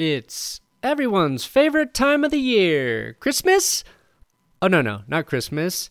It's 0.00 0.62
everyone's 0.82 1.44
favorite 1.44 1.92
time 1.92 2.24
of 2.24 2.30
the 2.30 2.38
year 2.38 3.18
Christmas? 3.20 3.84
Oh, 4.62 4.66
no, 4.66 4.80
no, 4.80 5.02
not 5.06 5.26
Christmas. 5.26 5.90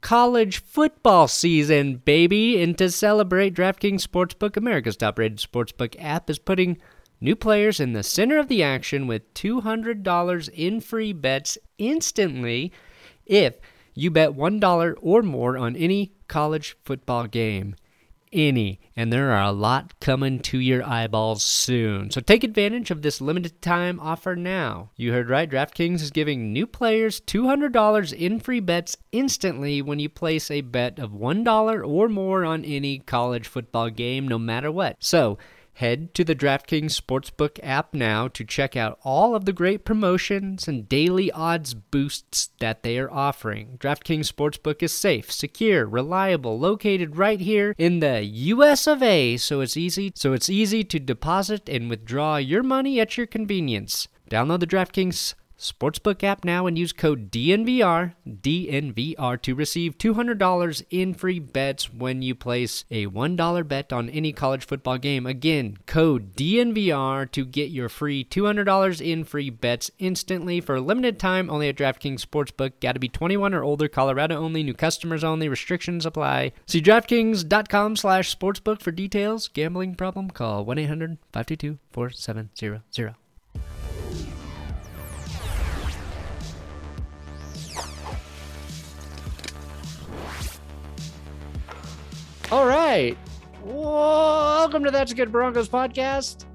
College 0.00 0.62
football 0.62 1.28
season, 1.28 1.96
baby. 1.96 2.62
And 2.62 2.78
to 2.78 2.90
celebrate, 2.90 3.52
DraftKings 3.52 4.06
Sportsbook, 4.06 4.56
America's 4.56 4.96
top 4.96 5.18
rated 5.18 5.40
sportsbook 5.40 5.94
app, 6.02 6.30
is 6.30 6.38
putting 6.38 6.78
new 7.20 7.36
players 7.36 7.80
in 7.80 7.92
the 7.92 8.02
center 8.02 8.38
of 8.38 8.48
the 8.48 8.62
action 8.62 9.06
with 9.06 9.34
$200 9.34 10.48
in 10.54 10.80
free 10.80 11.12
bets 11.12 11.58
instantly 11.76 12.72
if 13.26 13.56
you 13.92 14.10
bet 14.10 14.30
$1 14.30 14.94
or 15.02 15.20
more 15.20 15.58
on 15.58 15.76
any 15.76 16.12
college 16.28 16.78
football 16.82 17.26
game 17.26 17.74
any, 18.32 18.80
and 18.96 19.12
there 19.12 19.30
are 19.30 19.42
a 19.42 19.52
lot 19.52 19.98
coming 20.00 20.38
to 20.40 20.58
your 20.58 20.86
eyeballs 20.86 21.42
soon. 21.42 22.10
So 22.10 22.20
take 22.20 22.44
advantage 22.44 22.90
of 22.90 23.02
this 23.02 23.20
limited 23.20 23.60
time 23.62 23.98
offer 24.00 24.36
now. 24.36 24.90
You 24.96 25.12
heard 25.12 25.28
right, 25.28 25.50
DraftKings 25.50 26.00
is 26.02 26.10
giving 26.10 26.52
new 26.52 26.66
players 26.66 27.20
$200 27.20 28.12
in 28.12 28.40
free 28.40 28.60
bets 28.60 28.96
instantly 29.12 29.82
when 29.82 29.98
you 29.98 30.08
place 30.08 30.50
a 30.50 30.60
bet 30.60 30.98
of 30.98 31.10
$1 31.10 31.88
or 31.88 32.08
more 32.08 32.44
on 32.44 32.64
any 32.64 32.98
college 32.98 33.48
football 33.48 33.90
game, 33.90 34.28
no 34.28 34.38
matter 34.38 34.70
what. 34.70 34.96
So, 35.00 35.38
Head 35.80 36.12
to 36.12 36.24
the 36.24 36.34
DraftKings 36.34 37.00
Sportsbook 37.00 37.58
app 37.62 37.94
now 37.94 38.28
to 38.28 38.44
check 38.44 38.76
out 38.76 38.98
all 39.02 39.34
of 39.34 39.46
the 39.46 39.52
great 39.54 39.82
promotions 39.82 40.68
and 40.68 40.86
daily 40.86 41.32
odds 41.32 41.72
boosts 41.72 42.50
that 42.58 42.82
they 42.82 42.98
are 42.98 43.10
offering. 43.10 43.78
DraftKings 43.80 44.30
Sportsbook 44.30 44.82
is 44.82 44.92
safe, 44.92 45.32
secure, 45.32 45.86
reliable, 45.86 46.58
located 46.58 47.16
right 47.16 47.40
here 47.40 47.74
in 47.78 48.00
the 48.00 48.22
US 48.22 48.86
of 48.86 49.02
A, 49.02 49.38
so 49.38 49.62
it's 49.62 49.74
easy 49.74 50.12
so 50.14 50.34
it's 50.34 50.50
easy 50.50 50.84
to 50.84 51.00
deposit 51.00 51.66
and 51.66 51.88
withdraw 51.88 52.36
your 52.36 52.62
money 52.62 53.00
at 53.00 53.16
your 53.16 53.26
convenience. 53.26 54.06
Download 54.30 54.60
the 54.60 54.66
DraftKings 54.66 55.32
Sportsbook 55.60 56.24
app 56.24 56.42
now 56.42 56.66
and 56.66 56.78
use 56.78 56.94
code 56.94 57.30
DNVR, 57.30 58.14
DNVR 58.26 59.42
to 59.42 59.54
receive 59.54 59.98
$200 59.98 60.82
in 60.88 61.12
free 61.12 61.38
bets 61.38 61.92
when 61.92 62.22
you 62.22 62.34
place 62.34 62.86
a 62.90 63.06
$1 63.06 63.68
bet 63.68 63.92
on 63.92 64.08
any 64.08 64.32
college 64.32 64.64
football 64.64 64.96
game. 64.96 65.26
Again, 65.26 65.76
code 65.86 66.34
DNVR 66.34 67.30
to 67.32 67.44
get 67.44 67.68
your 67.68 67.90
free 67.90 68.24
$200 68.24 69.00
in 69.00 69.24
free 69.24 69.50
bets 69.50 69.90
instantly 69.98 70.62
for 70.62 70.76
a 70.76 70.80
limited 70.80 71.18
time 71.18 71.50
only 71.50 71.68
at 71.68 71.76
DraftKings 71.76 72.24
Sportsbook. 72.24 72.80
Got 72.80 72.92
to 72.92 72.98
be 72.98 73.10
21 73.10 73.52
or 73.52 73.62
older, 73.62 73.86
Colorado 73.86 74.36
only, 74.36 74.62
new 74.62 74.72
customers 74.72 75.22
only, 75.22 75.46
restrictions 75.46 76.06
apply. 76.06 76.52
See 76.64 76.80
DraftKings.com 76.80 77.96
slash 77.96 78.34
sportsbook 78.34 78.80
for 78.80 78.92
details. 78.92 79.48
Gambling 79.48 79.94
problem? 79.94 80.30
Call 80.30 80.64
1-800-522-4700. 80.64 83.14
All 92.50 92.66
right. 92.66 93.16
Welcome 93.62 94.82
to 94.82 94.90
That's 94.90 95.12
a 95.12 95.14
Good 95.14 95.30
Broncos 95.30 95.68
podcast. 95.68 96.46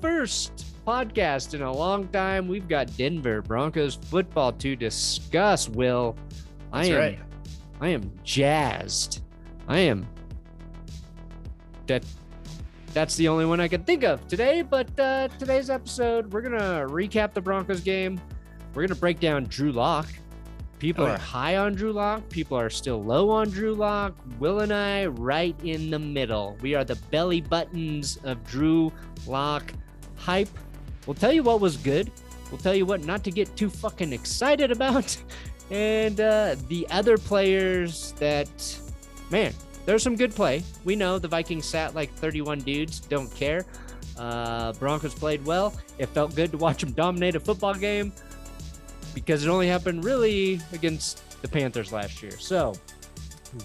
First 0.00 0.64
podcast 0.86 1.52
in 1.52 1.62
a 1.62 1.72
long 1.72 2.06
time. 2.08 2.46
We've 2.46 2.68
got 2.68 2.96
Denver 2.96 3.42
Broncos 3.42 3.96
football 3.96 4.52
to 4.52 4.76
discuss. 4.76 5.68
Will 5.68 6.16
That's 6.72 6.88
I 6.88 6.92
am 6.92 6.96
right. 6.96 7.18
I 7.80 7.88
am 7.88 8.12
jazzed. 8.22 9.22
I 9.66 9.80
am 9.80 10.06
that 11.88 12.04
that's 12.94 13.16
the 13.16 13.26
only 13.26 13.46
one 13.46 13.58
I 13.60 13.66
can 13.66 13.82
think 13.82 14.04
of 14.04 14.28
today, 14.28 14.62
but 14.62 14.88
uh 15.00 15.26
today's 15.40 15.70
episode 15.70 16.32
we're 16.32 16.40
going 16.40 16.56
to 16.56 16.86
recap 16.88 17.34
the 17.34 17.40
Broncos 17.40 17.80
game. 17.80 18.20
We're 18.74 18.82
going 18.82 18.88
to 18.90 18.94
break 18.94 19.18
down 19.18 19.44
Drew 19.46 19.72
Lock. 19.72 20.06
People 20.78 21.04
Oh, 21.04 21.08
are 21.08 21.18
high 21.18 21.56
on 21.56 21.74
Drew 21.74 21.92
Lock. 21.92 22.28
People 22.28 22.58
are 22.58 22.68
still 22.70 23.02
low 23.02 23.30
on 23.30 23.48
Drew 23.50 23.74
Lock. 23.74 24.14
Will 24.38 24.60
and 24.60 24.72
I, 24.72 25.06
right 25.06 25.56
in 25.64 25.90
the 25.90 25.98
middle. 25.98 26.56
We 26.60 26.74
are 26.74 26.84
the 26.84 26.96
belly 27.10 27.40
buttons 27.40 28.18
of 28.24 28.44
Drew 28.44 28.92
Lock 29.26 29.72
hype. 30.16 30.48
We'll 31.06 31.14
tell 31.14 31.32
you 31.32 31.42
what 31.42 31.60
was 31.60 31.76
good. 31.76 32.10
We'll 32.50 32.60
tell 32.60 32.74
you 32.74 32.84
what 32.86 33.04
not 33.04 33.24
to 33.24 33.30
get 33.30 33.54
too 33.56 33.70
fucking 33.70 34.12
excited 34.12 34.70
about. 34.70 35.16
And 35.68 36.20
uh, 36.20 36.54
the 36.68 36.86
other 36.92 37.18
players 37.18 38.12
that, 38.20 38.78
man, 39.32 39.52
there's 39.84 40.00
some 40.00 40.14
good 40.14 40.32
play. 40.32 40.62
We 40.84 40.94
know 40.94 41.18
the 41.18 41.26
Vikings 41.26 41.66
sat 41.66 41.92
like 41.92 42.14
31 42.14 42.60
dudes, 42.60 43.00
don't 43.00 43.34
care. 43.34 43.66
Uh, 44.16 44.74
Broncos 44.74 45.12
played 45.12 45.44
well. 45.44 45.74
It 45.98 46.06
felt 46.10 46.36
good 46.36 46.52
to 46.52 46.56
watch 46.56 46.82
them 46.82 46.92
dominate 46.92 47.34
a 47.34 47.40
football 47.40 47.74
game 47.74 48.12
because 49.16 49.44
it 49.46 49.48
only 49.48 49.66
happened 49.66 50.04
really 50.04 50.60
against 50.74 51.40
the 51.40 51.48
Panthers 51.48 51.90
last 51.90 52.22
year. 52.22 52.32
So, 52.32 52.74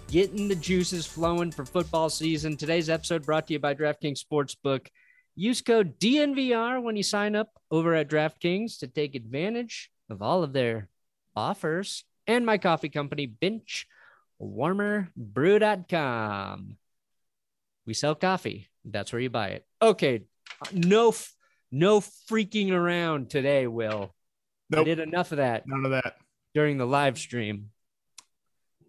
getting 0.09 0.47
the 0.47 0.55
juices 0.55 1.05
flowing 1.05 1.51
for 1.51 1.65
football 1.65 2.09
season. 2.09 2.55
Today's 2.55 2.89
episode 2.89 3.25
brought 3.25 3.47
to 3.47 3.53
you 3.53 3.59
by 3.59 3.75
DraftKings 3.75 4.23
Sportsbook. 4.23 4.87
Use 5.35 5.61
code 5.61 5.99
DNVR 5.99 6.81
when 6.81 6.95
you 6.95 7.03
sign 7.03 7.35
up 7.35 7.49
over 7.69 7.93
at 7.95 8.09
DraftKings 8.09 8.79
to 8.79 8.87
take 8.87 9.13
advantage 9.13 9.91
of 10.09 10.21
all 10.21 10.41
of 10.41 10.53
their 10.53 10.87
offers. 11.35 12.05
And 12.27 12.45
my 12.45 12.57
coffee 12.57 12.87
company, 12.87 13.25
Bench 13.25 13.87
Warmerbrew.com. 14.41 16.77
We 17.85 17.93
sell 17.93 18.15
coffee. 18.15 18.69
That's 18.85 19.11
where 19.11 19.21
you 19.21 19.29
buy 19.29 19.49
it. 19.49 19.65
Okay. 19.81 20.21
No, 20.71 21.13
no 21.71 21.99
freaking 21.99 22.71
around 22.71 23.29
today, 23.29 23.67
Will. 23.67 24.15
I 24.79 24.83
did 24.83 24.99
enough 24.99 25.31
of 25.31 25.37
that 25.37 25.67
None 25.67 25.85
of 25.85 25.91
that. 25.91 26.17
during 26.53 26.77
the 26.77 26.85
live 26.85 27.17
stream. 27.17 27.69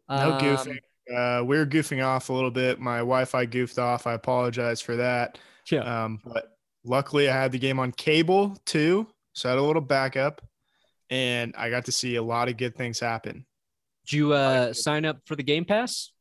No 0.09 0.33
Um, 0.33 0.41
goofing. 0.41 0.79
Uh, 1.13 1.43
we 1.45 1.57
are 1.57 1.67
goofing 1.67 2.05
off 2.05 2.29
a 2.29 2.33
little 2.33 2.51
bit. 2.51 2.79
My 2.79 2.99
Wi-Fi 2.99 3.47
goofed 3.47 3.79
off. 3.79 4.07
I 4.07 4.13
apologize 4.15 4.81
for 4.81 4.97
that. 4.97 5.39
Yeah. 5.71 6.05
Um, 6.05 6.21
but 6.25 6.57
luckily, 6.85 7.29
I 7.29 7.35
had 7.35 7.53
the 7.53 7.59
game 7.59 7.79
on 7.79 7.93
cable 7.93 8.57
too, 8.65 9.07
so 9.33 9.49
I 9.49 9.53
had 9.53 9.59
a 9.59 9.63
little 9.63 9.83
backup, 9.83 10.43
and 11.11 11.55
I 11.57 11.71
got 11.71 11.87
to 11.87 11.93
see 11.93 12.17
a 12.17 12.23
lot 12.23 12.49
of 12.49 12.57
good 12.57 12.77
things 12.77 13.01
happen. 13.01 13.45
Did 14.07 14.13
you 14.17 14.33
uh, 14.33 14.73
sign 14.73 15.05
up 15.05 15.21
for 15.27 15.35
the 15.37 15.43
Game 15.43 15.65
Pass? 15.65 16.13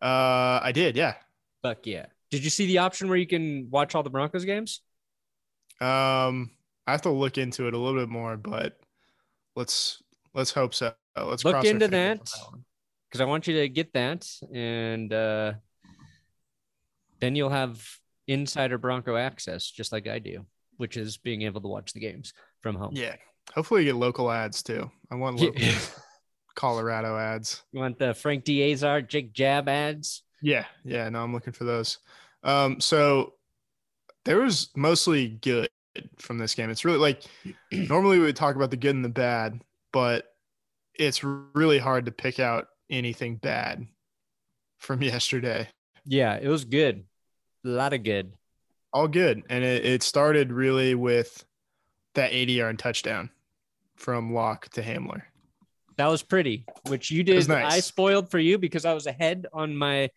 Uh, 0.00 0.60
I 0.62 0.72
did, 0.72 0.96
yeah. 0.96 1.14
Fuck 1.62 1.86
yeah. 1.86 2.06
Did 2.30 2.44
you 2.44 2.50
see 2.50 2.66
the 2.66 2.78
option 2.78 3.08
where 3.08 3.16
you 3.18 3.26
can 3.26 3.68
watch 3.70 3.94
all 3.94 4.02
the 4.02 4.10
Broncos 4.10 4.44
games? 4.44 4.80
Um, 5.80 6.50
I 6.88 6.92
have 6.92 7.02
to 7.02 7.10
look 7.10 7.36
into 7.36 7.68
it 7.68 7.74
a 7.74 7.78
little 7.78 8.00
bit 8.00 8.08
more, 8.08 8.38
but 8.38 8.80
let's 9.54 10.02
let's 10.32 10.50
hope 10.50 10.72
so. 10.72 10.94
Let's 11.18 11.44
Look 11.44 11.66
into 11.66 11.86
that. 11.88 12.30
Because 13.10 13.20
I 13.20 13.26
want 13.26 13.46
you 13.46 13.60
to 13.60 13.68
get 13.68 13.92
that. 13.92 14.26
And 14.54 15.12
uh, 15.12 15.52
then 17.20 17.36
you'll 17.36 17.50
have 17.50 17.86
insider 18.26 18.78
Bronco 18.78 19.16
access, 19.16 19.70
just 19.70 19.92
like 19.92 20.08
I 20.08 20.18
do, 20.18 20.46
which 20.78 20.96
is 20.96 21.18
being 21.18 21.42
able 21.42 21.60
to 21.60 21.68
watch 21.68 21.92
the 21.92 22.00
games 22.00 22.32
from 22.62 22.74
home. 22.74 22.92
Yeah. 22.94 23.16
Hopefully, 23.54 23.82
you 23.82 23.92
get 23.92 23.96
local 23.96 24.30
ads 24.30 24.62
too. 24.62 24.90
I 25.10 25.16
want 25.16 25.38
local 25.38 25.60
Colorado 26.54 27.18
ads. 27.18 27.64
You 27.72 27.80
want 27.80 27.98
the 27.98 28.14
Frank 28.14 28.46
Diazar, 28.46 29.06
Jake 29.06 29.34
Jab 29.34 29.68
ads? 29.68 30.22
Yeah, 30.40 30.64
yeah, 30.84 31.06
no, 31.10 31.22
I'm 31.22 31.34
looking 31.34 31.52
for 31.52 31.64
those. 31.64 31.98
Um, 32.42 32.80
so 32.80 33.34
there 34.24 34.38
was 34.40 34.70
mostly 34.74 35.28
good 35.28 35.68
from 36.18 36.38
this 36.38 36.54
game. 36.54 36.70
It's 36.70 36.84
really 36.84 36.98
like 36.98 37.22
normally 37.72 38.18
we 38.18 38.24
would 38.24 38.36
talk 38.36 38.56
about 38.56 38.70
the 38.70 38.76
good 38.76 38.94
and 38.94 39.04
the 39.04 39.08
bad, 39.08 39.60
but 39.92 40.34
it's 40.94 41.22
really 41.22 41.78
hard 41.78 42.06
to 42.06 42.12
pick 42.12 42.40
out 42.40 42.68
anything 42.90 43.36
bad 43.36 43.86
from 44.78 45.02
yesterday. 45.02 45.68
Yeah, 46.04 46.38
it 46.40 46.48
was 46.48 46.64
good. 46.64 47.04
A 47.64 47.68
lot 47.68 47.92
of 47.92 48.02
good. 48.02 48.32
All 48.92 49.08
good, 49.08 49.42
and 49.50 49.62
it, 49.62 49.84
it 49.84 50.02
started 50.02 50.50
really 50.50 50.94
with 50.94 51.44
that 52.14 52.32
80 52.32 52.52
yard 52.54 52.78
touchdown 52.78 53.30
from 53.96 54.32
Lock 54.32 54.68
to 54.70 54.82
Hamler. 54.82 55.22
That 55.96 56.06
was 56.06 56.22
pretty, 56.22 56.64
which 56.86 57.10
you 57.10 57.22
did. 57.22 57.46
nice. 57.48 57.72
I 57.72 57.80
spoiled 57.80 58.30
for 58.30 58.38
you 58.38 58.56
because 58.56 58.84
I 58.84 58.94
was 58.94 59.06
ahead 59.06 59.46
on 59.52 59.76
my 59.76 60.10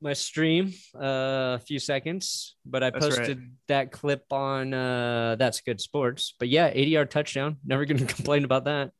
my 0.00 0.12
stream 0.12 0.72
uh, 0.94 1.56
a 1.56 1.60
few 1.64 1.78
seconds, 1.78 2.56
but 2.64 2.82
I 2.82 2.90
That's 2.90 3.04
right. 3.06 3.16
posted 3.18 3.50
that 3.66 3.90
clip 3.92 4.32
on 4.32 4.72
uh, 4.72 5.36
That's 5.38 5.60
Good 5.60 5.80
Sports. 5.80 6.34
But 6.38 6.48
yeah, 6.48 6.70
80 6.72 6.90
yard 6.90 7.10
touchdown. 7.10 7.56
Never 7.64 7.84
going 7.84 7.98
to 7.98 8.12
complain 8.14 8.44
about 8.44 8.64
that. 8.66 8.92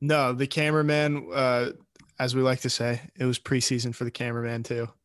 No, 0.00 0.32
the 0.32 0.46
cameraman, 0.46 1.28
uh, 1.32 1.70
as 2.18 2.34
we 2.34 2.42
like 2.42 2.60
to 2.60 2.70
say, 2.70 3.00
it 3.18 3.24
was 3.24 3.38
preseason 3.38 3.94
for 3.94 4.04
the 4.04 4.10
cameraman 4.10 4.62
too. 4.62 4.88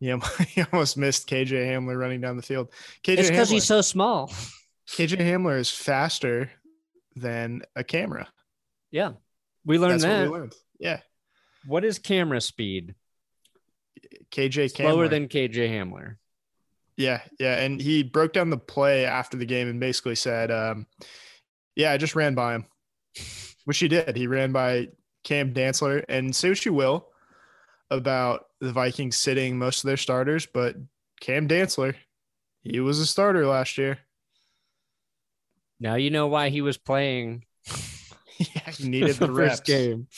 Yeah, 0.00 0.20
he 0.46 0.62
almost 0.72 0.96
missed 0.96 1.28
KJ 1.28 1.48
Hamler 1.50 1.98
running 1.98 2.20
down 2.20 2.36
the 2.36 2.42
field. 2.42 2.70
KJ 3.02 3.18
It's 3.18 3.30
because 3.30 3.50
he's 3.50 3.64
so 3.64 3.80
small. 3.80 4.28
KJ 4.92 5.16
Hamler 5.18 5.58
is 5.58 5.72
faster 5.72 6.52
than 7.16 7.62
a 7.74 7.82
camera. 7.82 8.28
Yeah, 8.92 9.14
we 9.64 9.76
learned 9.76 9.94
That's 9.94 10.02
that. 10.04 10.20
what 10.20 10.32
we 10.32 10.38
learned. 10.38 10.54
Yeah, 10.78 11.00
What 11.66 11.84
is 11.84 11.98
camera 11.98 12.40
speed? 12.40 12.94
KJ 14.30 14.74
Slower 14.76 15.08
than 15.08 15.28
KJ 15.28 15.70
Hamler. 15.70 16.16
Yeah, 16.96 17.20
yeah, 17.38 17.60
and 17.60 17.80
he 17.80 18.02
broke 18.02 18.32
down 18.32 18.50
the 18.50 18.58
play 18.58 19.04
after 19.04 19.36
the 19.36 19.46
game 19.46 19.68
and 19.68 19.78
basically 19.78 20.16
said, 20.16 20.50
um, 20.50 20.86
"Yeah, 21.76 21.92
I 21.92 21.96
just 21.96 22.16
ran 22.16 22.34
by 22.34 22.54
him," 22.54 22.66
which 23.64 23.78
he 23.78 23.88
did. 23.88 24.16
He 24.16 24.26
ran 24.26 24.52
by 24.52 24.88
Cam 25.22 25.54
Dantzler, 25.54 26.04
and 26.08 26.34
say 26.34 26.48
what 26.48 26.64
you 26.64 26.72
will 26.72 27.08
about 27.90 28.46
the 28.60 28.72
Vikings 28.72 29.16
sitting 29.16 29.58
most 29.58 29.84
of 29.84 29.88
their 29.88 29.96
starters, 29.96 30.46
but 30.46 30.76
Cam 31.20 31.46
Dantzler, 31.48 31.94
he 32.62 32.80
was 32.80 32.98
a 32.98 33.06
starter 33.06 33.46
last 33.46 33.78
year. 33.78 33.98
Now 35.80 35.94
you 35.94 36.10
know 36.10 36.26
why 36.26 36.48
he 36.48 36.60
was 36.60 36.76
playing 36.76 37.44
yeah, 38.38 38.70
he 38.70 38.88
needed 38.88 39.16
the 39.16 39.26
the 39.26 39.34
first 39.34 39.64
game. 39.64 40.08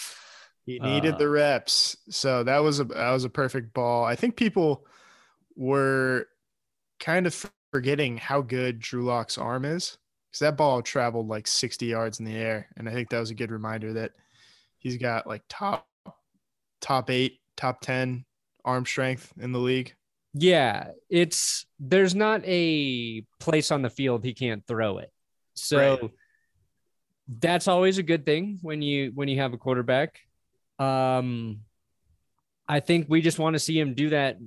He 0.73 0.79
needed 0.79 1.15
Uh, 1.15 1.19
the 1.19 1.29
reps. 1.29 1.97
So 2.11 2.45
that 2.45 2.59
was 2.59 2.81
a 2.81 2.85
that 2.85 3.11
was 3.11 3.25
a 3.25 3.31
perfect 3.31 3.73
ball. 3.75 4.05
I 4.05 4.17
think 4.17 4.37
people 4.37 4.87
were 5.57 6.27
kind 6.99 7.27
of 7.27 7.51
forgetting 7.73 8.17
how 8.19 8.43
good 8.43 8.79
Drew 8.79 9.03
Lock's 9.05 9.39
arm 9.39 9.65
is. 9.65 9.97
Because 10.31 10.41
that 10.41 10.57
ball 10.57 10.81
traveled 10.81 11.27
like 11.27 11.49
60 11.49 11.87
yards 11.87 12.21
in 12.21 12.25
the 12.25 12.37
air. 12.37 12.69
And 12.77 12.89
I 12.89 12.93
think 12.93 13.11
that 13.11 13.19
was 13.19 13.31
a 13.31 13.35
good 13.35 13.51
reminder 13.51 13.95
that 13.95 14.13
he's 14.79 14.97
got 14.97 15.27
like 15.27 15.43
top 15.49 15.89
top 16.81 17.11
eight, 17.11 17.41
top 17.57 17.81
10 17.81 18.25
arm 18.65 18.87
strength 18.87 19.33
in 19.41 19.51
the 19.53 19.59
league. 19.59 19.95
Yeah, 20.33 20.93
it's 21.09 21.67
there's 21.81 22.15
not 22.15 22.43
a 22.45 23.23
place 23.41 23.73
on 23.73 23.83
the 23.83 23.91
field 23.91 24.25
he 24.25 24.33
can't 24.35 24.65
throw 24.67 24.99
it. 24.99 25.11
So 25.55 25.77
Right. 26.01 26.11
that's 27.41 27.67
always 27.67 27.99
a 27.99 28.03
good 28.05 28.25
thing 28.25 28.61
when 28.63 28.83
you 28.83 29.11
when 29.15 29.27
you 29.27 29.39
have 29.41 29.53
a 29.53 29.59
quarterback. 29.59 30.21
Um 30.81 31.61
I 32.69 32.81
think 32.81 33.06
we 33.09 33.21
just 33.21 33.38
want 33.38 33.55
to 33.55 33.61
see 33.61 33.79
him 33.79 33.94
do 33.94 34.11
that 34.11 34.38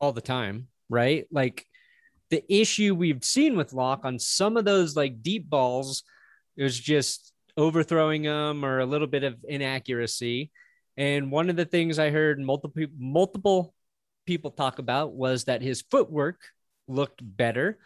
all 0.00 0.12
the 0.12 0.20
time, 0.20 0.68
right? 0.88 1.26
Like 1.30 1.66
the 2.30 2.44
issue 2.48 2.94
we've 2.94 3.24
seen 3.24 3.56
with 3.56 3.72
Lock 3.72 4.04
on 4.04 4.18
some 4.18 4.56
of 4.56 4.64
those 4.64 4.96
like 4.96 5.22
deep 5.22 5.48
balls 5.48 6.04
was 6.56 6.78
just 6.78 7.32
overthrowing 7.56 8.22
them 8.22 8.64
or 8.64 8.80
a 8.80 8.86
little 8.86 9.06
bit 9.06 9.24
of 9.24 9.36
inaccuracy. 9.48 10.50
And 10.96 11.30
one 11.30 11.50
of 11.50 11.56
the 11.56 11.64
things 11.64 11.98
I 11.98 12.10
heard 12.10 12.38
multiple 12.40 12.86
multiple 12.98 13.74
people 14.26 14.50
talk 14.50 14.78
about 14.78 15.12
was 15.12 15.44
that 15.44 15.62
his 15.62 15.82
footwork 15.82 16.40
looked 16.88 17.20
better. 17.22 17.78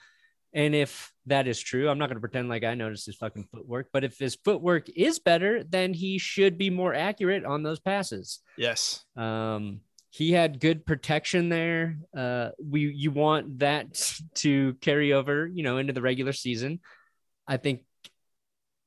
And 0.52 0.74
if 0.74 1.12
that 1.26 1.46
is 1.46 1.60
true, 1.60 1.88
I'm 1.88 1.98
not 1.98 2.08
going 2.08 2.16
to 2.16 2.20
pretend 2.20 2.48
like 2.48 2.64
I 2.64 2.74
noticed 2.74 3.06
his 3.06 3.16
fucking 3.16 3.48
footwork, 3.52 3.88
but 3.92 4.02
if 4.02 4.18
his 4.18 4.36
footwork 4.44 4.88
is 4.88 5.20
better, 5.20 5.62
then 5.62 5.94
he 5.94 6.18
should 6.18 6.58
be 6.58 6.70
more 6.70 6.92
accurate 6.92 7.44
on 7.44 7.62
those 7.62 7.78
passes. 7.78 8.40
Yes. 8.56 9.04
Um, 9.16 9.80
he 10.10 10.32
had 10.32 10.58
good 10.58 10.84
protection 10.84 11.48
there. 11.48 11.98
Uh, 12.16 12.50
we 12.60 12.92
you 12.92 13.12
want 13.12 13.60
that 13.60 14.12
to 14.34 14.74
carry 14.80 15.12
over, 15.12 15.46
you 15.46 15.62
know, 15.62 15.78
into 15.78 15.92
the 15.92 16.02
regular 16.02 16.32
season. 16.32 16.80
I 17.46 17.56
think 17.56 17.82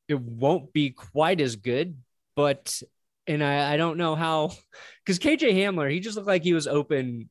it 0.10 0.20
won't 0.20 0.74
be 0.74 0.90
quite 0.90 1.40
as 1.40 1.56
good, 1.56 1.96
but 2.36 2.82
and 3.26 3.42
I, 3.42 3.74
I 3.74 3.78
don't 3.78 3.98
know 3.98 4.16
how 4.16 4.52
because 5.06 5.18
KJ 5.20 5.54
Hamler, 5.54 5.90
he 5.90 6.02
just 6.02 6.18
looked 6.18 6.28
like 6.28 6.44
he 6.44 6.54
was 6.54 6.68
open 6.68 7.30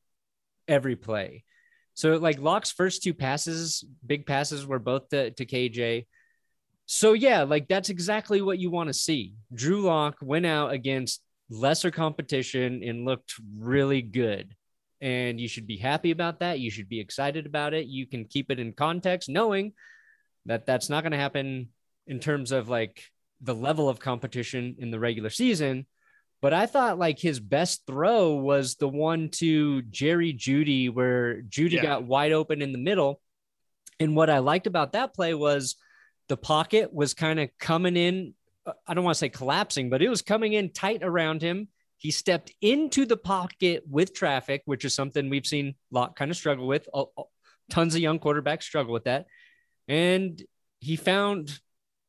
every 0.67 0.95
play. 0.95 1.43
So 1.93 2.15
like 2.17 2.39
Lock's 2.39 2.71
first 2.71 3.03
two 3.03 3.13
passes, 3.13 3.83
big 4.05 4.25
passes 4.25 4.65
were 4.65 4.79
both 4.79 5.09
to, 5.09 5.31
to 5.31 5.45
KJ. 5.45 6.05
So 6.85 7.13
yeah, 7.13 7.43
like 7.43 7.67
that's 7.67 7.89
exactly 7.89 8.41
what 8.41 8.59
you 8.59 8.71
want 8.71 8.87
to 8.87 8.93
see. 8.93 9.33
Drew 9.53 9.81
Lock 9.81 10.17
went 10.21 10.45
out 10.45 10.71
against 10.71 11.21
lesser 11.49 11.91
competition 11.91 12.81
and 12.83 13.05
looked 13.05 13.35
really 13.57 14.01
good. 14.01 14.55
And 15.01 15.39
you 15.39 15.47
should 15.47 15.67
be 15.67 15.77
happy 15.77 16.11
about 16.11 16.39
that. 16.39 16.59
You 16.59 16.71
should 16.71 16.89
be 16.89 16.99
excited 16.99 17.45
about 17.45 17.73
it. 17.73 17.87
You 17.87 18.07
can 18.07 18.25
keep 18.25 18.49
it 18.49 18.59
in 18.59 18.73
context, 18.73 19.29
knowing 19.29 19.73
that 20.45 20.65
that's 20.65 20.89
not 20.89 21.03
going 21.03 21.11
to 21.11 21.17
happen 21.17 21.69
in 22.07 22.19
terms 22.19 22.51
of 22.51 22.69
like 22.69 23.03
the 23.41 23.55
level 23.55 23.89
of 23.89 23.99
competition 23.99 24.75
in 24.79 24.91
the 24.91 24.99
regular 24.99 25.29
season. 25.29 25.85
But 26.43 26.51
I 26.51 26.65
thought 26.65 26.99
like 26.99 27.19
his 27.19 27.39
best 27.39 27.87
throw 27.87 28.33
was 28.35 28.75
the 28.75 28.89
one 28.89 29.29
to 29.35 29.81
Jerry 29.83 30.33
Jeudy, 30.33 30.93
where 30.93 31.41
Jeudy 31.43 31.75
Yeah. 31.77 31.83
got 31.83 32.03
wide 32.03 32.33
open 32.33 32.61
in 32.61 32.73
the 32.73 32.77
middle. 32.77 33.21
And 33.97 34.13
what 34.13 34.29
I 34.29 34.39
liked 34.39 34.67
about 34.67 34.91
that 34.91 35.13
play 35.13 35.33
was 35.33 35.77
the 36.27 36.35
pocket 36.35 36.93
was 36.93 37.13
kind 37.13 37.39
of 37.39 37.49
coming 37.59 37.95
in. 37.95 38.33
uh, 38.65 38.73
I 38.85 38.93
don't 38.93 39.05
want 39.05 39.15
to 39.15 39.19
say 39.19 39.29
collapsing, 39.29 39.89
but 39.89 40.01
it 40.01 40.09
was 40.09 40.21
coming 40.21 40.51
in 40.51 40.73
tight 40.73 41.01
around 41.01 41.41
him. 41.41 41.69
He 41.97 42.11
stepped 42.11 42.51
into 42.59 43.05
the 43.05 43.15
pocket 43.15 43.83
with 43.89 44.13
traffic, 44.13 44.63
which 44.65 44.83
is 44.83 44.93
something 44.93 45.29
we've 45.29 45.47
seen 45.47 45.67
a 45.69 45.95
lot 45.95 46.17
kind 46.17 46.29
of 46.29 46.35
struggle 46.35 46.67
with. 46.67 46.89
Uh, 46.93 47.05
uh, 47.17 47.23
Tons 47.69 47.95
of 47.95 48.01
young 48.01 48.19
quarterbacks 48.19 48.63
struggle 48.63 48.91
with 48.91 49.05
that. 49.05 49.27
And 49.87 50.43
he 50.81 50.97
found, 50.97 51.57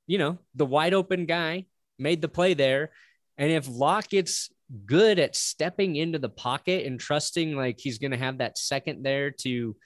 you 0.08 0.18
know, 0.18 0.38
the 0.56 0.66
wide 0.66 0.92
open 0.92 1.26
guy, 1.26 1.66
made 2.00 2.20
the 2.20 2.28
play 2.28 2.54
there. 2.54 2.90
And 3.38 3.50
if 3.50 3.68
Lock 3.68 4.08
gets 4.08 4.50
good 4.86 5.18
at 5.18 5.36
stepping 5.36 5.96
into 5.96 6.18
the 6.18 6.28
pocket 6.28 6.86
and 6.86 6.98
trusting 6.98 7.56
like 7.56 7.78
he's 7.78 7.98
going 7.98 8.10
to 8.12 8.16
have 8.16 8.38
that 8.38 8.58
second 8.58 9.02
there 9.02 9.30
to 9.30 9.76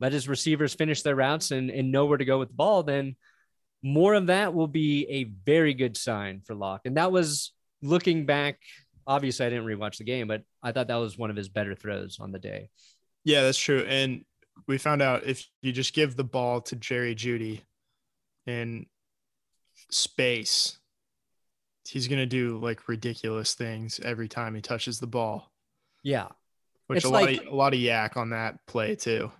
let 0.00 0.12
his 0.12 0.28
receivers 0.28 0.74
finish 0.74 1.02
their 1.02 1.16
routes 1.16 1.50
and, 1.50 1.70
and 1.70 1.92
know 1.92 2.06
where 2.06 2.18
to 2.18 2.24
go 2.24 2.38
with 2.38 2.48
the 2.48 2.54
ball, 2.54 2.82
then 2.82 3.16
more 3.82 4.14
of 4.14 4.26
that 4.26 4.54
will 4.54 4.68
be 4.68 5.06
a 5.08 5.24
very 5.24 5.74
good 5.74 5.96
sign 5.96 6.40
for 6.44 6.54
Lock. 6.54 6.82
And 6.84 6.96
that 6.96 7.12
was 7.12 7.52
looking 7.82 8.26
back. 8.26 8.58
Obviously, 9.06 9.46
I 9.46 9.50
didn't 9.50 9.66
rewatch 9.66 9.98
the 9.98 10.04
game, 10.04 10.28
but 10.28 10.42
I 10.62 10.72
thought 10.72 10.88
that 10.88 10.96
was 10.96 11.16
one 11.16 11.30
of 11.30 11.36
his 11.36 11.48
better 11.48 11.74
throws 11.74 12.18
on 12.20 12.32
the 12.32 12.38
day. 12.38 12.70
Yeah, 13.24 13.42
that's 13.42 13.58
true. 13.58 13.84
And 13.88 14.24
we 14.66 14.78
found 14.78 15.02
out 15.02 15.24
if 15.24 15.46
you 15.62 15.72
just 15.72 15.94
give 15.94 16.16
the 16.16 16.24
ball 16.24 16.60
to 16.62 16.76
Jerry 16.76 17.14
Jeudy 17.14 17.62
in 18.46 18.86
space, 19.90 20.77
he's 21.88 22.08
going 22.08 22.18
to 22.18 22.26
do 22.26 22.58
like 22.58 22.88
ridiculous 22.88 23.54
things 23.54 24.00
every 24.04 24.28
time 24.28 24.54
he 24.54 24.60
touches 24.60 24.98
the 25.00 25.06
ball, 25.06 25.50
Yeah. 26.02 26.28
which 26.86 26.98
It's 26.98 27.06
a 27.06 27.10
lot, 27.10 27.32
of, 27.32 27.46
a 27.46 27.54
lot 27.54 27.74
of 27.74 27.80
YAC 27.80 28.16
on 28.16 28.30
that 28.30 28.64
play 28.66 28.94
too. 28.96 29.30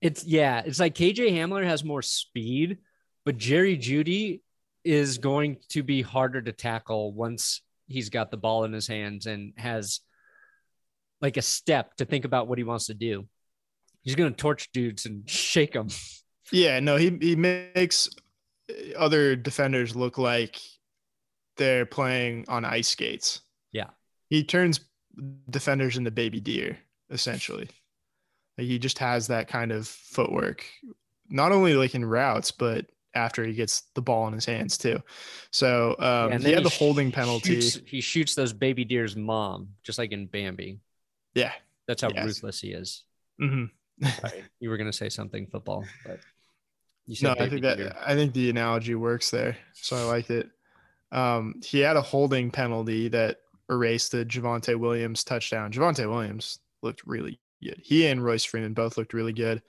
It's 0.00 0.24
yeah, 0.24 0.62
it's 0.66 0.80
like 0.80 0.94
KJ 0.94 1.32
Hamler 1.32 1.64
has 1.64 1.82
more 1.82 2.02
speed, 2.02 2.78
but 3.24 3.38
Jerry 3.38 3.78
Jeudy 3.78 4.42
is 4.84 5.16
going 5.18 5.56
to 5.70 5.82
be 5.82 6.02
harder 6.02 6.42
to 6.42 6.52
tackle 6.52 7.12
once 7.12 7.62
he's 7.86 8.10
got 8.10 8.30
the 8.30 8.36
ball 8.36 8.64
in 8.64 8.72
his 8.72 8.86
hands 8.86 9.24
and 9.26 9.54
has 9.56 10.00
like 11.22 11.38
a 11.38 11.42
step 11.42 11.96
to 11.96 12.04
think 12.04 12.26
about 12.26 12.48
what 12.48 12.58
he 12.58 12.64
wants 12.64 12.86
to 12.86 12.94
do. 12.94 13.26
He's 14.02 14.14
going 14.14 14.30
to 14.30 14.36
torch 14.36 14.70
dudes 14.72 15.06
and 15.06 15.28
shake 15.30 15.72
them. 15.72 15.88
Yeah, 16.52 16.80
no, 16.80 16.96
he 16.96 17.16
he 17.20 17.34
makes 17.36 18.10
other 18.96 19.36
defenders 19.36 19.96
look 19.96 20.18
like 20.18 20.60
they're 21.56 21.86
playing 21.86 22.44
on 22.48 22.64
ice 22.64 22.88
skates. 22.88 23.40
Yeah. 23.72 23.90
He 24.30 24.44
turns 24.44 24.80
defenders 25.50 25.96
into 25.96 26.10
baby 26.10 26.40
deer, 26.40 26.78
essentially. 27.10 27.68
Like 28.58 28.66
he 28.66 28.78
just 28.78 28.98
has 28.98 29.26
that 29.28 29.48
kind 29.48 29.72
of 29.72 29.86
footwork, 29.86 30.64
not 31.28 31.52
only 31.52 31.74
like 31.74 31.94
in 31.94 32.04
routes, 32.04 32.50
but 32.50 32.86
after 33.14 33.44
he 33.44 33.52
gets 33.52 33.82
the 33.94 34.02
ball 34.02 34.26
in 34.26 34.34
his 34.34 34.44
hands 34.44 34.76
too. 34.76 35.00
So 35.50 35.96
um, 35.98 36.32
and 36.32 36.42
he 36.42 36.52
had 36.52 36.64
the 36.64 36.70
sh- 36.70 36.78
holding 36.78 37.12
penalty. 37.12 37.60
Shoots, 37.60 37.80
he 37.86 38.00
shoots 38.00 38.34
those 38.34 38.52
baby 38.52 38.84
deer's 38.84 39.16
mom, 39.16 39.68
just 39.82 39.98
like 39.98 40.12
in 40.12 40.26
Bambi. 40.26 40.80
Yeah. 41.34 41.52
That's 41.86 42.02
how 42.02 42.10
Yes. 42.14 42.24
ruthless 42.26 42.60
he 42.60 42.72
is. 42.72 43.02
hmm 43.38 43.64
You 44.60 44.70
were 44.70 44.76
going 44.76 44.90
to 44.90 44.96
say 44.96 45.08
something 45.08 45.46
football, 45.46 45.84
but 46.04 46.18
you 47.06 47.14
said 47.14 47.36
No, 47.38 47.44
I 47.44 47.48
think 47.48 47.62
that 47.62 47.76
deer. 47.76 47.94
I 48.04 48.14
think 48.14 48.32
the 48.34 48.50
analogy 48.50 48.94
works 48.94 49.30
there. 49.30 49.56
So 49.74 49.96
I 49.96 50.02
liked 50.02 50.30
it. 50.30 50.48
Um, 51.14 51.60
he 51.64 51.78
had 51.78 51.96
a 51.96 52.02
holding 52.02 52.50
penalty 52.50 53.08
that 53.08 53.38
erased 53.70 54.12
the 54.12 54.24
Javonte 54.26 54.78
Williams 54.78 55.24
touchdown. 55.24 55.72
Javonte 55.72 56.08
Williams 56.08 56.58
looked 56.82 57.06
really 57.06 57.40
good. 57.62 57.80
He 57.82 58.06
and 58.06 58.22
Royce 58.22 58.44
Freeman 58.44 58.74
both 58.74 58.98
looked 58.98 59.14
really 59.14 59.32
good. 59.32 59.62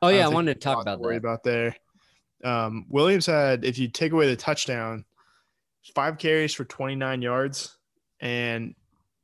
Oh 0.00 0.08
yeah, 0.08 0.20
I 0.20 0.22
don't 0.22 0.34
wanted 0.34 0.60
to 0.60 0.64
there's 0.64 0.64
a 0.64 0.68
lot 0.68 0.74
talk 0.74 0.82
about 0.82 1.00
worry 1.00 1.14
that. 1.14 1.26
about 1.26 1.42
there. 1.42 1.76
Um, 2.44 2.86
Williams 2.88 3.26
had, 3.26 3.64
if 3.64 3.78
you 3.78 3.88
take 3.88 4.12
away 4.12 4.28
the 4.28 4.36
touchdown, 4.36 5.04
five 5.94 6.18
carries 6.18 6.54
for 6.54 6.64
29 6.64 7.20
yards, 7.20 7.76
and 8.20 8.74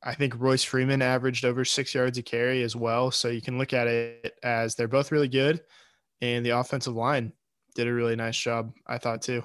I 0.03 0.13
think 0.13 0.39
Royce 0.39 0.63
Freeman 0.63 1.01
averaged 1.01 1.45
over 1.45 1.65
six 1.65 1.93
yards 1.93 2.17
a 2.17 2.23
carry 2.23 2.63
as 2.63 2.75
well. 2.75 3.11
So 3.11 3.29
you 3.29 3.41
can 3.41 3.57
look 3.57 3.73
at 3.73 3.87
it 3.87 4.35
as 4.43 4.75
they're 4.75 4.87
both 4.87 5.11
really 5.11 5.27
good. 5.27 5.61
And 6.21 6.45
the 6.45 6.51
offensive 6.51 6.95
line 6.95 7.33
did 7.75 7.87
a 7.87 7.93
really 7.93 8.15
nice 8.15 8.37
job, 8.37 8.73
I 8.87 8.97
thought, 8.97 9.21
too. 9.21 9.43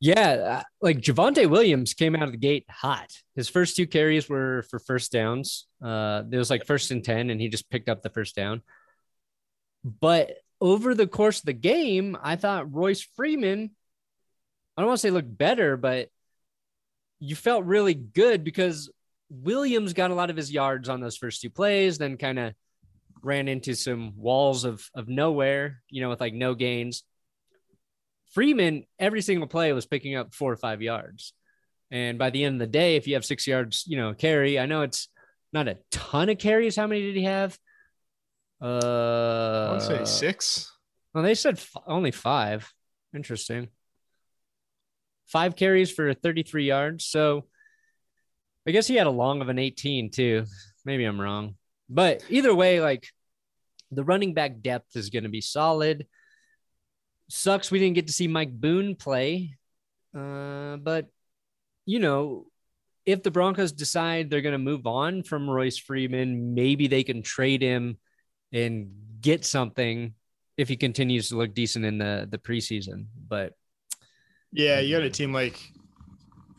Yeah, 0.00 0.60
uh, 0.60 0.62
like 0.82 0.98
Javonte 0.98 1.48
Williams 1.48 1.94
came 1.94 2.14
out 2.14 2.24
of 2.24 2.32
the 2.32 2.38
gate 2.38 2.66
hot. 2.68 3.10
His 3.36 3.48
first 3.48 3.76
two 3.76 3.86
carries 3.86 4.28
were 4.28 4.64
for 4.68 4.78
first 4.78 5.12
downs. 5.12 5.66
Uh, 5.82 6.22
there 6.26 6.38
was 6.38 6.50
like 6.50 6.66
first 6.66 6.90
and 6.90 7.02
10, 7.02 7.30
and 7.30 7.40
he 7.40 7.48
just 7.48 7.70
picked 7.70 7.88
up 7.88 8.02
the 8.02 8.10
first 8.10 8.34
down. 8.34 8.62
But 9.84 10.32
over 10.60 10.94
the 10.94 11.06
course 11.06 11.38
of 11.38 11.46
the 11.46 11.52
game, 11.52 12.16
I 12.22 12.36
thought 12.36 12.72
Royce 12.72 13.02
Freeman, 13.16 13.70
I 14.76 14.82
don't 14.82 14.88
want 14.88 14.98
to 14.98 15.02
say 15.06 15.10
looked 15.10 15.36
better, 15.36 15.76
but 15.76 16.08
you 17.20 17.36
felt 17.36 17.64
really 17.64 17.94
good 17.94 18.44
because 18.44 18.90
Williams 19.30 19.92
got 19.92 20.10
a 20.10 20.14
lot 20.14 20.30
of 20.30 20.36
his 20.36 20.52
yards 20.52 20.88
on 20.88 21.00
those 21.00 21.16
first 21.16 21.40
two 21.40 21.50
plays, 21.50 21.98
then 21.98 22.16
kind 22.16 22.38
of 22.38 22.54
ran 23.22 23.48
into 23.48 23.74
some 23.74 24.12
walls 24.16 24.64
of 24.64 24.86
of 24.94 25.08
nowhere, 25.08 25.82
you 25.88 26.02
know, 26.02 26.10
with 26.10 26.20
like 26.20 26.34
no 26.34 26.54
gains. 26.54 27.04
Freeman, 28.34 28.84
every 28.98 29.22
single 29.22 29.46
play 29.46 29.72
was 29.72 29.86
picking 29.86 30.16
up 30.16 30.34
four 30.34 30.52
or 30.52 30.56
five 30.56 30.82
yards. 30.82 31.32
And 31.90 32.18
by 32.18 32.30
the 32.30 32.42
end 32.42 32.56
of 32.56 32.58
the 32.58 32.66
day, 32.66 32.96
if 32.96 33.06
you 33.06 33.14
have 33.14 33.24
six 33.24 33.46
yards, 33.46 33.84
you 33.86 33.96
know, 33.96 34.12
carry, 34.12 34.58
I 34.58 34.66
know 34.66 34.82
it's 34.82 35.08
not 35.52 35.68
a 35.68 35.78
ton 35.92 36.28
of 36.28 36.38
carries. 36.38 36.74
How 36.74 36.88
many 36.88 37.02
did 37.02 37.16
he 37.16 37.24
have? 37.24 37.56
Uh, 38.60 39.68
I 39.68 39.72
would 39.72 39.82
say 39.82 40.04
six. 40.04 40.72
Well, 41.14 41.22
they 41.22 41.36
said 41.36 41.58
f- 41.58 41.76
only 41.86 42.10
five. 42.10 42.72
Interesting. 43.14 43.68
Five 45.26 45.54
carries 45.54 45.92
for 45.92 46.12
33 46.12 46.64
yards. 46.64 47.06
So 47.06 47.44
I 48.66 48.72
guess 48.72 48.88
he 48.88 48.96
had 48.96 49.06
a 49.06 49.10
long 49.10 49.42
of 49.42 49.48
an 49.48 49.60
18 49.60 50.10
too. 50.10 50.44
Maybe 50.84 51.04
I'm 51.04 51.20
wrong. 51.20 51.54
But 51.88 52.24
either 52.28 52.52
way, 52.52 52.80
like 52.80 53.06
the 53.92 54.02
running 54.02 54.34
back 54.34 54.60
depth 54.60 54.96
is 54.96 55.10
going 55.10 55.22
to 55.22 55.30
be 55.30 55.40
solid. 55.40 56.06
Sucks 57.28 57.70
we 57.70 57.78
didn't 57.78 57.94
get 57.94 58.06
to 58.06 58.12
see 58.12 58.28
Mike 58.28 58.52
Boone 58.52 58.96
play. 58.96 59.56
Uh, 60.16 60.76
but, 60.76 61.08
you 61.86 61.98
know, 61.98 62.46
if 63.06 63.22
the 63.22 63.30
Broncos 63.30 63.72
decide 63.72 64.30
they're 64.30 64.40
going 64.40 64.52
to 64.52 64.58
move 64.58 64.86
on 64.86 65.22
from 65.22 65.48
Royce 65.48 65.78
Freeman, 65.78 66.54
maybe 66.54 66.86
they 66.86 67.02
can 67.02 67.22
trade 67.22 67.62
him 67.62 67.98
and 68.52 68.90
get 69.20 69.44
something 69.44 70.14
if 70.56 70.68
he 70.68 70.76
continues 70.76 71.28
to 71.28 71.36
look 71.36 71.54
decent 71.54 71.84
in 71.84 71.98
the 71.98 72.26
the 72.30 72.38
preseason. 72.38 73.06
But 73.28 73.54
yeah, 74.52 74.80
you 74.80 74.96
got 74.96 75.04
a 75.04 75.10
team 75.10 75.32
like 75.32 75.60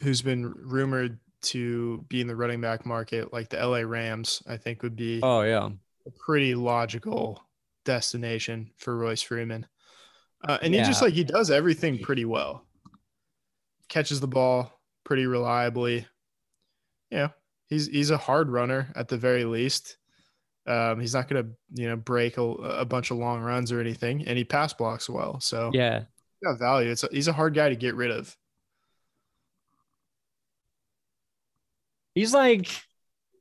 who's 0.01 0.21
been 0.21 0.53
rumored 0.57 1.19
to 1.41 2.03
be 2.09 2.21
in 2.21 2.27
the 2.27 2.35
running 2.35 2.61
back 2.61 2.85
market, 2.85 3.31
like 3.31 3.49
the 3.49 3.65
LA 3.65 3.79
Rams, 3.79 4.43
I 4.47 4.57
think 4.57 4.83
would 4.83 4.95
be 4.95 5.19
oh 5.23 5.41
yeah, 5.41 5.69
a 6.05 6.11
pretty 6.11 6.53
logical 6.55 7.41
destination 7.85 8.71
for 8.77 8.97
Royce 8.97 9.21
Freeman. 9.21 9.65
Uh, 10.47 10.57
and 10.61 10.73
yeah. 10.73 10.81
he 10.81 10.87
just 10.87 11.01
like 11.01 11.13
he 11.13 11.23
does 11.23 11.49
everything 11.49 11.99
pretty 11.99 12.25
well. 12.25 12.65
Catches 13.89 14.19
the 14.19 14.27
ball 14.27 14.79
pretty 15.03 15.25
reliably. 15.25 16.07
Yeah, 17.09 17.29
he's 17.67 17.87
he's 17.87 18.11
a 18.11 18.17
hard 18.17 18.49
runner 18.49 18.91
at 18.95 19.07
the 19.07 19.17
very 19.17 19.45
least. 19.45 19.97
Um, 20.67 20.99
he's 20.99 21.13
not 21.13 21.27
going 21.27 21.43
to 21.43 21.81
you 21.81 21.89
know 21.89 21.95
break 21.95 22.37
a, 22.37 22.41
a, 22.41 22.85
bunch 22.85 23.11
of 23.11 23.17
long 23.17 23.41
runs 23.41 23.71
or 23.71 23.79
anything, 23.79 24.25
and 24.25 24.37
he 24.37 24.43
pass 24.43 24.73
blocks 24.73 25.09
well. 25.09 25.39
So 25.39 25.71
yeah, 25.73 26.03
got 26.43 26.59
value. 26.59 26.91
It's 26.91 27.03
a, 27.03 27.09
he's 27.11 27.27
a 27.27 27.33
hard 27.33 27.53
guy 27.53 27.69
to 27.69 27.75
get 27.75 27.95
rid 27.95 28.11
of. 28.11 28.35
He's 32.15 32.33
like 32.33 32.69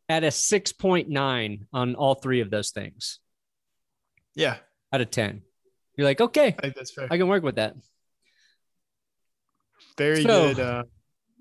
at 0.09 0.25
a 0.25 0.29
6.9 0.29 1.61
on 1.73 1.95
all 1.95 2.15
three 2.15 2.41
of 2.41 2.51
those 2.51 2.71
things. 2.71 3.21
Yeah. 4.35 4.57
Out 4.93 5.01
of 5.01 5.11
10. 5.11 5.43
You're 5.97 6.07
like, 6.07 6.21
okay, 6.21 6.57
I 6.63 6.71
that's 6.71 6.93
fair. 6.93 7.09
I 7.11 7.19
can 7.19 7.29
work 7.29 7.43
with 7.43 7.57
that. 7.57 7.77
Very 9.97 10.23
so, 10.23 10.55
good, 10.55 10.61
uh, 10.61 10.85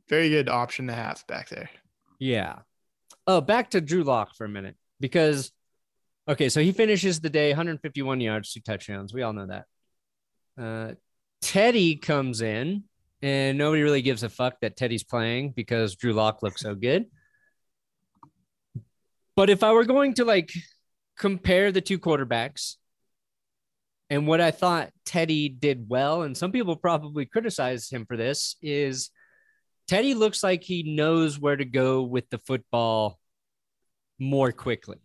very 0.09 0.29
good 0.29 0.49
option 0.49 0.87
to 0.87 0.93
have 0.93 1.23
back 1.27 1.49
there. 1.49 1.69
Yeah. 2.19 2.59
Oh, 3.25 3.41
back 3.41 3.71
to 3.71 3.81
Drew 3.81 4.03
Lock 4.03 4.35
for 4.35 4.45
a 4.45 4.49
minute 4.49 4.75
because, 4.99 5.51
okay, 6.27 6.49
so 6.49 6.61
he 6.61 6.71
finishes 6.71 7.19
the 7.19 7.29
day 7.29 7.49
151 7.49 8.21
yards, 8.21 8.53
two 8.53 8.59
touchdowns. 8.59 9.13
We 9.13 9.23
all 9.23 9.33
know 9.33 9.47
that. 9.47 9.65
Uh, 10.61 10.93
Teddy 11.41 11.95
comes 11.95 12.41
in, 12.41 12.83
and 13.21 13.57
nobody 13.57 13.81
really 13.81 14.01
gives 14.01 14.23
a 14.23 14.29
fuck 14.29 14.59
that 14.61 14.77
Teddy's 14.77 15.03
playing 15.03 15.51
because 15.51 15.95
Drew 15.95 16.13
Lock 16.13 16.43
looks 16.43 16.61
so 16.61 16.75
good. 16.75 17.05
But 19.35 19.49
if 19.49 19.63
I 19.63 19.71
were 19.71 19.85
going 19.85 20.13
to 20.15 20.25
like 20.25 20.51
compare 21.17 21.71
the 21.71 21.81
two 21.81 21.97
quarterbacks 21.97 22.75
and 24.13 24.27
what 24.27 24.39
I 24.39 24.51
thought 24.51 24.91
Teddy 25.07 25.49
did 25.49 25.89
well, 25.89 26.21
and 26.21 26.37
some 26.37 26.51
people 26.51 26.75
probably 26.75 27.25
criticize 27.25 27.89
him 27.89 28.05
for 28.05 28.15
this, 28.15 28.57
is 28.61 29.09
Teddy 29.87 30.13
looks 30.13 30.43
like 30.43 30.61
he 30.61 30.95
knows 30.95 31.39
where 31.39 31.55
to 31.55 31.65
go 31.65 32.03
with 32.03 32.29
the 32.29 32.37
football 32.37 33.17
more 34.19 34.51
quickly. 34.51 34.99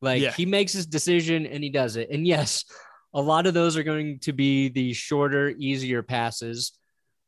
Like 0.00 0.22
yeah. 0.22 0.32
he 0.32 0.46
makes 0.46 0.72
his 0.72 0.86
decision 0.86 1.44
and 1.44 1.62
he 1.62 1.68
does 1.68 1.96
it. 1.96 2.08
And 2.10 2.26
yes, 2.26 2.64
a 3.12 3.20
lot 3.20 3.46
of 3.46 3.52
those 3.52 3.76
are 3.76 3.82
going 3.82 4.18
to 4.20 4.32
be 4.32 4.70
the 4.70 4.94
shorter, 4.94 5.50
easier 5.50 6.02
passes. 6.02 6.72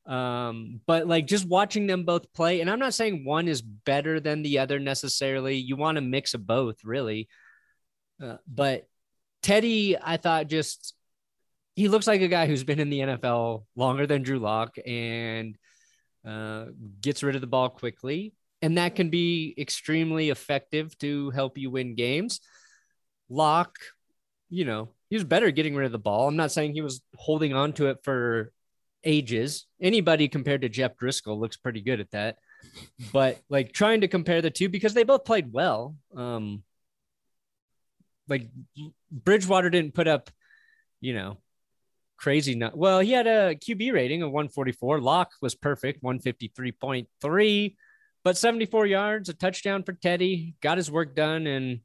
Um, 0.06 0.80
but 0.86 1.06
like 1.06 1.26
just 1.26 1.46
watching 1.46 1.86
them 1.86 2.04
both 2.04 2.32
play, 2.32 2.62
and 2.62 2.70
I'm 2.70 2.78
not 2.78 2.94
saying 2.94 3.26
one 3.26 3.46
is 3.46 3.60
better 3.60 4.20
than 4.20 4.40
the 4.40 4.60
other 4.60 4.78
necessarily. 4.78 5.56
You 5.56 5.76
want 5.76 5.98
a 5.98 6.00
mix 6.00 6.32
of 6.32 6.46
both, 6.46 6.76
really. 6.82 7.28
Uh, 8.22 8.38
but 8.48 8.88
Teddy, 9.42 9.98
I 10.00 10.16
thought 10.16 10.48
just 10.48 10.94
he 11.76 11.88
looks 11.88 12.06
like 12.06 12.20
a 12.20 12.28
guy 12.28 12.46
who's 12.46 12.64
been 12.64 12.80
in 12.80 12.90
the 12.90 13.00
NFL 13.00 13.64
longer 13.76 14.06
than 14.06 14.22
Drew 14.22 14.38
Lock 14.38 14.76
and 14.84 15.56
uh, 16.26 16.66
gets 17.00 17.22
rid 17.22 17.34
of 17.34 17.40
the 17.40 17.46
ball 17.46 17.68
quickly. 17.68 18.34
And 18.62 18.76
that 18.76 18.94
can 18.94 19.08
be 19.08 19.54
extremely 19.56 20.28
effective 20.30 20.96
to 20.98 21.30
help 21.30 21.56
you 21.56 21.70
win 21.70 21.94
games. 21.94 22.40
Lock, 23.30 23.76
you 24.50 24.64
know, 24.64 24.90
he 25.08 25.16
was 25.16 25.24
better 25.24 25.50
getting 25.50 25.74
rid 25.74 25.86
of 25.86 25.92
the 25.92 25.98
ball. 25.98 26.28
I'm 26.28 26.36
not 26.36 26.52
saying 26.52 26.74
he 26.74 26.82
was 26.82 27.00
holding 27.16 27.54
on 27.54 27.72
to 27.74 27.86
it 27.86 27.98
for 28.02 28.52
ages. 29.02 29.66
Anybody 29.80 30.28
compared 30.28 30.62
to 30.62 30.68
Jeff 30.68 30.96
Driskel 30.96 31.38
looks 31.38 31.56
pretty 31.56 31.80
good 31.80 32.00
at 32.00 32.10
that. 32.10 32.36
But 33.12 33.40
like 33.48 33.72
trying 33.72 34.02
to 34.02 34.08
compare 34.08 34.42
the 34.42 34.50
two 34.50 34.68
because 34.68 34.92
they 34.92 35.04
both 35.04 35.24
played 35.24 35.52
well. 35.52 35.96
Um, 36.14 36.62
like 38.28 38.48
Bridgewater 39.10 39.70
didn't 39.70 39.94
put 39.94 40.06
up, 40.06 40.30
you 41.00 41.14
know, 41.14 41.38
crazy. 42.20 42.54
Not 42.54 42.76
well, 42.76 43.00
he 43.00 43.12
had 43.12 43.26
a 43.26 43.54
QB 43.56 43.92
rating 43.92 44.22
of 44.22 44.30
144. 44.30 45.00
Lock 45.00 45.32
was 45.40 45.54
perfect, 45.54 46.02
153.3, 46.02 47.76
but 48.22 48.36
74 48.36 48.86
yards, 48.86 49.28
a 49.28 49.34
touchdown 49.34 49.82
for 49.82 49.94
Teddy. 49.94 50.54
Got 50.60 50.78
his 50.78 50.90
work 50.90 51.16
done, 51.16 51.46
and 51.46 51.80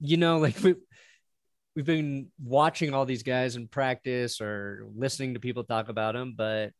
you 0.00 0.16
know, 0.16 0.38
like 0.46 0.62
we 0.62 0.76
we've 1.74 1.84
been 1.84 2.28
watching 2.42 2.94
all 2.94 3.04
these 3.04 3.22
guys 3.22 3.56
in 3.56 3.68
practice 3.68 4.40
or 4.40 4.88
listening 4.96 5.34
to 5.34 5.40
people 5.40 5.64
talk 5.64 5.88
about 5.88 6.14
them, 6.14 6.34
but 6.36 6.72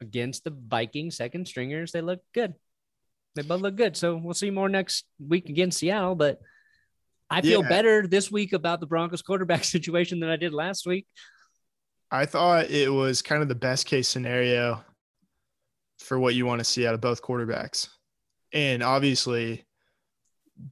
against 0.00 0.44
the 0.44 0.50
Viking 0.50 1.10
second 1.10 1.46
stringers, 1.46 1.92
they 1.92 2.00
look 2.00 2.20
good. 2.32 2.54
They 3.34 3.42
both 3.42 3.60
look 3.60 3.76
good. 3.76 3.96
So 3.96 4.16
we'll 4.16 4.34
see 4.34 4.50
more 4.50 4.68
next 4.68 5.04
week 5.24 5.48
against 5.48 5.78
Seattle. 5.78 6.14
But 6.14 6.40
I 7.30 7.42
feel 7.42 7.62
yeah. 7.62 7.68
better 7.68 8.06
this 8.06 8.30
week 8.30 8.52
about 8.52 8.80
the 8.80 8.86
Broncos 8.86 9.22
quarterback 9.22 9.64
situation 9.76 10.18
than 10.18 10.30
I 10.30 10.36
did 10.36 10.52
last 10.52 10.86
week. 10.86 11.06
I 12.10 12.26
thought 12.26 12.70
it 12.70 12.90
was 12.92 13.22
kind 13.22 13.42
of 13.42 13.48
the 13.48 13.54
best 13.54 13.86
case 13.86 14.08
scenario 14.08 14.82
for 15.98 16.18
what 16.18 16.34
you 16.34 16.46
want 16.46 16.60
to 16.60 16.64
see 16.64 16.86
out 16.86 16.94
of 16.94 17.00
both 17.00 17.22
quarterbacks. 17.22 17.88
And 18.52 18.82
obviously, 18.82 19.66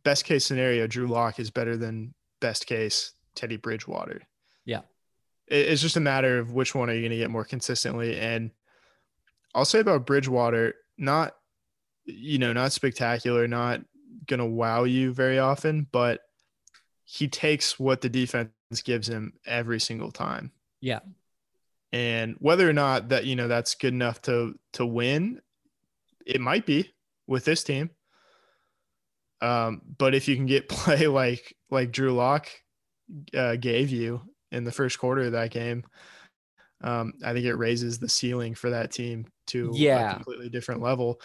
best 0.05 0.25
case 0.25 0.45
scenario, 0.45 0.87
Drew 0.87 1.07
Lock 1.07 1.38
is 1.38 1.50
better 1.50 1.76
than 1.76 2.14
best 2.40 2.66
case 2.66 3.12
Teddy 3.35 3.57
Bridgewater. 3.57 4.23
Yeah. 4.64 4.81
It's 5.49 5.83
just 5.83 5.97
a 5.97 6.00
matter 6.00 6.38
of 6.38 6.52
which 6.52 6.75
one 6.75 6.90
are 6.90 6.95
you 6.95 7.02
going 7.02 7.11
to 7.11 7.19
get 7.19 7.31
more 7.31 7.45
consistently. 7.45 8.19
And 8.19 8.50
I'll 9.55 9.64
say 9.64 9.81
about 9.81 10.07
Bridgewater, 10.07 10.75
not, 10.99 11.37
you 12.05 12.38
know, 12.38 12.52
not 12.52 12.73
spectacular, 12.73 13.47
not 13.47 13.81
going 14.26 14.40
to 14.40 14.47
wow 14.47 14.85
you 14.85 15.12
very 15.12 15.38
often, 15.38 15.87
but 15.93 16.21
he 17.05 17.28
takes 17.28 17.78
what 17.78 18.00
the 18.00 18.09
defense 18.09 18.50
gives 18.85 19.09
him 19.09 19.35
every 19.47 19.78
single 19.78 20.11
time. 20.11 20.50
Yeah. 20.81 21.00
And 21.97 22.37
whether 22.41 22.69
or 22.69 22.75
not 22.75 23.09
that, 23.09 23.25
you 23.25 23.37
know, 23.37 23.49
that's 23.49 23.75
good 23.75 23.95
enough 23.95 24.21
to 24.23 24.55
to 24.75 24.85
win, 24.85 25.41
it 26.26 26.43
might 26.43 26.67
be 26.67 26.93
with 27.26 27.47
this 27.47 27.65
team. 27.65 27.88
Um, 29.41 29.81
but 29.97 30.15
if 30.15 30.29
you 30.29 30.37
can 30.37 30.45
get 30.45 30.69
play 30.69 31.07
like 31.07 31.57
like 31.71 31.93
Drew 31.93 32.12
Lock 32.15 32.49
uh, 33.35 33.57
gave 33.57 33.88
you 33.88 34.21
in 34.53 34.65
the 34.65 34.73
first 34.73 34.99
quarter 34.99 35.23
of 35.23 35.33
that 35.33 35.50
game, 35.53 35.85
um, 36.83 37.15
I 37.25 37.33
think 37.33 37.47
it 37.47 37.55
raises 37.55 37.99
the 37.99 38.11
ceiling 38.11 38.55
for 38.55 38.69
that 38.69 38.91
team 38.91 39.26
to 39.47 39.71
yeah. 39.73 40.11
a 40.11 40.15
completely 40.17 40.50
different 40.50 40.83
level. 40.83 41.19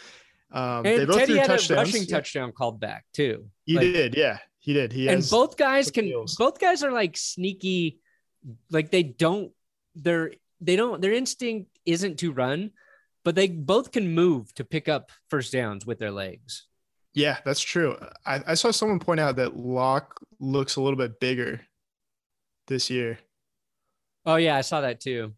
Um, 0.54 0.84
they 0.84 1.04
both 1.04 1.18
Teddy 1.18 1.38
had 1.38 1.50
a 1.50 1.74
rushing 1.76 2.04
Yeah, 2.04 2.16
touchdown 2.16 2.54
called 2.54 2.80
back 2.80 3.04
too. 3.14 3.48
He 3.66 3.76
Like, 3.76 3.94
did, 3.94 4.16
yeah, 4.16 4.38
he 4.60 4.72
did. 4.72 4.94
He 4.94 5.10
and 5.10 5.28
both 5.30 5.58
guys 5.58 5.92
can 5.92 6.06
heels. 6.06 6.38
both 6.38 6.62
guys 6.62 6.82
are 6.82 6.94
like 6.94 7.18
sneaky 7.18 8.00
like 8.70 8.90
they 8.90 9.04
don't 9.04 9.52
they're 9.96 10.32
they 10.62 10.76
don't 10.76 11.02
their 11.02 11.14
instinct 11.14 11.70
isn't 11.86 12.18
to 12.20 12.32
run 12.32 12.72
but 13.24 13.36
they 13.36 13.48
both 13.48 13.92
can 13.92 14.14
move 14.14 14.54
to 14.54 14.64
pick 14.64 14.88
up 14.88 15.12
first 15.30 15.52
downs 15.52 15.86
with 15.86 16.00
their 16.00 16.12
legs 16.12 16.68
Yeah, 17.14 17.38
that's 17.44 17.62
true. 17.62 17.98
I, 18.26 18.42
I 18.48 18.54
saw 18.54 18.72
someone 18.72 19.00
point 19.00 19.20
out 19.20 19.36
that 19.36 19.58
Lock 19.58 20.20
looks 20.40 20.78
a 20.78 20.82
little 20.82 20.98
bit 20.98 21.20
bigger 21.20 21.62
this 22.68 22.90
year, 22.90 23.20
oh 24.26 24.38
yeah 24.38 24.56
i 24.56 24.62
saw 24.62 24.82
that 24.82 25.02
too 25.02 25.34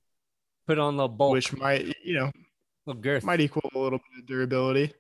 put 0.68 0.78
on 0.78 0.94
a 0.94 0.98
little 0.98 1.10
bulk 1.10 1.34
which 1.34 1.54
might, 1.54 1.86
you 2.04 2.14
know, 2.14 2.32
little 2.86 3.02
girth 3.02 3.24
might 3.24 3.42
equal 3.42 3.70
a 3.74 3.80
little 3.80 4.00
bit 4.00 4.20
of 4.20 4.26
durability. 4.28 4.94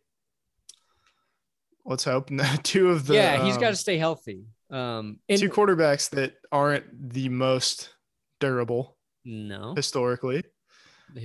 Let's 1.85 2.05
hope. 2.05 2.29
two 2.63 2.89
of 2.89 3.07
the 3.07 3.13
yeah 3.13 3.43
he's 3.45 3.55
um, 3.55 3.61
got 3.61 3.69
to 3.69 3.75
stay 3.75 3.97
healthy 3.97 4.45
um 4.69 5.19
and 5.29 5.39
two 5.39 5.49
quarterbacks 5.49 6.09
that 6.11 6.33
aren't 6.51 6.85
the 7.13 7.29
most 7.29 7.93
durable 8.39 8.92
no 9.25 9.73
historically. 9.75 10.43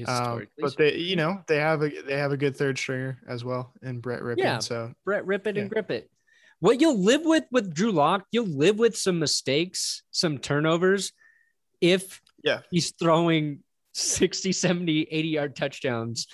Um, 0.07 0.47
but 0.59 0.77
they, 0.77 0.97
you 0.97 1.17
know, 1.17 1.43
they 1.47 1.57
have 1.57 1.83
a 1.83 1.89
they 2.03 2.17
have 2.19 2.33
a 2.33 2.37
good 2.37 2.57
third 2.57 2.77
stringer 2.79 3.19
as 3.27 3.43
well 3.45 3.73
in 3.83 4.01
Brett 4.01 4.21
Rypien. 4.21 4.39
Yeah. 4.39 4.59
So 4.59 4.93
Brett 5.05 5.25
rip 5.27 5.47
it 5.47 5.57
and 5.57 5.65
Yeah. 5.67 5.69
grip 5.69 5.91
it. 5.91 6.11
What 6.61 6.81
you'll 6.81 6.99
live 6.99 7.23
with 7.25 7.45
with 7.51 7.73
Drew 7.73 7.93
Lock, 7.93 8.27
you'll 8.31 8.47
live 8.47 8.79
with 8.79 8.97
some 8.97 9.19
mistakes, 9.19 10.03
some 10.11 10.39
turnovers 10.39 11.13
if 11.81 12.21
Yeah. 12.43 12.61
he's 12.71 12.91
throwing 12.93 13.63
60, 13.95 14.53
70, 14.53 15.03
80 15.11 15.29
yard 15.29 15.57
touchdowns, 15.57 16.27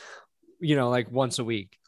you 0.60 0.74
know, 0.74 0.90
like 0.90 1.10
once 1.10 1.38
a 1.38 1.44
week. 1.44 1.78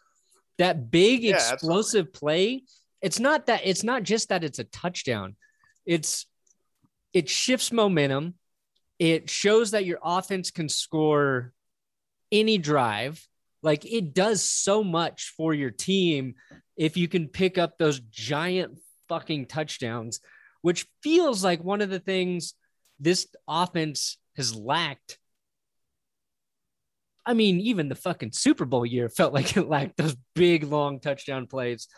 That 0.58 0.90
big 0.90 1.22
Yeah, 1.24 1.34
explosive 1.52 2.12
play, 2.12 2.62
it's 3.02 3.18
not 3.18 3.46
that 3.46 3.62
it's 3.64 3.82
not 3.82 4.04
just 4.04 4.28
that 4.28 4.44
it's 4.44 4.58
a 4.58 4.64
touchdown. 4.64 5.36
It's 5.84 6.26
it 7.12 7.28
shifts 7.28 7.72
momentum. 7.72 8.34
It 8.98 9.28
shows 9.28 9.72
that 9.72 9.84
your 9.84 9.98
offense 10.02 10.50
can 10.50 10.68
score 10.68 11.52
any 12.32 12.58
drive. 12.58 13.26
Like 13.62 13.84
it 13.84 14.14
does 14.14 14.48
so 14.48 14.84
much 14.84 15.34
for 15.36 15.52
your 15.52 15.70
team 15.70 16.34
if 16.76 16.96
you 16.96 17.08
can 17.08 17.28
pick 17.28 17.58
up 17.58 17.78
those 17.78 18.00
giant 18.00 18.78
fucking 19.08 19.46
touchdowns, 19.46 20.20
which 20.62 20.86
feels 21.02 21.42
like 21.44 21.62
one 21.62 21.80
of 21.80 21.90
the 21.90 22.00
things 22.00 22.54
this 22.98 23.26
offense 23.48 24.18
has 24.36 24.54
lacked. 24.54 25.18
I 27.24 27.34
mean, 27.34 27.60
even 27.60 27.88
the 27.88 27.94
fucking 27.96 28.32
Super 28.32 28.64
Bowl 28.64 28.86
year 28.86 29.08
felt 29.08 29.34
like 29.34 29.56
it 29.56 29.68
lacked 29.68 29.96
those 29.96 30.16
big, 30.34 30.64
long 30.64 31.00
touchdown 31.00 31.46
plays. 31.46 31.88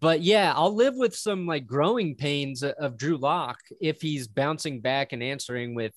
But 0.00 0.22
yeah, 0.22 0.52
I'll 0.54 0.74
live 0.74 0.94
with 0.94 1.14
some 1.14 1.46
like 1.46 1.66
growing 1.66 2.16
pains 2.16 2.62
of 2.62 2.96
Drew 2.96 3.16
Lock 3.16 3.58
if 3.80 4.00
he's 4.00 4.28
bouncing 4.28 4.80
back 4.80 5.12
and 5.12 5.22
answering 5.22 5.74
with, 5.74 5.94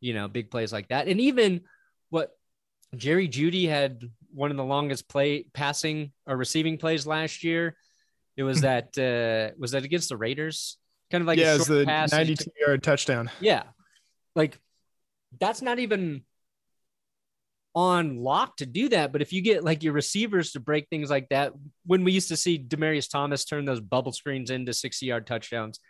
you 0.00 0.14
know, 0.14 0.28
big 0.28 0.50
plays 0.50 0.72
like 0.72 0.88
that. 0.88 1.08
And 1.08 1.20
even 1.20 1.62
what 2.10 2.30
Jerry 2.96 3.28
Jeudy 3.28 3.68
had 3.68 4.02
one 4.32 4.50
of 4.50 4.56
the 4.56 4.64
longest 4.64 5.08
play 5.08 5.46
passing 5.52 6.12
or 6.26 6.36
receiving 6.36 6.78
plays 6.78 7.06
last 7.06 7.44
year. 7.44 7.76
It 8.36 8.42
was 8.44 8.60
that 8.60 8.96
uh 8.96 9.54
was 9.58 9.72
that 9.72 9.84
against 9.84 10.08
the 10.08 10.16
Raiders? 10.16 10.76
Kind 11.10 11.22
of 11.22 11.26
like 11.26 11.38
yeah, 11.38 11.52
a 11.52 11.56
it's 11.56 11.66
short 11.66 11.80
the 11.80 11.84
pass. 11.86 12.12
and 12.12 12.20
92 12.28 12.50
yard 12.60 12.82
touchdown. 12.82 13.30
yeah. 13.40 13.64
Like 14.34 14.58
that's 15.40 15.60
not 15.62 15.78
even 15.78 16.22
on 17.74 18.18
lock 18.18 18.56
to 18.58 18.66
do 18.66 18.88
that. 18.90 19.12
But 19.12 19.22
if 19.22 19.32
you 19.32 19.42
get 19.42 19.64
like 19.64 19.82
your 19.82 19.92
receivers 19.92 20.52
to 20.52 20.60
break 20.60 20.88
things 20.88 21.10
like 21.10 21.28
that, 21.30 21.52
when 21.84 22.04
we 22.04 22.12
used 22.12 22.28
to 22.28 22.36
see 22.36 22.58
Demaryius 22.58 23.10
Thomas 23.10 23.44
turn 23.44 23.64
those 23.64 23.80
bubble 23.80 24.12
screens 24.12 24.50
into 24.50 24.72
60 24.72 25.04
yard 25.04 25.26
touchdowns, 25.26 25.80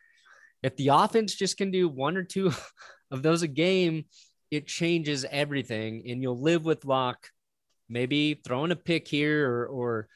if 0.63 0.77
the 0.77 0.89
offense 0.89 1.35
just 1.35 1.57
can 1.57 1.71
do 1.71 1.89
one 1.89 2.17
or 2.17 2.25
two 2.25 2.53
of 3.11 3.23
those 3.23 3.43
a 3.43 3.49
game, 3.49 4.05
it 4.51 4.67
changes 4.67 5.25
everything. 5.31 6.05
And 6.09 6.23
you'll 6.23 6.41
live 6.41 6.65
with 6.65 6.85
lock, 6.85 7.29
maybe 7.89 8.41
throwing 8.45 8.71
a 8.71 8.77
pick 8.77 9.09
here 9.09 9.49
or, 9.49 9.67
or 9.67 10.09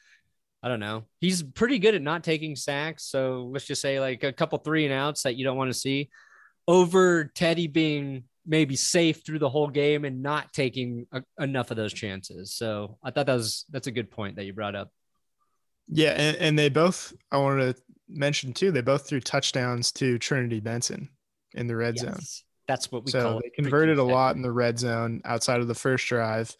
I 0.61 0.69
don't 0.69 0.79
know. 0.79 1.03
He's 1.19 1.43
pretty 1.43 1.79
good 1.79 1.95
at 1.95 2.01
not 2.01 2.23
taking 2.23 2.55
sacks. 2.55 3.05
So 3.05 3.49
let's 3.51 3.65
just 3.65 3.81
say 3.81 3.99
like 3.99 4.23
a 4.23 4.31
couple 4.31 4.57
three 4.59 4.85
and 4.85 4.93
outs 4.93 5.23
that 5.23 5.35
you 5.35 5.43
don't 5.43 5.57
want 5.57 5.69
to 5.69 5.77
see 5.77 6.09
over 6.67 7.25
Teddy 7.25 7.67
being 7.67 8.23
maybe 8.45 8.75
safe 8.75 9.25
through 9.25 9.39
the 9.39 9.49
whole 9.49 9.67
game 9.67 10.05
and 10.05 10.21
not 10.21 10.53
taking 10.53 11.05
a, 11.11 11.23
enough 11.39 11.71
of 11.71 11.77
those 11.77 11.93
chances. 11.93 12.53
So 12.53 12.97
I 13.03 13.11
thought 13.11 13.25
that 13.25 13.35
was 13.35 13.65
that's 13.69 13.87
a 13.87 13.91
good 13.91 14.11
point 14.11 14.37
that 14.37 14.45
you 14.45 14.53
brought 14.53 14.75
up. 14.75 14.89
Yeah, 15.89 16.11
and, 16.11 16.37
and 16.37 16.59
they 16.59 16.69
both 16.69 17.13
I 17.31 17.37
wanted 17.37 17.75
to 17.75 17.81
mention 18.07 18.53
too, 18.53 18.71
they 18.71 18.81
both 18.81 19.07
threw 19.07 19.19
touchdowns 19.19 19.91
to 19.93 20.17
Trinity 20.17 20.59
Benson 20.59 21.09
in 21.55 21.67
the 21.67 21.75
red 21.75 21.97
zone. 21.97 22.19
That's 22.73 22.91
what 22.91 23.05
we 23.05 23.11
so 23.11 23.21
call 23.21 23.39
they 23.41 23.47
it. 23.47 23.53
converted 23.53 23.97
a 23.99 24.03
lot 24.03 24.35
in 24.35 24.41
the 24.41 24.51
red 24.51 24.79
zone 24.79 25.21
outside 25.25 25.59
of 25.61 25.67
the 25.67 25.75
first 25.75 26.07
drive. 26.07 26.55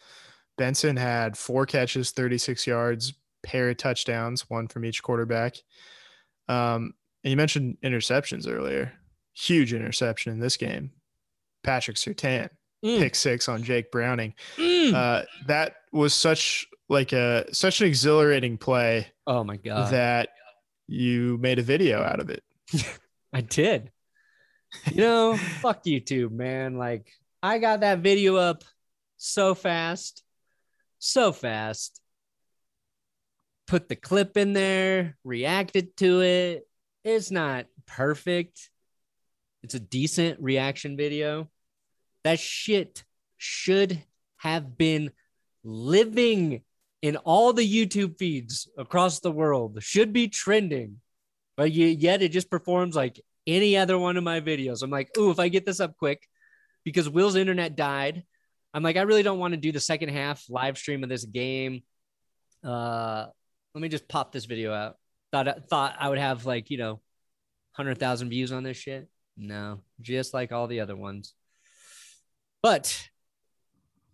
Benson 0.56 0.96
had 0.96 1.36
four 1.36 1.66
catches, 1.66 2.12
36 2.12 2.66
yards, 2.66 3.14
pair 3.42 3.68
of 3.70 3.76
touchdowns, 3.76 4.48
one 4.48 4.68
from 4.68 4.84
each 4.84 5.02
quarterback. 5.02 5.56
Um, 6.48 6.94
and 7.24 7.30
you 7.30 7.36
mentioned 7.36 7.78
interceptions 7.82 8.48
earlier. 8.48 8.92
Huge 9.34 9.72
interception 9.74 10.32
in 10.32 10.38
this 10.38 10.56
game. 10.56 10.92
Patrick 11.62 11.96
Surtain, 11.96 12.48
Mm, 12.84 12.98
pick 12.98 13.14
six 13.14 13.48
on 13.48 13.62
Jake 13.62 13.90
Browning. 13.90 14.34
mm. 14.58 14.92
Uh, 14.92 15.24
that 15.46 15.76
was 15.90 16.12
such 16.12 16.66
like 16.90 17.12
a 17.14 17.46
such 17.50 17.80
an 17.80 17.86
exhilarating 17.86 18.58
play 18.58 19.06
oh 19.26 19.42
my 19.42 19.56
god. 19.56 19.90
that 19.90 20.28
you 20.86 21.38
made 21.40 21.58
a 21.58 21.62
video 21.62 22.02
out 22.02 22.20
of 22.20 22.28
it. 22.28 22.42
I 23.32 23.40
did. 23.40 23.90
You 24.90 25.02
know, 25.02 25.36
fuck 25.36 25.84
YouTube, 25.84 26.30
man. 26.30 26.76
Like 26.76 27.10
I 27.42 27.58
got 27.58 27.80
that 27.80 28.00
video 28.00 28.36
up 28.36 28.64
so 29.16 29.54
fast, 29.54 30.22
so 30.98 31.32
fast. 31.32 32.00
Put 33.66 33.88
the 33.88 33.96
clip 33.96 34.36
in 34.36 34.52
there, 34.52 35.16
reacted 35.24 35.96
to 35.98 36.22
it. 36.22 36.68
It's 37.02 37.30
not 37.30 37.66
perfect. 37.86 38.70
It's 39.62 39.74
a 39.74 39.80
decent 39.80 40.40
reaction 40.40 40.96
video. 40.96 41.50
That 42.24 42.38
shit 42.38 43.04
should 43.38 44.02
have 44.36 44.76
been 44.76 45.10
living 45.62 46.62
in 47.00 47.16
all 47.16 47.52
the 47.52 47.66
YouTube 47.66 48.18
feeds 48.18 48.68
across 48.76 49.20
the 49.20 49.32
world. 49.32 49.82
Should 49.82 50.12
be 50.12 50.28
trending. 50.28 51.00
But 51.56 51.72
yet 51.72 52.22
it 52.22 52.32
just 52.32 52.50
performs 52.50 52.96
like 52.96 53.20
any 53.46 53.76
other 53.76 53.98
one 53.98 54.16
of 54.16 54.24
my 54.24 54.40
videos. 54.40 54.82
I'm 54.82 54.90
like, 54.90 55.16
ooh, 55.18 55.30
if 55.30 55.38
I 55.38 55.48
get 55.48 55.66
this 55.66 55.80
up 55.80 55.96
quick, 55.96 56.26
because 56.84 57.08
Will's 57.08 57.36
internet 57.36 57.76
died. 57.76 58.22
I'm 58.72 58.82
like, 58.82 58.96
I 58.96 59.02
really 59.02 59.22
don't 59.22 59.38
want 59.38 59.54
to 59.54 59.60
do 59.60 59.72
the 59.72 59.80
second 59.80 60.10
half 60.10 60.44
live 60.48 60.76
stream 60.76 61.02
of 61.02 61.08
this 61.08 61.24
game. 61.24 61.82
Uh, 62.62 63.26
let 63.74 63.80
me 63.80 63.88
just 63.88 64.08
pop 64.08 64.32
this 64.32 64.44
video 64.44 64.72
out. 64.72 64.96
Thought 65.32 65.48
I 65.48 65.54
thought 65.68 65.96
I 65.98 66.08
would 66.08 66.18
have 66.18 66.46
like 66.46 66.70
you 66.70 66.78
know, 66.78 67.00
hundred 67.72 67.98
thousand 67.98 68.30
views 68.30 68.52
on 68.52 68.62
this 68.62 68.76
shit. 68.76 69.08
No, 69.36 69.80
just 70.00 70.34
like 70.34 70.52
all 70.52 70.66
the 70.66 70.80
other 70.80 70.96
ones. 70.96 71.34
But 72.62 73.08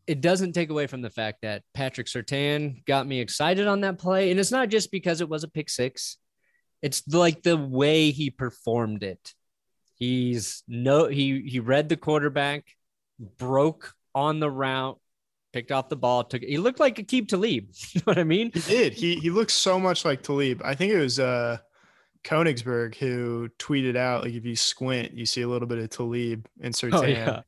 it 0.06 0.20
doesn't 0.20 0.54
take 0.54 0.70
away 0.70 0.86
from 0.86 1.02
the 1.02 1.10
fact 1.10 1.42
that 1.42 1.62
Patrick 1.74 2.06
Surtain 2.06 2.84
got 2.84 3.06
me 3.06 3.20
excited 3.20 3.66
on 3.66 3.82
that 3.82 3.98
play, 3.98 4.30
and 4.30 4.40
it's 4.40 4.50
not 4.50 4.68
just 4.68 4.90
because 4.90 5.20
it 5.20 5.28
was 5.28 5.44
a 5.44 5.48
pick 5.48 5.68
six. 5.68 6.16
It's 6.82 7.06
like 7.08 7.42
the 7.42 7.56
way 7.56 8.10
he 8.10 8.30
performed 8.30 9.02
it. 9.02 9.34
He's 9.94 10.62
no 10.66 11.06
he 11.06 11.42
he 11.42 11.60
read 11.60 11.88
the 11.88 11.96
quarterback, 11.96 12.64
broke 13.38 13.94
on 14.14 14.40
the 14.40 14.50
route, 14.50 14.98
picked 15.52 15.72
off 15.72 15.90
the 15.90 15.96
ball, 15.96 16.24
took 16.24 16.42
it. 16.42 16.48
he 16.48 16.58
looked 16.58 16.80
like 16.80 16.98
a 16.98 17.02
Aqib 17.02 17.28
Talib. 17.28 17.66
You 17.92 18.00
know 18.00 18.04
what 18.04 18.18
I 18.18 18.24
mean? 18.24 18.50
He 18.54 18.60
did. 18.60 18.92
He 18.94 19.16
he 19.16 19.30
looks 19.30 19.52
so 19.52 19.78
much 19.78 20.04
like 20.04 20.22
Talib. 20.22 20.62
I 20.64 20.74
think 20.74 20.92
it 20.92 20.98
was 20.98 21.18
uh 21.18 21.58
Koenigsberg 22.24 22.94
who 22.94 23.50
tweeted 23.58 23.96
out 23.96 24.24
like 24.24 24.34
if 24.34 24.44
you 24.44 24.56
squint, 24.56 25.12
you 25.12 25.26
see 25.26 25.42
a 25.42 25.48
little 25.48 25.68
bit 25.68 25.78
of 25.78 25.90
Talib 25.90 26.46
in 26.60 26.72
Surtain. 26.72 26.94
Oh 26.94 27.04
yeah. 27.04 27.42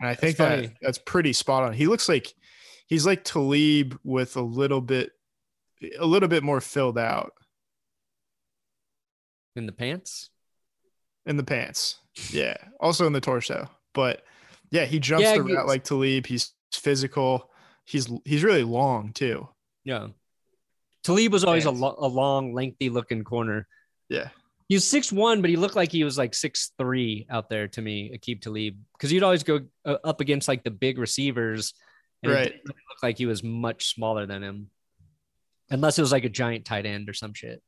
And 0.00 0.08
I 0.08 0.14
think 0.14 0.38
funny. 0.38 0.66
that 0.66 0.76
that's 0.80 0.98
pretty 0.98 1.32
spot 1.32 1.64
on. 1.64 1.72
He 1.74 1.86
looks 1.86 2.08
like 2.08 2.32
he's 2.86 3.06
like 3.06 3.24
Talib 3.24 3.98
with 4.04 4.36
a 4.36 4.42
little 4.42 4.80
bit 4.80 5.10
a 5.98 6.06
little 6.06 6.28
bit 6.28 6.42
more 6.42 6.60
filled 6.60 6.98
out 6.98 7.32
In 9.56 9.66
the 9.66 9.72
pants. 9.72 10.30
in 11.26 11.36
the 11.36 11.44
pants. 11.44 11.96
Yeah. 12.30 12.56
Also 12.80 13.06
in 13.06 13.12
the 13.12 13.20
torso. 13.20 13.68
But 13.94 14.22
yeah, 14.70 14.84
he 14.84 14.98
jumps 14.98 15.22
Yeah, 15.24 15.38
the 15.38 15.44
he- 15.44 15.54
route 15.54 15.66
like 15.66 15.84
Talib. 15.84 16.26
He's 16.26 16.52
physical. 16.72 17.50
He's 17.84 18.10
he's 18.24 18.42
really 18.44 18.64
long 18.64 19.12
too. 19.12 19.48
Yeah. 19.84 20.08
Talib 21.02 21.32
was 21.32 21.44
always 21.44 21.66
a, 21.66 21.70
lo- 21.70 21.96
a 21.98 22.08
long, 22.08 22.54
lengthy 22.54 22.88
looking 22.88 23.24
corner. 23.24 23.66
Yeah. 24.08 24.28
He 24.68 24.74
was 24.76 24.86
six 24.86 25.12
one, 25.12 25.40
but 25.42 25.50
he 25.50 25.56
looked 25.56 25.76
like 25.76 25.92
he 25.92 26.02
was 26.04 26.16
like 26.16 26.34
six 26.34 26.72
three 26.78 27.26
out 27.30 27.50
there 27.50 27.68
to 27.68 27.82
me, 27.82 28.16
Aqib 28.18 28.40
Talib, 28.40 28.76
because 28.92 29.10
he'd 29.10 29.22
always 29.22 29.42
go 29.42 29.60
uh, 29.84 29.96
up 30.02 30.20
against 30.22 30.48
like 30.48 30.64
the 30.64 30.70
big 30.70 30.98
receivers, 30.98 31.74
and 32.22 32.32
Right. 32.32 32.46
it 32.46 32.52
didn't 32.52 32.66
look 32.88 33.02
like 33.02 33.18
he 33.18 33.26
was 33.26 33.42
much 33.44 33.92
smaller 33.94 34.24
than 34.26 34.42
him. 34.42 34.70
unless 35.70 35.98
it 35.98 36.02
was 36.02 36.12
like 36.12 36.24
a 36.24 36.28
giant 36.30 36.64
tight 36.64 36.86
end 36.86 37.08
or 37.10 37.12
some 37.14 37.34
shit. 37.34 37.62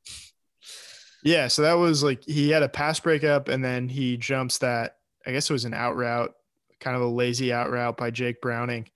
Yeah, 1.22 1.48
so 1.48 1.62
that 1.62 1.74
was 1.74 2.02
like 2.02 2.24
he 2.24 2.50
had 2.50 2.62
a 2.62 2.68
pass 2.68 3.00
breakup 3.00 3.48
and 3.48 3.64
then 3.64 3.88
he 3.88 4.16
jumps 4.16 4.58
that 4.58 4.98
I 5.26 5.32
guess 5.32 5.50
it 5.50 5.52
was 5.52 5.64
an 5.64 5.74
out 5.74 5.96
route, 5.96 6.34
kind 6.80 6.96
of 6.96 7.02
a 7.02 7.06
lazy 7.06 7.52
out 7.52 7.70
route 7.70 7.96
by 7.96 8.10
Jake 8.10 8.40
Browning. 8.40 8.88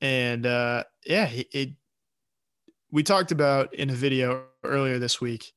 And 0.00 0.46
uh 0.46 0.84
yeah, 1.04 1.28
it, 1.28 1.48
it 1.52 1.68
we 2.90 3.02
talked 3.02 3.32
about 3.32 3.74
in 3.74 3.90
a 3.90 3.94
video 3.94 4.44
earlier 4.62 4.98
this 4.98 5.20
week. 5.20 5.52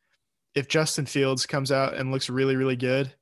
If 0.55 0.67
Justin 0.67 1.05
Fields 1.05 1.45
comes 1.45 1.71
out 1.71 1.93
and 1.93 2.11
looks 2.11 2.31
really, 2.31 2.55
really 2.55 2.75
good, 2.75 3.13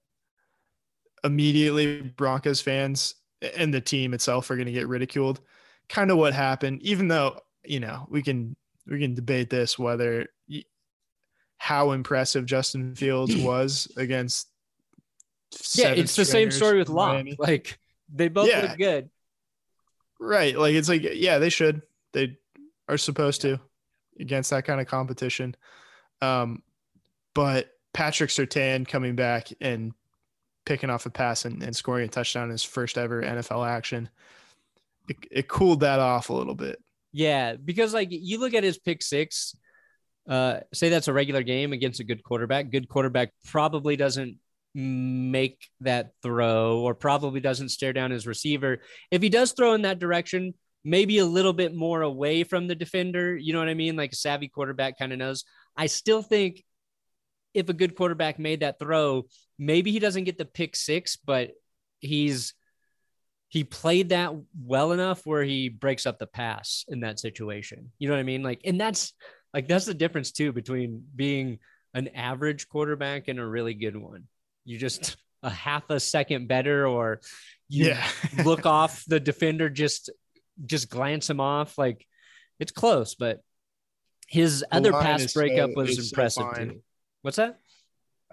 immediately 1.25 2.01
Broncos 2.01 2.61
fans 2.61 3.15
and 3.57 3.73
the 3.73 3.81
team 3.81 4.13
itself 4.13 4.49
are 4.49 4.55
going 4.55 4.67
to 4.67 4.71
get 4.71 4.87
ridiculed. 4.87 5.41
Kind 5.89 6.11
of 6.11 6.17
what 6.17 6.33
happened, 6.33 6.81
even 6.81 7.07
though, 7.07 7.39
you 7.63 7.79
know, 7.79 8.07
we 8.09 8.21
can 8.21 8.55
we 8.87 8.99
can 8.99 9.13
debate 9.13 9.49
this 9.49 9.77
whether 9.77 10.27
how 11.57 11.91
impressive 11.91 12.45
Justin 12.45 12.95
Fields 12.95 13.35
was 13.37 13.91
against 13.97 14.47
Yeah, 15.73 15.91
it's 15.91 16.15
the 16.15 16.25
same 16.25 16.51
story 16.51 16.77
with 16.77 16.89
Lock. 16.89 17.25
Like 17.37 17.79
they 18.13 18.27
both 18.27 18.49
yeah. 18.49 18.61
look 18.61 18.77
good. 18.77 19.09
Right. 20.19 20.57
Like 20.57 20.75
it's 20.75 20.89
like 20.89 21.03
yeah, 21.13 21.39
they 21.39 21.49
should. 21.49 21.81
They 22.13 22.37
are 22.87 22.97
supposed 22.97 23.41
to 23.41 23.59
against 24.19 24.49
that 24.51 24.65
kind 24.65 24.79
of 24.79 24.87
competition. 24.87 25.55
Um, 26.21 26.63
but 27.33 27.69
Patrick 27.93 28.29
Surtain 28.29 28.87
coming 28.87 29.15
back 29.15 29.49
and 29.59 29.93
picking 30.65 30.89
off 30.89 31.05
a 31.05 31.09
pass 31.09 31.45
and, 31.45 31.61
and 31.61 31.75
scoring 31.75 32.05
a 32.05 32.07
touchdown 32.07 32.45
in 32.45 32.51
his 32.51 32.63
first 32.63 32.97
ever 32.97 33.21
NFL 33.21 33.67
action, 33.67 34.09
it, 35.09 35.17
it 35.31 35.47
cooled 35.47 35.81
that 35.81 35.99
off 35.99 36.29
a 36.29 36.33
little 36.33 36.55
bit. 36.55 36.81
Yeah, 37.11 37.55
because 37.55 37.93
like 37.93 38.09
you 38.11 38.39
look 38.39 38.53
at 38.53 38.63
his 38.63 38.77
pick 38.77 39.01
six, 39.01 39.55
uh, 40.27 40.59
say 40.73 40.89
that's 40.89 41.07
a 41.07 41.13
regular 41.13 41.43
game 41.43 41.73
against 41.73 41.99
a 41.99 42.03
good 42.03 42.23
quarterback. 42.23 42.71
Good 42.71 42.89
quarterback 42.89 43.31
probably 43.45 43.95
doesn't 43.95 44.37
make 44.73 45.69
that 45.81 46.11
throw 46.21 46.79
or 46.79 46.93
probably 46.93 47.39
doesn't 47.39 47.69
stare 47.69 47.93
down 47.93 48.11
his 48.11 48.27
receiver. 48.27 48.79
If 49.11 49.21
he 49.21 49.29
does 49.29 49.53
throw 49.53 49.73
in 49.73 49.83
that 49.83 49.99
direction, 49.99 50.53
maybe 50.83 51.17
a 51.19 51.25
little 51.25 51.53
bit 51.53 51.73
more 51.73 52.01
away 52.01 52.43
from 52.43 52.67
the 52.67 52.75
defender. 52.75 53.35
You 53.37 53.53
know 53.53 53.59
what 53.59 53.69
I 53.69 53.73
mean? 53.73 53.95
Like 53.95 54.11
a 54.13 54.17
savvy 54.17 54.47
quarterback 54.47 54.99
kind 54.99 55.13
of 55.13 55.19
knows. 55.19 55.45
I 55.77 55.87
still 55.87 56.21
think 56.21 56.63
if 57.53 57.69
a 57.69 57.73
good 57.73 57.95
quarterback 57.95 58.37
made 58.37 58.59
that 58.59 58.79
throw, 58.79 59.23
maybe 59.57 59.91
he 59.91 59.99
doesn't 59.99 60.25
get 60.25 60.37
the 60.37 60.45
pick 60.45 60.75
six, 60.75 61.15
but 61.15 61.51
he's 61.99 62.53
he 63.47 63.63
played 63.63 64.09
that 64.09 64.33
well 64.61 64.91
enough 64.91 65.25
where 65.25 65.43
he 65.43 65.69
breaks 65.69 66.05
up 66.05 66.19
the 66.19 66.27
pass 66.27 66.83
in 66.89 66.99
that 67.01 67.19
situation. 67.19 67.91
You 67.99 68.09
know 68.09 68.15
what 68.15 68.19
I 68.19 68.23
mean? 68.23 68.43
Like, 68.43 68.61
and 68.65 68.79
that's 68.79 69.13
like 69.55 69.69
that's 69.69 69.85
the 69.85 69.93
difference 69.93 70.31
too 70.31 70.51
between 70.51 71.05
being 71.15 71.59
an 71.93 72.09
average 72.09 72.67
quarterback 72.67 73.29
and 73.29 73.39
a 73.39 73.45
really 73.45 73.73
good 73.73 73.95
one. 73.95 74.25
You 74.65 74.77
just 74.77 75.15
a 75.41 75.49
half 75.49 75.89
a 75.89 75.99
second 75.99 76.49
better, 76.49 76.85
or 76.85 77.21
you 77.69 77.87
yeah. 77.87 78.05
look 78.43 78.65
off 78.65 79.05
the 79.07 79.19
defender 79.19 79.69
just 79.69 80.11
just 80.65 80.89
glance 80.89 81.29
him 81.29 81.39
off. 81.39 81.77
Like 81.77 82.05
it's 82.59 82.73
close, 82.73 83.15
but 83.15 83.41
his 84.27 84.59
the 84.59 84.75
other 84.75 84.91
pass 84.91 85.33
breakup 85.33 85.71
so, 85.71 85.81
was 85.81 86.11
impressive 86.11 86.47
so 86.53 86.63
too. 86.63 86.81
What's 87.21 87.37
that? 87.37 87.57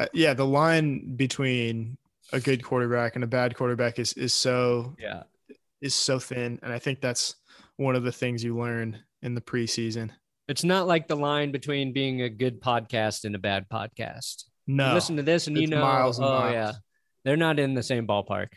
Uh, 0.01 0.07
yeah, 0.13 0.35
the 0.35 0.47
line 0.47 1.15
between 1.15 1.99
a 2.33 2.41
good 2.41 2.65
quarterback 2.65 3.15
and 3.15 3.23
a 3.23 3.29
bad 3.29 3.55
quarterback 3.55 4.01
is 4.01 4.13
is 4.15 4.35
so 4.35 4.97
yeah 4.99 5.23
is 5.81 5.95
so 5.95 6.19
thin, 6.19 6.59
and 6.65 6.73
I 6.73 6.81
think 6.81 7.01
that's 7.01 7.37
one 7.77 7.95
of 7.95 8.03
the 8.03 8.13
things 8.13 8.43
you 8.43 8.59
learn 8.59 8.99
in 9.23 9.37
the 9.37 9.41
preseason. 9.41 10.11
It's 10.53 10.65
not 10.65 10.87
like 10.87 11.09
the 11.09 11.17
line 11.17 11.51
between 11.51 11.95
being 11.95 12.21
a 12.21 12.29
good 12.29 12.61
podcast 12.61 13.25
and 13.25 13.35
a 13.35 13.39
bad 13.39 13.71
podcast. 13.71 14.45
No, 14.67 14.89
you 14.89 14.95
listen 14.95 15.17
to 15.17 15.23
this 15.23 15.47
and 15.47 15.57
you 15.57 15.67
know, 15.67 15.79
oh 15.79 15.83
miles. 15.83 16.21
yeah, 16.21 16.73
they're 17.25 17.39
not 17.39 17.59
in 17.59 17.73
the 17.73 17.83
same 17.83 18.07
ballpark. 18.07 18.49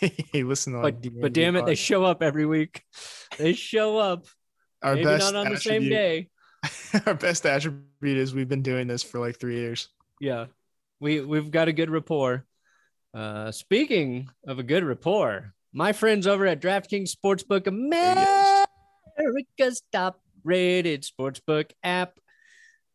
hey, 0.00 0.12
listen 0.42 0.74
to 0.74 0.82
but, 0.82 1.02
but 1.18 1.32
damn 1.32 1.56
it, 1.56 1.64
they 1.64 1.76
show 1.76 2.04
up 2.04 2.22
every 2.22 2.44
week. 2.44 2.82
They 3.38 3.54
show 3.54 3.96
up. 3.96 4.26
Our 4.82 4.96
Maybe 4.96 5.06
best 5.06 5.32
not 5.32 5.46
on 5.46 5.50
the 5.50 5.58
same 5.58 5.88
day. 5.88 6.28
Our 7.06 7.14
best 7.14 7.46
attribute 7.46 8.18
is 8.18 8.34
we've 8.34 8.46
been 8.46 8.60
doing 8.60 8.86
this 8.86 9.02
for 9.02 9.18
like 9.18 9.40
three 9.40 9.56
years. 9.56 9.88
Yeah, 10.20 10.48
we 11.00 11.22
we've 11.22 11.50
got 11.50 11.68
a 11.68 11.72
good 11.72 11.88
rapport. 11.88 12.44
Uh, 13.14 13.50
speaking 13.50 14.28
of 14.46 14.58
a 14.58 14.62
good 14.62 14.84
rapport, 14.84 15.54
my 15.72 15.94
friends 15.94 16.26
over 16.26 16.46
at 16.46 16.60
DraftKings 16.60 17.16
Sportsbook, 17.16 17.66
America's 17.66 18.66
top 19.90 20.20
rated 20.44 21.02
sportsbook 21.02 21.70
app, 21.82 22.18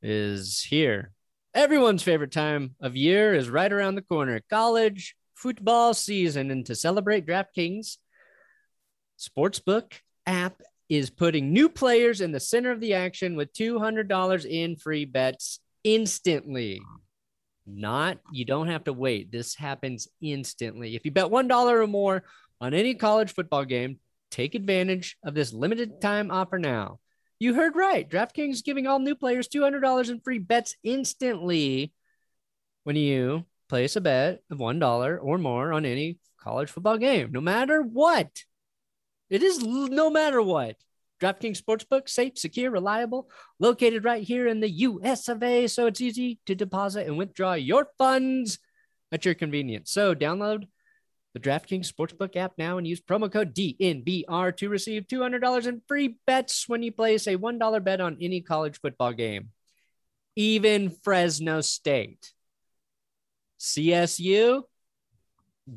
is 0.01 0.61
here. 0.61 1.11
Everyone's 1.53 2.03
favorite 2.03 2.31
time 2.31 2.75
of 2.81 2.95
year 2.95 3.33
is 3.33 3.49
right 3.49 3.71
around 3.71 3.95
the 3.95 4.01
corner. 4.01 4.41
College 4.49 5.15
football 5.35 5.93
season. 5.93 6.51
And 6.51 6.65
to 6.65 6.75
celebrate 6.75 7.25
DraftKings 7.25 7.97
Sportsbook 9.19 9.93
app 10.25 10.61
is 10.89 11.09
putting 11.09 11.53
new 11.53 11.69
players 11.69 12.21
in 12.21 12.31
the 12.31 12.39
center 12.39 12.71
of 12.71 12.79
the 12.79 12.93
action 12.93 13.35
with 13.35 13.53
$200 13.53 14.45
in 14.45 14.75
free 14.75 15.05
bets 15.05 15.59
instantly. 15.83 16.81
Not, 17.65 18.19
you 18.31 18.45
don't 18.45 18.67
have 18.67 18.83
to 18.85 18.93
wait. 18.93 19.31
This 19.31 19.55
happens 19.55 20.07
instantly. 20.21 20.95
If 20.95 21.05
you 21.05 21.11
bet 21.11 21.25
$1 21.25 21.71
or 21.71 21.87
more 21.87 22.23
on 22.59 22.73
any 22.73 22.95
college 22.95 23.33
football 23.33 23.63
game, 23.63 23.99
take 24.31 24.55
advantage 24.55 25.17
of 25.23 25.33
this 25.33 25.53
limited 25.53 26.01
time 26.01 26.31
offer 26.31 26.59
now. 26.59 26.99
You 27.43 27.53
heard 27.53 27.75
right. 27.75 28.09
DraftKings 28.09 28.53
is 28.53 28.61
giving 28.61 28.87
all 28.87 28.99
new 28.99 29.15
players 29.15 29.49
$200 29.49 30.09
in 30.09 30.21
free 30.21 30.39
bets 30.39 30.77
instantly 30.81 31.91
when 32.85 32.95
you 32.95 33.43
place 33.67 33.97
a 33.97 34.01
bet 34.01 34.41
of 34.49 34.59
$1 34.59 35.19
or 35.21 35.37
more 35.37 35.73
on 35.73 35.85
any 35.85 36.19
college 36.39 36.69
football 36.69 36.97
game, 36.97 37.33
no 37.33 37.41
matter 37.41 37.81
what. 37.81 38.29
It 39.29 39.43
is 39.43 39.61
no 39.61 40.09
matter 40.09 40.41
what. 40.41 40.77
DraftKings 41.19 41.61
Sportsbook, 41.61 42.07
safe, 42.07 42.37
secure, 42.37 42.71
reliable, 42.71 43.29
located 43.59 44.05
right 44.05 44.23
here 44.23 44.47
in 44.47 44.61
the 44.61 44.71
US 44.71 45.27
of 45.27 45.43
A, 45.43 45.67
so 45.67 45.85
it's 45.87 45.99
easy 45.99 46.39
to 46.45 46.55
deposit 46.55 47.07
and 47.07 47.17
withdraw 47.17 47.55
your 47.55 47.89
funds 47.97 48.57
at 49.11 49.25
your 49.25 49.33
convenience. 49.33 49.91
So 49.91 50.15
download 50.15 50.69
the 51.33 51.39
DraftKings 51.39 51.91
Sportsbook 51.91 52.35
app 52.35 52.53
now 52.57 52.77
and 52.77 52.87
use 52.87 53.01
promo 53.01 53.31
code 53.31 53.55
DNVR 53.55 54.55
to 54.57 54.69
receive 54.69 55.07
$200 55.07 55.67
in 55.67 55.81
free 55.87 56.17
bets 56.27 56.69
when 56.69 56.83
you 56.83 56.91
place 56.91 57.25
a 57.27 57.37
$1 57.37 57.83
bet 57.83 58.01
on 58.01 58.17
any 58.21 58.41
college 58.41 58.79
football 58.79 59.13
game, 59.13 59.49
even 60.35 60.91
Fresno 60.91 61.61
State. 61.61 62.31
CSU, 63.59 64.63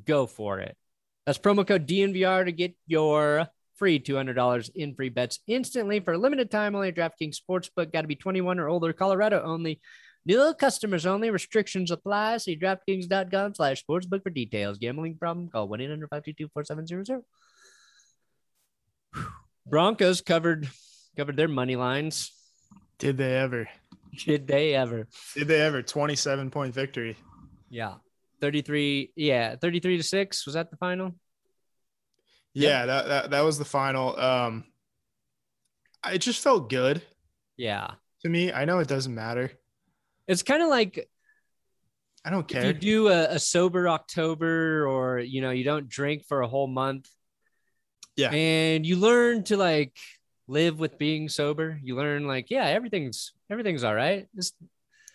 go 0.05 0.27
for 0.27 0.61
it. 0.61 0.77
That's 1.25 1.39
promo 1.39 1.67
code 1.67 1.87
DNVR 1.87 2.45
to 2.45 2.53
get 2.53 2.77
your 2.87 3.49
free 3.77 3.99
$200 3.99 4.71
in 4.75 4.95
free 4.95 5.09
bets 5.09 5.39
instantly 5.47 6.01
for 6.01 6.15
a 6.15 6.19
limited 6.19 6.51
time 6.51 6.75
only 6.75 6.93
DraftKings 6.93 7.37
Sportsbook. 7.39 7.93
Got 7.93 8.03
to 8.03 8.09
be 8.09 8.17
21 8.17 8.59
or 8.59 8.69
older, 8.69 8.93
Colorado 8.93 9.43
only. 9.43 9.81
New 10.27 10.53
customers 10.55 11.07
only. 11.07 11.31
Restrictions 11.31 11.93
apply. 11.93 12.39
See 12.39 12.59
DraftKings.com 12.59 13.55
slash 13.55 13.85
sportsbook 13.89 14.25
for 14.25 14.31
details. 14.31 14.77
Gambling 14.77 15.17
problem? 15.17 15.49
Call 15.49 15.69
1 15.69 15.81
800 15.81 16.09
522 16.11 16.49
4700. 16.53 17.23
Broncos 19.67 20.21
covered 20.21 20.69
covered 21.17 21.37
their 21.37 21.47
money 21.47 21.77
lines. 21.77 22.33
Did 22.99 23.19
they 23.19 23.37
ever? 23.37 23.69
Did 24.25 24.49
they 24.49 24.75
ever? 24.75 25.07
Did 25.35 25.47
they 25.47 25.61
ever? 25.61 25.83
27 25.83 26.51
point 26.51 26.75
victory. 26.75 27.17
Yeah. 27.71 27.95
33. 28.41 29.13
Yeah. 29.15 29.55
33 29.55 29.99
to 29.99 30.03
6. 30.03 30.47
Was 30.47 30.55
that 30.55 30.71
the 30.73 30.77
final? 30.77 31.15
Yeah, 32.53 32.85
yep. 32.85 32.87
that, 32.87 33.07
that 33.09 33.31
that 33.31 33.41
was 33.43 33.59
the 33.59 33.65
final. 33.65 34.19
Um 34.19 34.65
it 36.11 36.19
just 36.19 36.43
felt 36.43 36.69
good. 36.69 37.01
Yeah. 37.57 37.93
To 38.23 38.29
me, 38.29 38.53
I 38.53 38.65
know 38.65 38.81
it 38.81 38.89
doesn't 38.89 39.15
matter. 39.15 39.53
It's 40.29 40.43
kind 40.43 40.63
of 40.63 40.69
like 40.69 41.09
I 42.25 42.31
don't 42.31 42.49
care. 42.49 42.63
If 42.63 42.67
you 42.67 42.73
do 42.81 43.09
a, 43.09 43.35
a, 43.35 43.39
sober 43.39 43.89
October 43.89 44.87
or 44.89 45.21
you 45.21 45.41
know, 45.41 45.51
you 45.51 45.63
don't 45.63 45.89
drink 45.89 46.25
for 46.27 46.43
a 46.43 46.49
whole 46.49 46.67
month. 46.67 47.09
Yeah. 48.17 48.31
And 48.31 48.85
you 48.85 48.97
learn 48.97 49.45
to 49.45 49.57
like 49.57 49.97
live 50.49 50.79
with 50.79 50.99
being 50.99 51.29
sober. 51.29 51.79
You 51.83 51.95
learn 51.95 52.27
like, 52.27 52.51
yeah, 52.51 52.65
everything's 52.65 53.33
everything's 53.49 53.85
all 53.85 53.95
right. 53.95 54.27
This, 54.35 54.53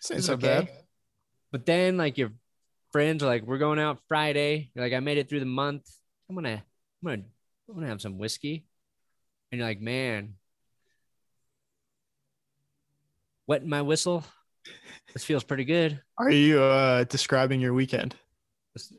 this 0.01 0.11
ain't 0.11 0.23
so 0.23 0.33
okay. 0.33 0.47
bad. 0.47 0.69
But 1.51 1.65
then 1.65 1.97
like 1.97 2.17
your 2.17 2.31
friends 2.91 3.23
are 3.23 3.27
like, 3.27 3.43
we're 3.43 3.57
going 3.57 3.79
out 3.79 3.99
Friday. 4.07 4.71
You're 4.73 4.85
like, 4.85 4.93
I 4.93 4.99
made 4.99 5.17
it 5.17 5.27
through 5.27 5.41
the 5.41 5.45
month. 5.45 5.89
I'm 6.29 6.35
gonna, 6.35 6.63
I'm 7.03 7.09
gonna, 7.09 7.23
I'm 7.67 7.75
gonna 7.75 7.87
have 7.87 8.01
some 8.01 8.17
whiskey. 8.17 8.65
And 9.51 9.59
you're 9.59 9.67
like, 9.67 9.81
man, 9.81 10.35
wetting 13.47 13.67
my 13.69 13.81
whistle. 13.81 14.23
This 15.13 15.23
feels 15.23 15.43
pretty 15.43 15.65
good. 15.65 16.01
Are 16.17 16.29
you 16.29 16.61
uh, 16.61 17.03
describing 17.05 17.59
your 17.59 17.73
weekend? 17.73 18.15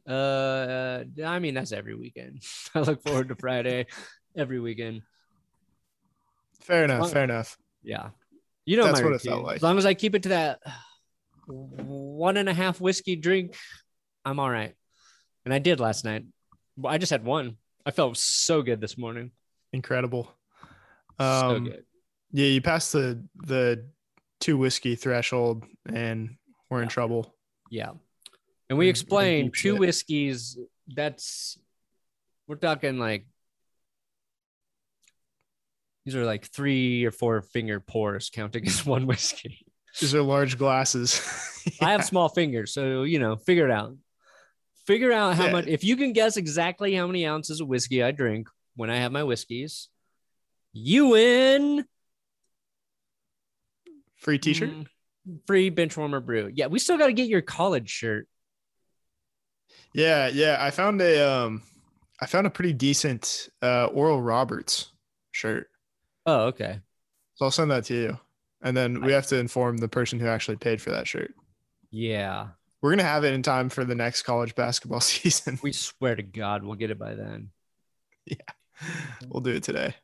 Uh, 0.06 1.04
I 1.24 1.38
mean 1.38 1.54
that's 1.54 1.72
every 1.72 1.94
weekend. 1.94 2.42
I 2.74 2.80
look 2.80 3.02
forward 3.02 3.28
to 3.28 3.36
Friday 3.36 3.86
every 4.36 4.60
weekend. 4.60 5.02
Fair 6.60 6.84
enough. 6.84 7.12
Fair 7.12 7.24
enough. 7.24 7.56
Yeah. 7.82 8.10
You 8.64 8.76
know 8.76 8.84
That's 8.84 9.00
my 9.00 9.06
what 9.06 9.14
it 9.14 9.22
felt 9.22 9.44
like. 9.44 9.56
As 9.56 9.62
long 9.62 9.78
as 9.78 9.86
I 9.86 9.94
keep 9.94 10.14
it 10.14 10.24
to 10.24 10.28
that 10.30 10.60
one 11.46 12.36
and 12.36 12.48
a 12.48 12.54
half 12.54 12.80
whiskey 12.80 13.16
drink, 13.16 13.56
I'm 14.24 14.38
all 14.38 14.50
right. 14.50 14.74
And 15.44 15.52
I 15.52 15.58
did 15.58 15.80
last 15.80 16.04
night. 16.04 16.24
I 16.84 16.98
just 16.98 17.10
had 17.10 17.24
one. 17.24 17.56
I 17.84 17.90
felt 17.90 18.16
so 18.16 18.62
good 18.62 18.80
this 18.80 18.96
morning. 18.96 19.32
Incredible. 19.72 20.32
so 21.18 21.26
Um, 21.26 21.64
good. 21.64 21.84
Yeah, 22.30 22.46
you 22.46 22.62
passed 22.62 22.92
the 22.92 23.22
the 23.44 23.84
two 24.42 24.58
whiskey 24.58 24.94
threshold, 24.96 25.64
and 25.86 26.36
we're 26.68 26.82
in 26.82 26.88
trouble. 26.88 27.34
Yeah. 27.70 27.92
And 28.68 28.78
we 28.78 28.86
in- 28.86 28.88
in 28.88 28.90
explained 28.90 29.54
two 29.54 29.72
shit. 29.72 29.78
whiskeys. 29.80 30.58
That's 30.88 31.58
we're 32.46 32.56
talking 32.56 32.98
like 32.98 33.26
these 36.04 36.16
are 36.16 36.24
like 36.24 36.44
three 36.46 37.04
or 37.04 37.10
four 37.12 37.40
finger 37.42 37.80
pours 37.80 38.30
counting 38.30 38.66
as 38.66 38.84
one 38.84 39.06
whiskey. 39.06 39.64
These 40.00 40.14
are 40.14 40.22
large 40.22 40.58
glasses. 40.58 41.20
I 41.80 41.92
have 41.92 42.04
small 42.04 42.28
fingers, 42.28 42.72
so 42.74 43.04
you 43.04 43.18
know, 43.18 43.36
figure 43.36 43.66
it 43.66 43.70
out. 43.72 43.94
Figure 44.86 45.12
out 45.12 45.36
how 45.36 45.46
Yeah. 45.46 45.52
much 45.52 45.66
if 45.68 45.84
you 45.84 45.96
can 45.96 46.12
guess 46.12 46.36
exactly 46.36 46.92
how 46.94 47.06
many 47.06 47.24
ounces 47.26 47.60
of 47.60 47.68
whiskey 47.68 48.02
I 48.02 48.10
drink 48.10 48.48
when 48.74 48.90
I 48.90 48.96
have 48.96 49.12
my 49.12 49.22
whiskeys, 49.22 49.88
you 50.72 51.08
win 51.08 51.84
free 54.22 54.38
T-shirt. 54.38 54.70
mm, 54.70 54.86
free 55.46 55.68
bench 55.70 55.96
warmer 55.96 56.20
brew. 56.20 56.50
Yeah, 56.54 56.68
we 56.68 56.78
still 56.78 56.96
got 56.96 57.06
to 57.08 57.12
get 57.12 57.28
your 57.28 57.42
college 57.42 57.90
shirt. 57.90 58.28
Yeah, 59.94 60.28
yeah. 60.28 60.56
I 60.60 60.70
found 60.70 61.00
a 61.02 61.28
um, 61.28 61.62
I 62.20 62.26
found 62.26 62.46
a 62.46 62.50
pretty 62.50 62.72
decent 62.72 63.48
uh 63.60 63.86
Oral 63.86 64.22
Roberts 64.22 64.92
shirt. 65.32 65.68
Oh, 66.24 66.46
okay. 66.46 66.78
So 67.34 67.44
I'll 67.46 67.50
send 67.50 67.70
that 67.70 67.84
to 67.86 67.94
you, 67.94 68.18
and 68.62 68.76
then 68.76 69.00
we 69.02 69.12
have 69.12 69.26
to 69.28 69.38
inform 69.38 69.78
the 69.78 69.88
person 69.88 70.18
who 70.20 70.26
actually 70.28 70.56
paid 70.56 70.80
for 70.80 70.90
that 70.90 71.08
shirt. 71.08 71.34
Yeah. 71.90 72.48
We're 72.80 72.90
gonna 72.90 73.02
have 73.02 73.24
it 73.24 73.32
in 73.34 73.42
time 73.42 73.68
for 73.68 73.84
the 73.84 73.94
next 73.94 74.22
college 74.22 74.54
basketball 74.54 75.00
season. 75.12 75.58
We 75.62 75.72
swear 75.72 76.16
to 76.16 76.22
God 76.22 76.64
we'll 76.64 76.76
get 76.76 76.90
it 76.90 76.98
by 76.98 77.14
then. 77.14 77.50
Yeah. 78.24 78.36
We'll 79.28 79.40
do 79.42 79.50
it 79.52 79.62
today. 79.62 79.94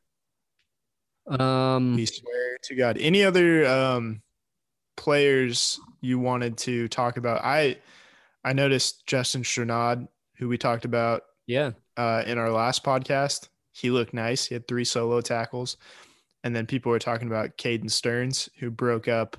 Um 1.28 1.96
We 1.96 2.06
swear 2.06 2.58
to 2.62 2.74
God. 2.74 2.98
Any 2.98 3.24
other 3.24 3.66
um, 3.66 4.22
players 4.96 5.80
you 6.00 6.18
wanted 6.18 6.56
to 6.58 6.88
talk 6.88 7.16
about? 7.16 7.44
I 7.44 7.78
I 8.44 8.52
noticed 8.52 9.06
Justin 9.06 9.42
Strnad, 9.42 10.08
who 10.36 10.48
we 10.48 10.58
talked 10.58 10.84
about 10.84 11.22
yeah. 11.46 11.72
uh, 11.96 12.22
in 12.26 12.38
our 12.38 12.50
last 12.50 12.84
podcast. 12.84 13.48
He 13.72 13.90
looked 13.90 14.14
nice. 14.14 14.46
He 14.46 14.54
had 14.54 14.66
three 14.66 14.84
solo 14.84 15.20
tackles, 15.20 15.76
and 16.44 16.54
then 16.54 16.66
people 16.66 16.90
were 16.90 16.98
talking 16.98 17.28
about 17.28 17.58
Caden 17.58 17.90
Sterns, 17.90 18.48
who 18.58 18.70
broke 18.70 19.08
up 19.08 19.36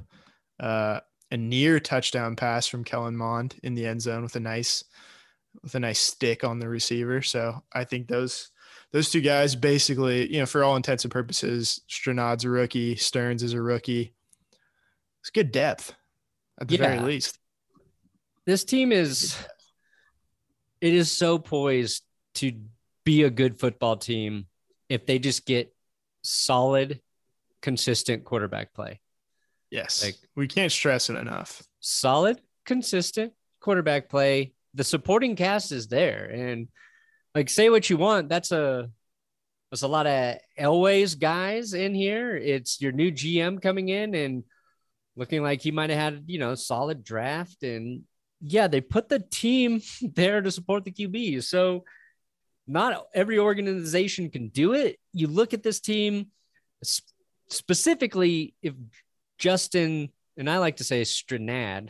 uh, 0.60 1.00
a 1.32 1.38
near 1.38 1.80
touchdown 1.80 2.36
pass 2.36 2.68
from 2.68 2.84
Kellen 2.84 3.18
Mond 3.18 3.56
in 3.64 3.76
the 3.76 3.86
end 3.86 4.02
zone 4.02 4.24
with 4.24 4.36
a 4.36 4.40
nice 4.40 4.84
with 5.64 5.76
a 5.76 5.80
nice 5.80 6.00
stick 6.00 6.44
on 6.44 6.60
the 6.60 6.70
receiver. 6.70 7.22
So 7.22 7.64
I 7.74 7.84
think 7.84 8.08
those 8.08 8.52
those 8.92 9.10
two 9.12 9.22
guys 9.22 9.56
basically, 9.56 10.32
you 10.32 10.40
know, 10.40 10.46
for 10.46 10.64
all 10.64 10.76
intents 10.76 11.04
and 11.04 11.12
purposes, 11.12 11.82
Strnad's 11.90 12.44
a 12.44 12.50
rookie, 12.50 12.96
Sterns 12.96 13.44
is 13.44 13.54
a 13.54 13.62
rookie. 13.62 14.14
It's 15.22 15.30
good 15.30 15.52
depth 15.52 15.94
at 16.60 16.68
the 16.68 16.78
very 16.78 17.00
least. 17.00 17.38
This 18.46 18.64
team 18.64 18.92
is 18.92 19.36
it 20.82 20.94
is 20.94 21.12
so 21.12 21.38
poised 21.38 22.04
to 22.36 22.54
be 23.04 23.24
a 23.24 23.30
good 23.30 23.60
football 23.60 23.98
team 23.98 24.48
if 24.88 25.06
they 25.06 25.20
just 25.20 25.46
get 25.46 25.74
solid, 26.24 27.02
consistent 27.62 28.24
quarterback 28.24 28.74
play. 28.74 29.02
Yes. 29.70 30.04
Like- 30.04 30.16
we 30.36 30.48
can't 30.48 30.72
stress 30.72 31.10
it 31.10 31.16
enough. 31.16 31.62
Solid, 31.80 32.42
consistent 32.66 33.34
quarterback 33.60 34.10
play. 34.10 34.54
The 34.74 34.84
supporting 34.84 35.36
cast 35.36 35.72
is 35.72 35.88
there. 35.88 36.26
And 36.26 36.70
like 37.36 37.50
say 37.50 37.70
what 37.70 37.90
you 37.90 37.98
want, 37.98 38.30
that's 38.30 38.52
a 38.52 38.90
there's 39.72 39.84
a 39.84 39.88
lot 39.88 40.08
of 40.08 40.38
Elways 40.60 41.20
guys 41.20 41.74
in 41.74 41.94
here. 41.94 42.36
It's 42.36 42.82
your 42.82 42.92
new 42.92 43.12
GM 43.12 43.62
coming 43.62 43.90
in 43.90 44.16
and 44.16 44.44
looking 45.16 45.44
like 45.44 45.62
he 45.62 45.72
might 45.72 45.92
have 45.92 46.00
had, 46.00 46.24
you 46.26 46.40
know, 46.40 46.56
solid 46.56 47.04
draft. 47.04 47.62
And 47.62 48.04
yeah, 48.42 48.68
they 48.68 48.82
put 48.82 49.10
the 49.10 49.20
team 49.20 49.82
there 50.02 50.42
to 50.42 50.50
support 50.50 50.86
the 50.86 50.92
QB. 50.92 51.44
So 51.44 51.84
not 52.68 53.06
every 53.14 53.38
organization 53.38 54.32
can 54.32 54.50
do 54.50 54.74
it. 54.74 54.98
You 55.14 55.28
look 55.28 55.54
at 55.54 55.64
this 55.64 55.80
team 55.80 56.28
specifically 57.50 58.56
if 58.62 58.74
Justin, 59.38 60.10
and 60.36 60.50
I 60.50 60.58
like 60.58 60.78
to 60.78 60.84
say 60.84 61.02
Stranad 61.02 61.90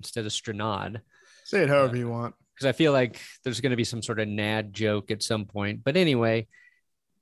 instead 0.00 0.26
of 0.26 0.32
Stranad 0.32 1.00
Say 1.44 1.62
it 1.62 1.68
however 1.68 1.96
uh, 1.96 1.98
you 1.98 2.08
want. 2.08 2.34
Because 2.60 2.68
I 2.68 2.76
feel 2.76 2.92
like 2.92 3.18
there's 3.42 3.62
going 3.62 3.70
to 3.70 3.76
be 3.76 3.84
some 3.84 4.02
sort 4.02 4.20
of 4.20 4.28
nad 4.28 4.74
joke 4.74 5.10
at 5.10 5.22
some 5.22 5.46
point. 5.46 5.82
But 5.82 5.96
anyway, 5.96 6.46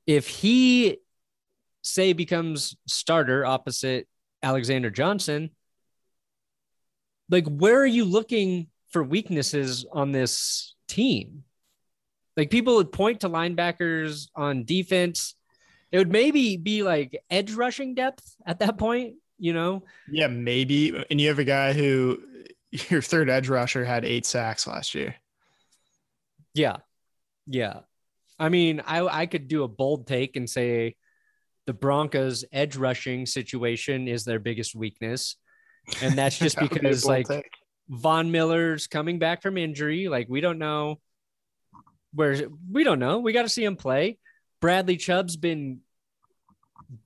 if 0.05 0.27
he 0.27 0.99
say 1.83 2.13
becomes 2.13 2.77
starter 2.89 3.47
opposite 3.47 4.09
Alexander 4.43 4.91
Johnson, 4.91 5.51
like 7.31 7.47
where 7.47 7.81
are 7.81 7.87
you 7.87 8.05
looking 8.05 8.67
for 8.91 9.05
weaknesses 9.05 9.87
on 9.93 10.11
this 10.11 10.75
team? 10.89 11.45
Like 12.37 12.51
people 12.51 12.75
would 12.77 12.91
point 12.91 13.21
to 13.21 13.29
linebackers 13.29 14.29
on 14.35 14.65
defense. 14.65 15.37
It 15.93 15.99
would 15.99 16.11
maybe 16.11 16.57
be 16.57 16.83
like 16.83 17.23
edge 17.31 17.53
rushing 17.53 17.95
depth 17.95 18.35
at 18.45 18.59
that 18.59 18.77
point, 18.77 19.15
you 19.39 19.53
know? 19.53 19.85
Yeah, 20.11 20.27
maybe. 20.27 21.05
And 21.11 21.21
you 21.21 21.29
have 21.29 21.39
a 21.39 21.45
guy 21.45 21.75
who 21.75 22.19
your 22.89 23.03
third 23.03 23.31
edge 23.31 23.49
rusher 23.49 23.85
had 23.85 24.05
eight 24.05 24.27
sacks 24.27 24.67
last 24.67 24.97
year. 24.97 25.15
Yeah. 26.55 26.77
Yeah. 27.47 27.81
I 28.39 28.49
mean, 28.49 28.83
I 28.87 29.01
I 29.01 29.27
could 29.27 29.49
do 29.49 29.65
a 29.65 29.69
bold 29.69 30.07
take 30.07 30.37
and 30.37 30.49
say 30.49 30.97
the 31.67 31.73
Broncos 31.73 32.45
edge 32.53 32.77
rushing 32.77 33.27
situation 33.27 34.09
is 34.09 34.25
their 34.25 34.39
biggest 34.39 34.75
weakness. 34.75 35.37
And 36.03 36.17
that's 36.17 36.39
just 36.41 36.57
That 36.57 36.63
would 36.63 36.71
be 36.71 36.81
because 36.81 37.05
like 37.05 37.29
take. 37.29 37.51
Von 37.89 38.31
Miller's 38.31 38.87
coming 38.87 39.19
back 39.19 39.43
from 39.43 39.57
injury. 39.59 40.09
Like 40.09 40.29
we 40.29 40.41
don't 40.41 40.59
know 40.59 41.01
where 42.13 42.49
we 42.71 42.85
don't 42.85 42.99
know. 42.99 43.19
We 43.19 43.33
got 43.33 43.43
to 43.43 43.49
see 43.49 43.65
him 43.65 43.77
play. 43.77 44.19
Bradley 44.61 44.97
Chubb's 44.97 45.37
been 45.37 45.81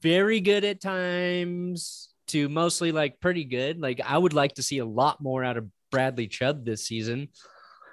very 0.00 0.40
good 0.40 0.64
at 0.64 0.80
times 0.80 2.08
to 2.28 2.48
mostly 2.48 2.92
like 2.92 3.20
pretty 3.20 3.44
good. 3.44 3.80
Like 3.80 4.00
I 4.04 4.16
would 4.16 4.32
like 4.32 4.54
to 4.54 4.62
see 4.62 4.78
a 4.78 4.86
lot 4.86 5.20
more 5.20 5.44
out 5.44 5.56
of 5.56 5.68
Bradley 5.90 6.26
Chubb 6.26 6.64
this 6.64 6.86
season. 6.86 7.28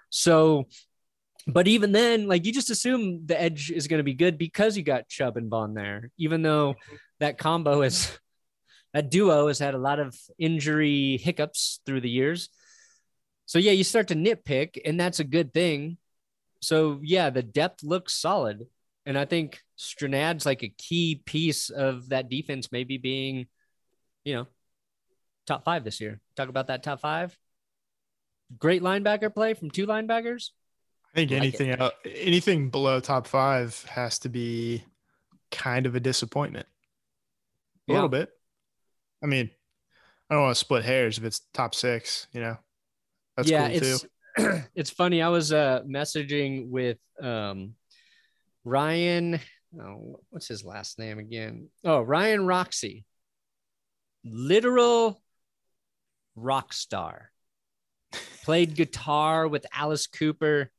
So, 0.09 0.67
but 1.53 1.67
even 1.67 1.91
then, 1.91 2.27
like 2.27 2.45
you 2.45 2.51
just 2.51 2.69
assume 2.69 3.25
the 3.25 3.39
edge 3.39 3.71
is 3.71 3.87
going 3.87 3.99
to 3.99 4.03
be 4.03 4.13
good 4.13 4.37
because 4.37 4.75
you 4.75 4.83
got 4.83 5.07
Chubb 5.07 5.37
and 5.37 5.49
Von 5.49 5.73
there, 5.73 6.11
even 6.17 6.41
though 6.41 6.75
that 7.19 7.37
combo 7.37 7.81
is 7.81 8.17
that 8.93 9.09
duo 9.09 9.47
has 9.47 9.59
had 9.59 9.73
a 9.73 9.79
lot 9.79 9.99
of 9.99 10.17
injury 10.37 11.17
hiccups 11.17 11.79
through 11.85 12.01
the 12.01 12.09
years. 12.09 12.49
So 13.45 13.59
yeah, 13.59 13.71
you 13.71 13.83
start 13.83 14.09
to 14.09 14.15
nitpick, 14.15 14.79
and 14.85 14.99
that's 14.99 15.19
a 15.19 15.23
good 15.23 15.53
thing. 15.53 15.97
So 16.61 16.99
yeah, 17.03 17.29
the 17.29 17.43
depth 17.43 17.83
looks 17.83 18.13
solid, 18.13 18.67
and 19.05 19.17
I 19.17 19.25
think 19.25 19.61
Strnad's 19.77 20.45
like 20.45 20.63
a 20.63 20.73
key 20.77 21.21
piece 21.25 21.69
of 21.69 22.09
that 22.09 22.29
defense, 22.29 22.71
maybe 22.71 22.97
being, 22.97 23.47
you 24.23 24.35
know, 24.35 24.47
top 25.47 25.63
five 25.63 25.83
this 25.83 26.01
year. 26.01 26.19
Talk 26.35 26.49
about 26.49 26.67
that 26.67 26.83
top 26.83 27.01
five. 27.01 27.37
Great 28.57 28.81
linebacker 28.81 29.33
play 29.33 29.53
from 29.53 29.71
two 29.71 29.87
linebackers. 29.87 30.49
I 31.13 31.17
think 31.17 31.31
like 31.31 31.37
anything 31.37 31.89
anything 32.05 32.69
below 32.69 32.99
top 32.99 33.27
five 33.27 33.83
has 33.89 34.19
to 34.19 34.29
be 34.29 34.83
kind 35.51 35.85
of 35.85 35.95
a 35.95 35.99
disappointment. 35.99 36.67
A 37.87 37.91
Yeah. 37.91 37.95
little 37.95 38.09
bit. 38.09 38.29
I 39.23 39.25
mean, 39.25 39.49
I 40.29 40.35
don't 40.35 40.43
want 40.43 40.55
to 40.55 40.59
split 40.59 40.85
hairs 40.85 41.17
if 41.17 41.23
it's 41.23 41.41
top 41.53 41.73
six, 41.73 42.27
you 42.31 42.41
know. 42.41 42.57
That's 43.35 43.49
yeah, 43.49 43.67
cool 43.67 43.77
it's 43.77 44.01
too. 44.01 44.61
it's 44.75 44.91
funny. 44.91 45.21
I 45.21 45.29
was 45.29 45.51
uh 45.51 45.81
messaging 45.87 46.69
with 46.69 46.99
um 47.21 47.73
Ryan. 48.63 49.39
Oh, 49.79 50.19
what's 50.29 50.47
his 50.47 50.63
last 50.63 50.99
name 50.99 51.19
again? 51.19 51.69
Oh, 51.83 52.01
Ryan 52.01 52.45
Roxie. 52.45 53.05
Literal 54.23 55.21
rock 56.35 56.73
star. 56.73 57.31
Played 58.43 58.75
guitar 58.75 59.47
with 59.47 59.65
Alice 59.73 60.07
Cooper. 60.07 60.71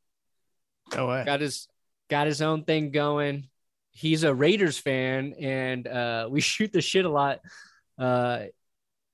No 0.95 1.07
way. 1.07 1.25
Got 1.25 1.41
his 1.41 1.69
got 2.09 2.27
his 2.27 2.43
own 2.43 2.65
thing 2.65 2.91
going. 2.91 3.49
He's 3.93 4.25
a 4.25 4.35
Raiders 4.35 4.79
fan, 4.79 5.35
and 5.41 5.87
uh, 5.87 6.29
we 6.31 6.41
shoot 6.41 6.73
the 6.73 6.81
shit 6.81 7.05
a 7.05 7.11
lot 7.11 7.41
uh, 7.99 8.45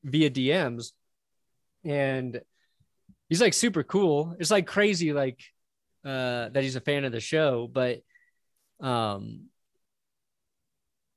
via 0.05 0.31
DMs. 0.31 0.93
And 1.85 2.41
he's 3.29 3.41
like 3.41 3.55
super 3.55 3.83
cool. 3.83 4.35
It's 4.39 4.51
like 4.51 4.67
crazy, 4.67 5.13
like 5.13 5.41
uh, 6.05 6.49
that 6.51 6.63
he's 6.63 6.77
a 6.77 6.81
fan 6.81 7.05
of 7.05 7.13
the 7.13 7.21
show. 7.21 7.69
But 7.73 8.03
um, 8.81 9.47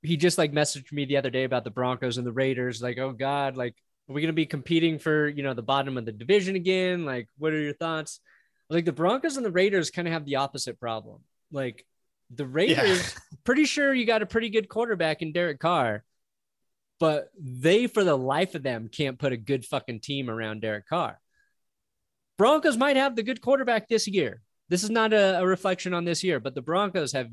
he 0.02 0.16
just 0.16 0.38
like 0.38 0.52
messaged 0.52 0.92
me 0.92 1.04
the 1.04 1.16
other 1.16 1.30
day 1.30 1.44
about 1.44 1.64
the 1.64 1.70
Broncos 1.70 2.18
and 2.18 2.26
the 2.26 2.32
Raiders. 2.32 2.80
Like, 2.80 2.98
oh 2.98 3.12
God, 3.12 3.56
like, 3.56 3.74
are 4.08 4.12
we 4.12 4.26
to 4.26 4.32
be 4.32 4.46
competing 4.46 4.98
for, 4.98 5.28
you 5.28 5.42
know, 5.42 5.54
the 5.54 5.62
bottom 5.62 5.96
of 5.96 6.04
the 6.04 6.12
division 6.12 6.56
again? 6.56 7.04
Like, 7.04 7.28
what 7.38 7.52
are 7.52 7.60
your 7.60 7.74
thoughts? 7.74 8.20
Like, 8.70 8.84
the 8.84 8.92
Broncos 8.92 9.36
and 9.36 9.44
the 9.44 9.50
Raiders 9.50 9.90
kind 9.90 10.08
of 10.08 10.14
have 10.14 10.24
the 10.24 10.36
opposite 10.36 10.80
problem. 10.80 11.20
Like, 11.52 11.84
the 12.34 12.46
Raiders, 12.46 13.14
yeah. 13.14 13.20
pretty 13.44 13.64
sure 13.64 13.92
you 13.92 14.06
got 14.06 14.22
a 14.22 14.26
pretty 14.26 14.48
good 14.48 14.68
quarterback 14.68 15.20
in 15.20 15.32
Derek 15.32 15.58
Carr, 15.58 16.04
but 16.98 17.30
they, 17.38 17.86
for 17.86 18.04
the 18.04 18.16
life 18.16 18.54
of 18.54 18.62
them, 18.62 18.88
can't 18.90 19.18
put 19.18 19.32
a 19.32 19.36
good 19.36 19.64
fucking 19.64 20.00
team 20.00 20.30
around 20.30 20.62
Derek 20.62 20.86
Carr. 20.86 21.20
Broncos 22.38 22.76
might 22.76 22.96
have 22.96 23.16
the 23.16 23.22
good 23.22 23.40
quarterback 23.40 23.88
this 23.88 24.06
year. 24.06 24.42
This 24.68 24.84
is 24.84 24.90
not 24.90 25.12
a, 25.12 25.40
a 25.40 25.46
reflection 25.46 25.92
on 25.92 26.04
this 26.04 26.22
year, 26.22 26.40
but 26.40 26.54
the 26.54 26.62
Broncos 26.62 27.12
have 27.12 27.28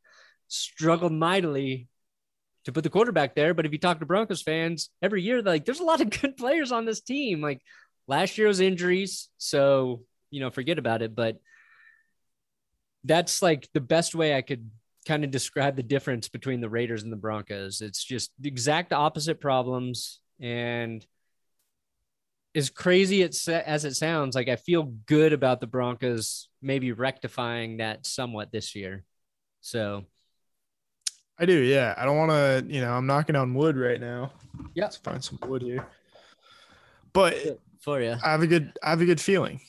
struggled 0.48 1.12
mightily 1.12 1.88
to 2.64 2.72
put 2.72 2.84
the 2.84 2.90
quarterback 2.90 3.34
there. 3.34 3.54
But 3.54 3.66
if 3.66 3.72
you 3.72 3.78
talk 3.78 3.98
to 3.98 4.06
Broncos 4.06 4.42
fans 4.42 4.90
every 5.00 5.22
year, 5.22 5.42
like 5.42 5.64
there's 5.64 5.80
a 5.80 5.84
lot 5.84 6.00
of 6.00 6.10
good 6.20 6.36
players 6.36 6.70
on 6.70 6.84
this 6.84 7.00
team. 7.00 7.40
Like 7.40 7.60
last 8.06 8.38
year 8.38 8.48
was 8.48 8.60
injuries, 8.60 9.30
so 9.38 10.02
you 10.32 10.40
know 10.40 10.50
forget 10.50 10.80
about 10.80 11.02
it. 11.02 11.14
But 11.14 11.38
that's 13.04 13.40
like 13.42 13.68
the 13.72 13.80
best 13.80 14.14
way 14.14 14.34
I 14.34 14.42
could 14.42 14.68
kind 15.06 15.24
of 15.24 15.30
describe 15.30 15.76
the 15.76 15.82
difference 15.82 16.28
between 16.28 16.60
the 16.60 16.68
Raiders 16.68 17.02
and 17.02 17.12
the 17.12 17.16
Broncos. 17.16 17.80
It's 17.80 18.04
just 18.04 18.30
the 18.38 18.48
exact 18.48 18.92
opposite 18.92 19.40
problems. 19.40 20.20
And 20.40 21.04
as 22.54 22.70
crazy 22.70 23.22
as 23.22 23.84
it 23.84 23.94
sounds, 23.96 24.34
like 24.34 24.48
I 24.48 24.56
feel 24.56 24.84
good 25.06 25.32
about 25.32 25.60
the 25.60 25.66
Broncos 25.66 26.48
maybe 26.60 26.92
rectifying 26.92 27.78
that 27.78 28.06
somewhat 28.06 28.52
this 28.52 28.76
year. 28.76 29.04
So 29.60 30.04
I 31.38 31.46
do, 31.46 31.54
yeah. 31.54 31.94
I 31.96 32.04
don't 32.04 32.18
want 32.18 32.30
to, 32.30 32.64
you 32.72 32.80
know, 32.80 32.92
I'm 32.92 33.06
knocking 33.06 33.36
on 33.36 33.54
wood 33.54 33.76
right 33.76 34.00
now. 34.00 34.32
Yeah. 34.74 34.84
Let's 34.84 34.98
find 34.98 35.24
some 35.24 35.38
wood 35.46 35.62
here. 35.62 35.86
But 37.12 37.58
for 37.80 38.00
you, 38.00 38.16
I 38.22 38.30
have 38.30 38.42
a 38.42 38.46
good, 38.46 38.72
I 38.82 38.90
have 38.90 39.00
a 39.00 39.06
good 39.06 39.20
feeling. 39.20 39.60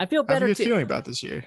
I 0.00 0.06
feel 0.06 0.22
better. 0.22 0.46
I 0.46 0.48
have 0.48 0.56
a 0.56 0.58
good 0.58 0.64
too. 0.64 0.70
feeling 0.70 0.82
about 0.82 1.04
this 1.04 1.22
year. 1.22 1.44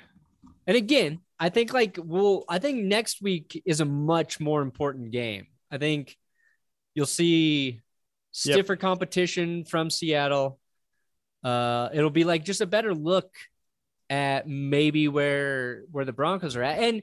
And 0.67 0.77
again, 0.77 1.19
I 1.39 1.49
think 1.49 1.73
like 1.73 1.97
we'll 1.99 2.45
I 2.47 2.59
think 2.59 2.83
next 2.85 3.21
week 3.21 3.61
is 3.65 3.81
a 3.81 3.85
much 3.85 4.39
more 4.39 4.61
important 4.61 5.11
game. 5.11 5.47
I 5.71 5.79
think 5.79 6.15
you'll 6.93 7.07
see 7.07 7.81
stiffer 8.31 8.73
yep. 8.73 8.79
competition 8.79 9.65
from 9.65 9.89
Seattle. 9.89 10.59
Uh, 11.43 11.89
it'll 11.93 12.11
be 12.11 12.23
like 12.23 12.45
just 12.45 12.61
a 12.61 12.65
better 12.65 12.93
look 12.93 13.29
at 14.09 14.47
maybe 14.47 15.07
where 15.07 15.83
where 15.91 16.05
the 16.05 16.13
Broncos 16.13 16.55
are 16.55 16.63
at. 16.63 16.79
And 16.79 17.01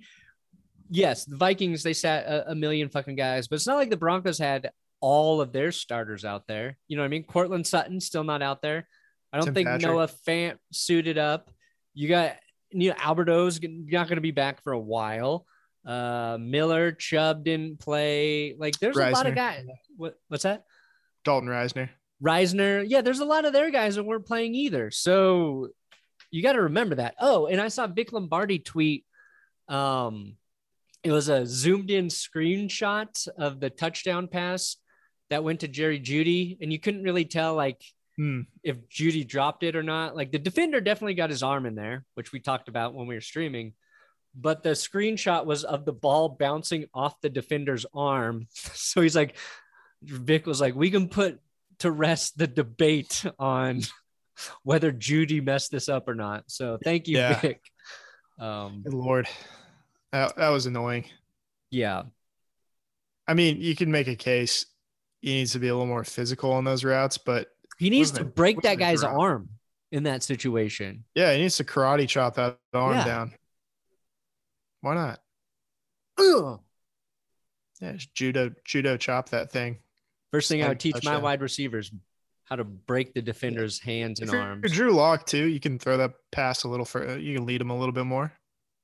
yes, 0.89 1.25
the 1.25 1.37
Vikings 1.37 1.83
they 1.83 1.93
sat 1.93 2.27
a, 2.27 2.53
a 2.53 2.55
million 2.55 2.89
fucking 2.89 3.17
guys, 3.17 3.49
but 3.49 3.57
it's 3.57 3.67
not 3.67 3.77
like 3.77 3.91
the 3.91 3.97
Broncos 3.97 4.39
had 4.39 4.71
all 5.01 5.41
of 5.41 5.53
their 5.53 5.73
starters 5.73 6.25
out 6.25 6.47
there. 6.47 6.79
You 6.87 6.97
know 6.97 7.03
what 7.03 7.07
I 7.07 7.11
mean? 7.11 7.25
Courtland 7.25 7.67
Sutton 7.67 8.01
still 8.01 8.25
not 8.25 8.43
out 8.43 8.63
there. 8.63 8.87
I 9.33 9.39
don't 9.39 9.47
Tim 9.47 9.55
think 9.55 9.69
Patrick. 9.69 9.91
Noah 9.91 10.09
Fant 10.27 10.59
suited 10.73 11.19
up. 11.19 11.51
You 11.95 12.09
got 12.09 12.37
you 12.73 12.91
know, 12.91 12.97
Alberto's 12.99 13.61
not 13.63 14.07
going 14.09 14.17
to 14.17 14.21
be 14.21 14.31
back 14.31 14.63
for 14.63 14.73
a 14.73 14.79
while. 14.79 15.47
Uh, 15.85 16.39
Miller, 16.41 16.93
Chubb 16.93 17.45
didn't 17.45 17.81
play. 17.81 18.55
Like, 18.59 18.79
there's 18.79 18.97
Risner. 18.97 19.09
a 19.09 19.15
lot 19.15 19.27
of 19.27 19.35
guys. 19.35 19.65
What, 19.97 20.15
what's 20.29 20.45
that? 20.45 20.65
Dalton 21.25 21.49
Risner. 21.49 21.89
Risner. 22.23 22.85
Yeah, 22.87 23.01
there's 23.01 23.21
a 23.21 23.25
lot 23.25 23.45
of 23.45 23.53
their 23.53 23.71
guys 23.71 23.97
that 23.97 24.05
weren't 24.05 24.27
playing 24.27 24.55
either. 24.55 24.91
So 24.91 25.69
you 26.31 26.43
got 26.43 26.53
to 26.53 26.63
remember 26.63 26.97
that. 26.97 27.15
Oh, 27.19 27.47
and 27.47 27.61
I 27.61 27.69
saw 27.69 27.87
Vic 27.87 28.13
Lombardi 28.13 28.59
tweet. 28.59 29.05
Um, 29.69 30.37
it 31.03 31.13
was 31.13 31.29
a 31.29 31.47
zoomed 31.47 31.91
in 31.91 32.09
screenshot 32.09 33.27
of 33.39 33.59
the 33.59 33.71
touchdown 33.71 34.29
pass 34.29 34.77
that 35.31 35.45
went 35.45 35.61
to 35.61 35.69
Jerry 35.69 35.99
Jeudy, 35.99 36.59
and 36.61 36.73
you 36.73 36.79
couldn't 36.79 37.05
really 37.05 37.25
tell 37.25 37.55
like 37.55 37.81
hmm. 38.21 38.41
if 38.63 38.77
Jeudy 38.91 39.27
dropped 39.27 39.63
it 39.63 39.75
or 39.75 39.83
not. 39.83 40.15
Like 40.15 40.31
the 40.31 40.39
defender 40.39 40.79
definitely 40.83 41.15
got 41.15 41.31
his 41.31 41.43
arm 41.43 41.65
in 41.65 41.75
there, 41.75 42.05
which 42.15 42.33
we 42.33 42.41
talked 42.41 42.69
about 42.69 42.93
when 42.93 43.07
we 43.07 43.15
were 43.15 43.23
streaming. 43.23 43.73
But 44.35 44.63
the 44.63 44.71
screenshot 44.71 45.47
was 45.47 45.65
of 45.65 45.87
the 45.87 45.95
ball 45.95 46.29
bouncing 46.29 46.85
off 46.93 47.21
the 47.23 47.31
defender's 47.31 47.87
arm. 47.95 48.47
So 48.75 49.01
he's 49.01 49.17
like, 49.17 49.37
Vic 50.03 50.47
was 50.47 50.61
like, 50.61 50.75
we 50.75 50.91
can 50.91 51.09
put 51.09 51.41
to 51.79 51.91
rest 51.91 52.37
the 52.37 52.47
debate 52.47 53.25
on 53.39 53.81
whether 54.65 54.93
Jeudy 54.93 55.43
messed 55.43 55.71
this 55.71 55.89
up 55.89 56.07
or 56.07 56.15
not. 56.15 56.45
So 56.49 56.79
thank 56.85 57.09
you, 57.09 57.17
yeah. 57.17 57.41
Vic. 57.41 57.63
Um, 58.39 58.83
Good 58.85 58.95
Lord, 58.95 59.29
that, 60.13 60.37
that 60.37 60.49
was 60.51 60.67
annoying. 60.67 61.07
Yeah. 61.71 62.03
I 63.27 63.33
mean, 63.33 63.63
you 63.63 63.75
can 63.75 63.91
make 63.91 64.09
a 64.09 64.17
case 64.17 64.67
he 65.23 65.35
needs 65.35 65.53
to 65.53 65.59
be 65.59 65.69
a 65.69 65.75
little 65.75 65.87
more 65.87 66.05
physical 66.05 66.53
on 66.53 66.65
those 66.65 66.85
routes, 66.85 67.17
but 67.17 67.49
he 67.81 67.89
needs 67.89 68.11
to 68.13 68.25
break 68.25 68.61
that 68.61 68.79
guy's 68.79 69.03
arm 69.03 69.49
in 69.91 70.03
that 70.03 70.23
situation. 70.23 71.05
Yeah, 71.15 71.33
he 71.33 71.41
needs 71.41 71.57
to 71.57 71.65
karate 71.65 72.07
chop 72.07 72.35
that 72.35 72.59
arm 72.75 72.95
yeah. 72.95 73.05
down. 73.05 73.33
Why 74.83 74.95
not? 74.95 75.21
Ugh. 76.19 76.61
Yeah, 77.81 77.97
judo 78.15 78.53
judo 78.67 78.99
chop 78.99 79.31
that 79.31 79.51
thing. 79.51 79.79
First 80.31 80.51
thing 80.51 80.63
I 80.63 80.69
would 80.69 80.79
teach 80.79 81.03
my 81.03 81.17
wide 81.17 81.41
receivers 81.41 81.91
how 82.45 82.57
to 82.57 82.65
break 82.65 83.15
the 83.15 83.23
defender's 83.23 83.81
hands 83.81 84.21
and 84.21 84.29
if 84.29 84.35
arms. 84.37 84.73
Drew 84.73 84.93
Lock 84.93 85.25
too. 85.25 85.47
You 85.47 85.59
can 85.59 85.79
throw 85.79 85.97
that 85.97 86.13
pass 86.31 86.65
a 86.65 86.69
little 86.69 86.85
further. 86.85 87.19
You 87.19 87.35
can 87.35 87.47
lead 87.47 87.63
him 87.63 87.71
a 87.71 87.79
little 87.79 87.95
bit 87.95 88.05
more. 88.05 88.31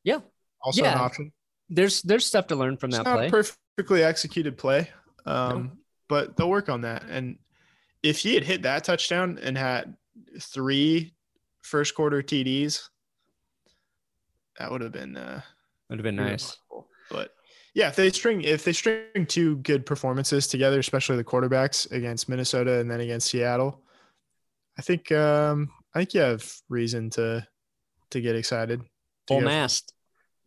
Yeah. 0.04 0.20
Also 0.62 0.82
yeah. 0.82 0.94
an 0.94 1.00
option. 1.00 1.32
There's 1.68 2.00
there's 2.00 2.24
stuff 2.24 2.46
to 2.46 2.56
learn 2.56 2.78
from 2.78 2.88
it's 2.88 2.98
that 2.98 3.04
play. 3.04 3.28
perfectly 3.28 4.02
executed 4.02 4.56
play. 4.56 4.88
Um, 5.26 5.62
no. 5.62 5.70
but 6.08 6.36
they'll 6.36 6.48
work 6.48 6.70
on 6.70 6.80
that. 6.80 7.02
And 7.10 7.36
if 8.06 8.18
he 8.18 8.34
had 8.34 8.44
hit 8.44 8.62
that 8.62 8.84
touchdown 8.84 9.38
and 9.42 9.58
had 9.58 9.96
three 10.40 11.12
first 11.62 11.94
quarter 11.94 12.22
TDs, 12.22 12.88
that 14.58 14.70
would 14.70 14.80
have 14.80 14.92
been 14.92 15.16
uh, 15.16 15.40
would 15.90 15.98
have 15.98 16.04
been 16.04 16.16
nice. 16.16 16.56
But 17.10 17.32
yeah, 17.74 17.88
if 17.88 17.96
they 17.96 18.10
string 18.10 18.42
if 18.42 18.64
they 18.64 18.72
string 18.72 19.26
two 19.26 19.56
good 19.56 19.84
performances 19.84 20.46
together, 20.46 20.78
especially 20.78 21.16
the 21.16 21.24
quarterbacks 21.24 21.90
against 21.90 22.28
Minnesota 22.28 22.78
and 22.78 22.88
then 22.90 23.00
against 23.00 23.28
Seattle, 23.28 23.82
I 24.78 24.82
think 24.82 25.10
um, 25.10 25.70
I 25.94 25.98
think 25.98 26.14
you 26.14 26.20
have 26.20 26.48
reason 26.68 27.10
to 27.10 27.46
to 28.10 28.20
get 28.20 28.36
excited. 28.36 28.82
Full 29.26 29.40
mast. 29.40 29.92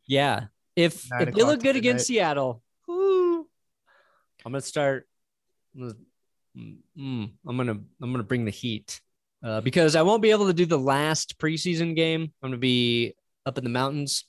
Yeah. 0.08 0.46
If 0.78 1.08
if 1.20 1.34
they 1.34 1.44
look 1.44 1.62
good 1.62 1.76
against 1.76 2.08
Seattle, 2.08 2.64
I'm 2.88 3.46
gonna 4.46 4.62
start. 4.62 5.08
I'm 5.76 5.82
gonna 5.82 5.96
mm, 6.98 7.32
I'm 7.48 7.58
gonna 7.58 7.80
I'm 8.02 8.12
gonna 8.12 8.24
bring 8.24 8.46
the 8.46 8.52
heat 8.52 9.02
uh, 9.44 9.62
because 9.62 9.96
I 9.96 10.02
won't 10.02 10.22
be 10.22 10.32
able 10.32 10.48
to 10.48 10.54
do 10.54 10.66
the 10.66 10.80
last 10.80 11.38
preseason 11.38 11.96
game. 11.96 12.24
I'm 12.42 12.50
gonna 12.50 12.58
be 12.58 13.14
up 13.46 13.58
in 13.58 13.64
the 13.64 13.70
mountains 13.70 14.26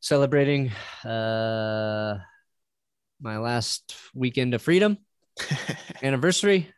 celebrating 0.00 0.70
uh, 1.04 2.18
my 3.20 3.38
last 3.38 3.96
weekend 4.14 4.54
of 4.54 4.62
freedom, 4.62 4.98
anniversary, 6.02 6.72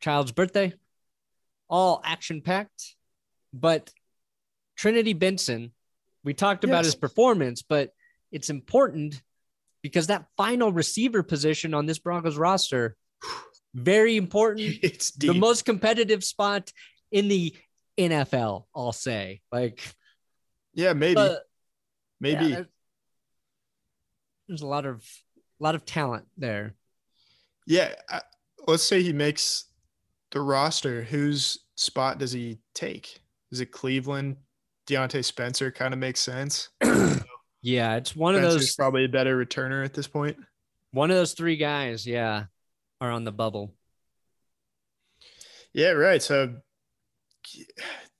child's 0.00 0.32
birthday, 0.32 0.72
all 1.68 2.00
action 2.04 2.40
packed. 2.40 2.94
But 3.52 3.92
Trinity 4.76 5.12
Benson, 5.12 5.72
we 6.24 6.34
talked 6.34 6.64
about 6.64 6.84
his 6.84 6.94
performance, 6.94 7.62
but 7.62 7.90
it's 8.30 8.48
important 8.48 9.20
because 9.82 10.06
that 10.06 10.26
final 10.36 10.72
receiver 10.72 11.22
position 11.22 11.74
on 11.74 11.86
this 11.86 11.98
Broncos 11.98 12.38
roster 12.38 12.96
very 13.74 14.16
important. 14.16 14.78
It's 14.82 15.10
deep. 15.10 15.32
the 15.32 15.38
most 15.38 15.64
competitive 15.64 16.24
spot 16.24 16.72
in 17.10 17.28
the 17.28 17.54
NFL. 17.98 18.64
I'll 18.74 18.92
say, 18.92 19.40
like, 19.50 19.82
yeah, 20.74 20.92
maybe, 20.92 21.20
uh, 21.20 21.36
maybe. 22.20 22.46
Yeah, 22.46 22.62
there's 24.48 24.62
a 24.62 24.66
lot 24.66 24.86
of 24.86 25.04
a 25.60 25.62
lot 25.62 25.74
of 25.74 25.84
talent 25.84 26.26
there. 26.36 26.74
Yeah, 27.66 27.94
let's 28.66 28.82
say 28.82 29.02
he 29.02 29.12
makes 29.12 29.66
the 30.30 30.40
roster. 30.40 31.02
Whose 31.02 31.58
spot 31.76 32.18
does 32.18 32.32
he 32.32 32.58
take? 32.74 33.20
Is 33.50 33.60
it 33.60 33.66
Cleveland? 33.66 34.36
Diontae 34.88 35.24
Spencer 35.24 35.70
kind 35.70 35.94
of 35.94 36.00
makes 36.00 36.20
sense. 36.20 36.70
yeah, 37.62 37.96
it's 37.96 38.16
one 38.16 38.34
Spencer's 38.34 38.54
of 38.54 38.60
those. 38.60 38.74
Probably 38.74 39.04
a 39.04 39.08
better 39.08 39.44
returner 39.44 39.84
at 39.84 39.94
this 39.94 40.08
point. 40.08 40.36
One 40.90 41.10
of 41.10 41.16
those 41.16 41.34
three 41.34 41.56
guys. 41.56 42.06
Yeah 42.06 42.44
are 43.02 43.10
on 43.10 43.24
the 43.24 43.32
bubble. 43.32 43.74
Yeah, 45.74 45.90
right. 45.90 46.22
So 46.22 46.54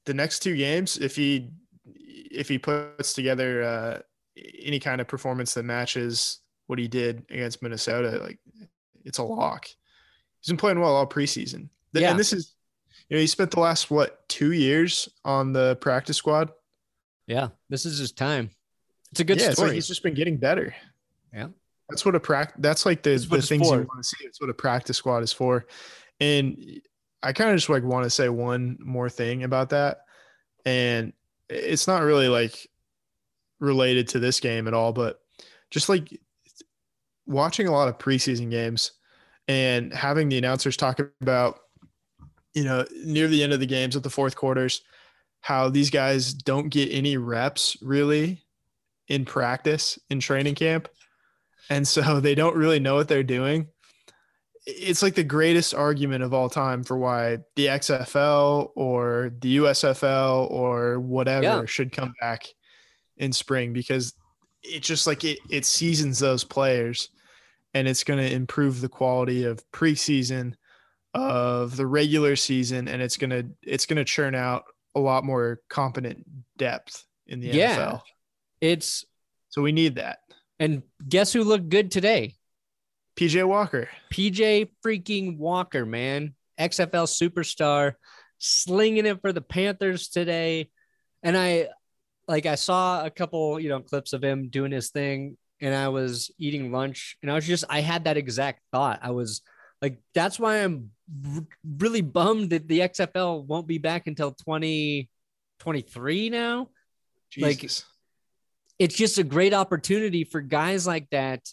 the 0.04 0.14
next 0.14 0.40
two 0.40 0.56
games, 0.56 0.98
if 0.98 1.14
he 1.14 1.50
if 1.86 2.48
he 2.48 2.58
puts 2.58 3.12
together 3.12 3.62
uh, 3.62 3.98
any 4.60 4.80
kind 4.80 5.00
of 5.00 5.06
performance 5.06 5.54
that 5.54 5.62
matches 5.62 6.40
what 6.66 6.78
he 6.78 6.88
did 6.88 7.24
against 7.30 7.62
Minnesota, 7.62 8.18
like 8.22 8.40
it's 9.04 9.18
a 9.18 9.22
lock. 9.22 9.66
He's 10.40 10.48
been 10.48 10.56
playing 10.56 10.80
well 10.80 10.96
all 10.96 11.06
preseason. 11.06 11.68
Yeah. 11.92 12.10
And 12.10 12.18
this 12.18 12.32
is, 12.32 12.54
you 13.08 13.16
know, 13.16 13.20
he 13.20 13.28
spent 13.28 13.52
the 13.52 13.60
last 13.60 13.90
what 13.90 14.26
two 14.28 14.52
years 14.52 15.08
on 15.24 15.52
the 15.52 15.76
practice 15.76 16.16
squad. 16.16 16.50
Yeah, 17.28 17.48
this 17.68 17.86
is 17.86 17.98
his 17.98 18.10
time. 18.10 18.50
It's 19.12 19.20
a 19.20 19.24
good 19.24 19.40
yeah, 19.40 19.52
story. 19.52 19.68
Like 19.68 19.74
he's 19.76 19.86
just 19.86 20.02
been 20.02 20.14
getting 20.14 20.38
better. 20.38 20.74
Yeah. 21.32 21.48
That's 21.92 22.06
what 22.06 22.14
a 22.14 22.20
practice. 22.20 22.56
That's 22.58 22.86
like 22.86 23.02
the, 23.02 23.16
the 23.16 23.42
things 23.42 23.68
for. 23.68 23.76
you 23.76 23.86
want 23.86 24.02
to 24.02 24.04
see. 24.04 24.24
It's 24.24 24.40
what 24.40 24.48
a 24.50 24.54
practice 24.54 24.96
squad 24.96 25.22
is 25.22 25.32
for. 25.32 25.66
And 26.20 26.80
I 27.22 27.32
kind 27.32 27.50
of 27.50 27.56
just 27.56 27.68
like 27.68 27.82
want 27.82 28.04
to 28.04 28.10
say 28.10 28.28
one 28.28 28.78
more 28.80 29.10
thing 29.10 29.44
about 29.44 29.70
that, 29.70 29.98
and 30.64 31.12
it's 31.48 31.86
not 31.86 32.02
really 32.02 32.28
like 32.28 32.66
related 33.60 34.08
to 34.08 34.18
this 34.18 34.40
game 34.40 34.66
at 34.66 34.74
all, 34.74 34.92
but 34.92 35.20
just 35.70 35.88
like 35.88 36.08
watching 37.26 37.68
a 37.68 37.72
lot 37.72 37.88
of 37.88 37.98
preseason 37.98 38.50
games 38.50 38.92
and 39.48 39.92
having 39.92 40.28
the 40.28 40.38
announcers 40.38 40.76
talk 40.76 40.98
about, 41.20 41.60
you 42.54 42.64
know, 42.64 42.84
near 43.04 43.28
the 43.28 43.42
end 43.42 43.52
of 43.52 43.60
the 43.60 43.66
games 43.66 43.96
at 43.96 44.02
the 44.02 44.10
fourth 44.10 44.34
quarters, 44.34 44.82
how 45.40 45.68
these 45.68 45.90
guys 45.90 46.32
don't 46.32 46.68
get 46.68 46.90
any 46.90 47.16
reps 47.16 47.76
really 47.82 48.42
in 49.08 49.24
practice 49.24 49.98
in 50.10 50.20
training 50.20 50.54
camp. 50.54 50.88
And 51.70 51.86
so 51.86 52.20
they 52.20 52.34
don't 52.34 52.56
really 52.56 52.80
know 52.80 52.94
what 52.94 53.08
they're 53.08 53.22
doing. 53.22 53.68
It's 54.64 55.02
like 55.02 55.14
the 55.16 55.24
greatest 55.24 55.74
argument 55.74 56.22
of 56.22 56.32
all 56.32 56.48
time 56.48 56.84
for 56.84 56.96
why 56.96 57.38
the 57.56 57.66
XFL 57.66 58.70
or 58.76 59.32
the 59.40 59.56
USFL 59.56 60.48
or 60.52 61.00
whatever 61.00 61.42
Yeah. 61.42 61.64
should 61.66 61.90
come 61.90 62.14
back 62.20 62.46
in 63.16 63.32
spring 63.32 63.72
because 63.72 64.14
it 64.62 64.80
just 64.84 65.08
like 65.08 65.24
it, 65.24 65.38
it 65.50 65.64
seasons 65.64 66.20
those 66.20 66.44
players 66.44 67.08
and 67.74 67.88
it's 67.88 68.04
going 68.04 68.20
to 68.20 68.32
improve 68.32 68.80
the 68.80 68.88
quality 68.88 69.44
of 69.44 69.68
preseason 69.72 70.54
of 71.14 71.76
the 71.76 71.86
regular 71.86 72.36
season 72.36 72.86
and 72.86 73.02
it's 73.02 73.16
going 73.16 73.30
to 73.30 73.44
it's 73.62 73.84
going 73.86 73.96
to 73.96 74.04
churn 74.04 74.34
out 74.36 74.64
a 74.94 75.00
lot 75.00 75.24
more 75.24 75.60
competent 75.68 76.24
depth 76.56 77.04
in 77.26 77.40
the 77.40 77.48
Yeah. 77.48 77.76
NFL. 77.76 78.00
It's 78.60 79.04
So 79.48 79.60
we 79.60 79.72
need 79.72 79.96
that. 79.96 80.20
And 80.62 80.82
guess 81.06 81.30
who 81.32 81.42
looked 81.42 81.70
good 81.70 81.90
today? 81.90 82.36
PJ 83.16 83.44
Walker. 83.48 83.88
PJ 84.12 84.68
freaking 84.86 85.36
Walker, 85.36 85.84
man. 85.84 86.36
XFL 86.56 87.08
superstar, 87.08 87.94
slinging 88.38 89.06
it 89.06 89.20
for 89.20 89.32
the 89.32 89.40
Panthers 89.40 90.08
today. 90.08 90.70
And 91.24 91.36
I 91.36 91.70
like 92.28 92.46
I 92.46 92.54
saw 92.54 93.04
a 93.04 93.10
couple, 93.10 93.58
you 93.58 93.70
know, 93.70 93.80
clips 93.80 94.12
of 94.12 94.22
him 94.22 94.50
doing 94.50 94.70
his 94.70 94.90
thing 94.90 95.36
and 95.60 95.74
I 95.74 95.88
was 95.88 96.30
eating 96.38 96.70
lunch 96.70 97.16
and 97.22 97.32
I 97.32 97.34
was 97.34 97.44
just 97.44 97.64
I 97.68 97.80
had 97.80 98.04
that 98.04 98.16
exact 98.16 98.60
thought. 98.70 99.00
I 99.02 99.10
was 99.10 99.42
like 99.80 99.98
that's 100.14 100.38
why 100.38 100.58
I'm 100.58 100.92
really 101.76 102.02
bummed 102.02 102.50
that 102.50 102.68
the 102.68 102.78
XFL 102.78 103.44
won't 103.44 103.66
be 103.66 103.78
back 103.78 104.06
until 104.06 104.30
2023 104.30 106.30
now. 106.30 106.68
Like, 107.36 107.58
Jesus. 107.58 107.84
It's 108.78 108.96
just 108.96 109.18
a 109.18 109.24
great 109.24 109.54
opportunity 109.54 110.24
for 110.24 110.40
guys 110.40 110.86
like 110.86 111.08
that 111.10 111.48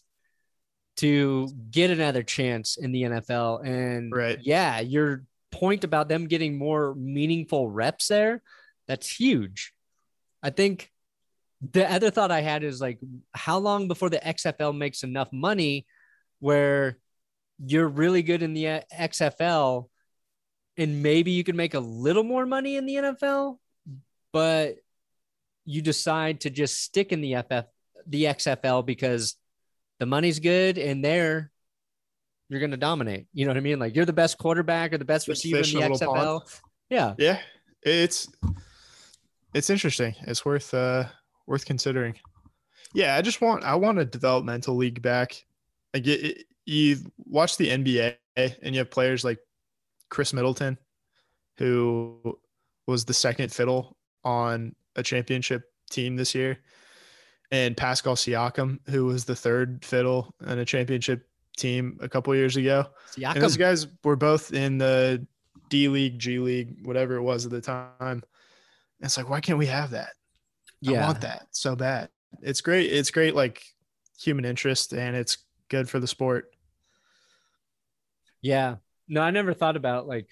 to 0.98 1.50
get 1.72 1.92
another 1.92 2.24
chance 2.24 2.78
in 2.78 2.92
the 2.92 3.04
NFL. 3.04 3.66
And 3.66 4.12
Right. 4.12 4.40
yeah, 4.42 4.80
your 4.80 5.24
point 5.52 5.84
about 5.84 6.10
them 6.10 6.28
getting 6.28 6.58
more 6.58 6.94
meaningful 6.96 7.70
reps 7.70 8.08
there, 8.08 8.42
that's 8.88 9.10
huge. 9.10 9.74
I 10.44 10.50
think 10.50 10.92
the 11.72 11.90
other 11.90 12.12
thought 12.12 12.32
I 12.32 12.42
had 12.42 12.64
is 12.64 12.82
like, 12.82 13.00
how 13.34 13.60
long 13.60 13.88
before 13.88 14.10
the 14.10 14.20
XFL 14.20 14.76
makes 14.76 15.04
enough 15.04 15.32
money 15.32 15.86
where 16.40 16.98
you're 17.66 17.88
really 17.88 18.24
good 18.24 18.42
in 18.42 18.54
the 18.54 18.84
XFL 18.94 19.90
and 20.78 21.04
maybe 21.04 21.32
you 21.32 21.44
can 21.44 21.58
make 21.58 21.74
a 21.74 21.80
little 21.80 22.24
more 22.24 22.46
money 22.46 22.78
in 22.78 22.86
the 22.86 22.96
NFL, 22.96 23.58
but 24.32 24.78
you 25.70 25.84
decide 25.84 26.42
to 26.42 26.50
just 26.50 26.82
stick 26.82 27.12
in 27.12 27.22
the 27.22 27.36
FF 27.36 27.68
the 28.08 28.24
XFL 28.24 28.84
because 28.84 29.36
the 30.00 30.08
money's 30.08 30.40
good 30.40 30.80
and 30.80 31.06
there 31.06 31.52
you're 32.50 32.60
going 32.60 32.72
to 32.72 32.78
dominate. 32.78 33.28
You 33.32 33.46
know 33.46 33.52
what 33.52 33.58
I 33.58 33.62
mean? 33.62 33.78
Like 33.78 33.96
you're 33.96 34.08
the 34.08 34.14
best 34.14 34.40
quarterback 34.40 34.92
or 34.94 34.98
the 34.98 35.06
best 35.06 35.28
Just 35.28 35.44
receiver 35.44 35.58
in 35.58 35.90
the 35.90 35.96
little 35.96 36.14
pond. 36.14 36.28
XFL. 36.28 36.62
Yeah. 36.90 37.14
Yeah. 37.20 37.40
It's 37.84 38.28
it's 39.54 39.70
interesting. 39.70 40.16
It's 40.22 40.44
worth 40.44 40.74
uh 40.74 41.04
worth 41.46 41.66
considering. 41.66 42.16
Yeah, 42.96 43.16
I 43.16 43.22
just 43.22 43.40
want 43.40 43.64
I 43.64 43.76
want 43.76 44.00
a 44.00 44.06
developmental 44.06 44.76
league 44.76 45.04
back. 45.04 45.46
I 45.94 46.00
get 46.00 46.24
it, 46.24 46.46
you 46.66 46.98
watch 47.20 47.58
the 47.58 47.68
NBA 47.68 48.16
and 48.36 48.74
you 48.74 48.80
have 48.80 48.90
players 48.90 49.24
like 49.24 49.38
Khris 50.10 50.34
Middleton, 50.34 50.80
who 51.60 52.40
was 52.88 53.06
the 53.06 53.14
second 53.14 53.54
fiddle 53.54 53.96
on 54.24 54.76
a 54.96 55.04
championship 55.04 55.64
team 55.90 56.16
this 56.16 56.34
year, 56.36 56.60
and 57.52 57.76
Pascal 57.76 58.16
Siakam, 58.16 58.80
who 58.90 59.06
was 59.06 59.26
the 59.26 59.36
third 59.36 59.84
fiddle 59.84 60.34
on 60.46 60.60
a 60.60 60.66
championship 60.66 61.28
team 61.58 61.98
a 62.02 62.08
couple 62.08 62.34
years 62.36 62.56
ago. 62.58 62.86
And 63.24 63.42
those 63.42 63.56
Siakam. 63.56 63.60
guys 63.60 63.88
were 64.04 64.16
both 64.16 64.54
in 64.54 64.78
the 64.78 65.26
D 65.70 65.88
League, 65.88 66.20
G 66.20 66.40
League, 66.40 66.86
whatever 66.86 67.16
it 67.16 67.22
was 67.22 67.46
at 67.46 67.52
the 67.52 67.62
time. 67.62 67.92
And 68.00 68.24
it's 69.02 69.18
like, 69.18 69.30
why 69.30 69.40
can't 69.42 69.60
we 69.60 69.66
have 69.68 69.92
that? 69.92 70.12
I 70.88 70.92
Yeah. 70.92 71.06
want 71.06 71.22
that 71.22 71.48
so 71.52 71.76
bad. 71.76 72.10
It's 72.42 72.62
great. 72.62 72.92
It's 72.92 73.12
great, 73.12 73.36
like 73.36 73.64
human 74.20 74.46
interest, 74.46 74.94
and 74.94 75.16
it's 75.16 75.38
good 75.70 75.90
for 75.90 76.00
the 76.00 76.08
sport. 76.08 76.54
Yeah. 78.42 78.76
No, 79.08 79.22
I 79.22 79.32
never 79.32 79.54
thought 79.54 79.76
about 79.76 80.08
like 80.08 80.30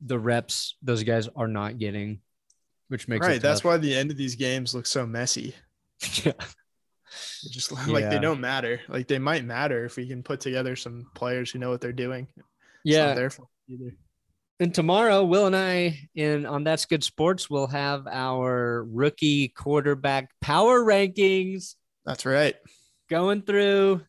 the 0.00 0.18
reps 0.18 0.76
those 0.82 1.02
guys 1.02 1.28
are 1.34 1.48
not 1.48 1.78
getting, 1.78 2.20
which 2.88 3.08
makes 3.08 3.26
right. 3.26 3.40
That's 3.40 3.64
why 3.64 3.76
the 3.76 3.94
end 3.96 4.10
of 4.10 4.16
these 4.16 4.34
games 4.34 4.74
look 4.74 4.86
so 4.86 5.06
messy. 5.06 5.54
yeah. 6.24 6.32
Just 7.50 7.72
like 7.88 8.02
Yeah. 8.02 8.10
they 8.10 8.18
don't 8.20 8.40
matter. 8.40 8.80
Like 8.88 9.08
they 9.08 9.18
might 9.18 9.44
matter 9.44 9.84
if 9.84 9.96
we 9.96 10.06
can 10.06 10.22
put 10.22 10.40
together 10.40 10.76
some 10.76 11.06
players 11.14 11.50
who 11.50 11.58
know 11.58 11.70
what 11.70 11.80
they're 11.80 11.92
doing. 11.92 12.26
It's 12.36 12.46
Yeah. 12.84 13.06
not 13.06 13.16
their 13.16 13.30
either. 13.68 13.94
And 14.60 14.74
tomorrow, 14.74 15.22
Will 15.24 15.46
and 15.46 15.54
I 15.54 16.08
in 16.16 16.44
on 16.44 16.64
That's 16.64 16.84
Good 16.84 17.04
Sports 17.04 17.48
will 17.48 17.68
have 17.68 18.08
our 18.08 18.84
rookie 18.84 19.48
quarterback 19.48 20.30
power 20.40 20.80
rankings 20.80 21.76
That's 22.04 22.26
right. 22.26 22.56
going 23.08 23.42
through 23.42 24.02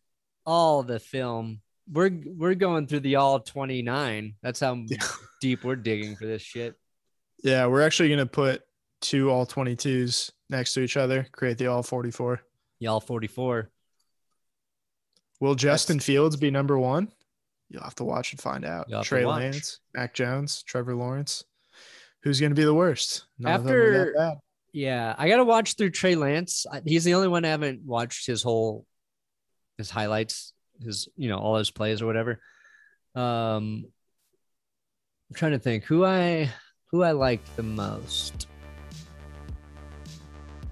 all 0.46 0.82
the 0.82 1.00
film. 1.00 1.62
We're 1.92 2.12
we're 2.26 2.56
going 2.56 2.88
through 2.88 3.02
the 3.02 3.18
all 3.18 3.40
29. 3.40 4.36
That's 4.42 4.60
how 4.60 4.84
deep 5.42 5.64
we're 5.64 5.76
digging 5.76 6.16
for 6.16 6.26
this 6.26 6.42
shit. 6.42 6.76
Yeah, 7.44 7.68
we're 7.68 7.82
actually 7.84 8.10
gonna 8.10 8.26
put 8.26 8.64
two 9.02 9.30
all 9.30 9.45
22s 9.45 10.32
next 10.50 10.74
to 10.74 10.82
each 10.82 10.97
other, 10.97 11.28
create 11.32 11.58
the 11.58 11.68
all 11.68 11.84
44. 11.84 12.41
The 12.80 12.88
all 12.88 13.00
44. 13.00 13.70
Will 15.39 15.56
Justin 15.56 16.00
Fields 16.00 16.36
be 16.36 16.52
number 16.52 16.78
one? 16.78 17.12
You'll 17.70 17.84
have 17.84 17.95
to 17.95 18.04
watch 18.04 18.32
and 18.34 18.41
find 18.41 18.66
out. 18.66 18.88
You'll 18.89 19.00
have 19.00 19.06
to 19.06 19.10
Trey. 19.10 19.26
Lance, 19.26 19.80
Mac 19.93 20.14
Jones, 20.14 20.64
Trevor 20.64 20.95
Lawrence. 20.95 21.43
Who's 22.24 22.39
going 22.39 22.50
to 22.52 22.56
be 22.56 22.66
the 22.66 22.74
worst? 22.74 23.26
None 23.38 23.54
After- 23.54 24.06
that 24.14 24.18
bad. 24.18 24.38
Yeah, 24.72 25.16
I 25.18 25.30
got 25.30 25.38
to 25.38 25.45
watch 25.45 25.74
through 25.74 25.89
Trey 25.91 26.14
Lance. 26.16 26.68
He's 26.86 27.04
the 27.04 27.16
only 27.16 27.28
one 27.28 27.43
I 27.43 27.50
haven't 27.50 27.82
watched 27.84 28.28
his 28.28 28.43
whole 28.43 28.86
his 29.80 29.89
highlights, 29.89 30.54
his 30.84 31.08
you 31.16 31.28
know 31.28 31.39
all 31.39 31.58
his 31.58 31.72
plays 31.72 32.04
or 32.04 32.06
whatever. 32.06 32.39
Um, 33.16 33.86
I'm 35.28 35.36
trying 35.36 35.54
to 35.54 35.60
think 35.60 35.86
who 35.86 36.06
I 36.06 36.52
who 36.91 37.02
I 37.02 37.14
liked 37.14 37.56
the 37.56 37.64
most. 37.64 38.45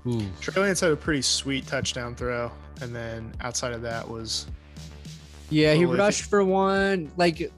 Ooh. 0.07 0.25
Trey 0.39 0.61
Lance 0.61 0.79
had 0.79 0.91
a 0.91 0.95
pretty 0.95 1.21
sweet 1.21 1.67
touchdown 1.67 2.15
throw, 2.15 2.51
and 2.81 2.95
then 2.95 3.33
outside 3.41 3.73
of 3.73 3.81
that 3.81 4.07
was 4.07 4.47
Yeah, 5.49 5.73
he 5.73 5.85
rushed 5.85 6.23
for 6.23 6.43
one. 6.43 7.11
Like, 7.17 7.51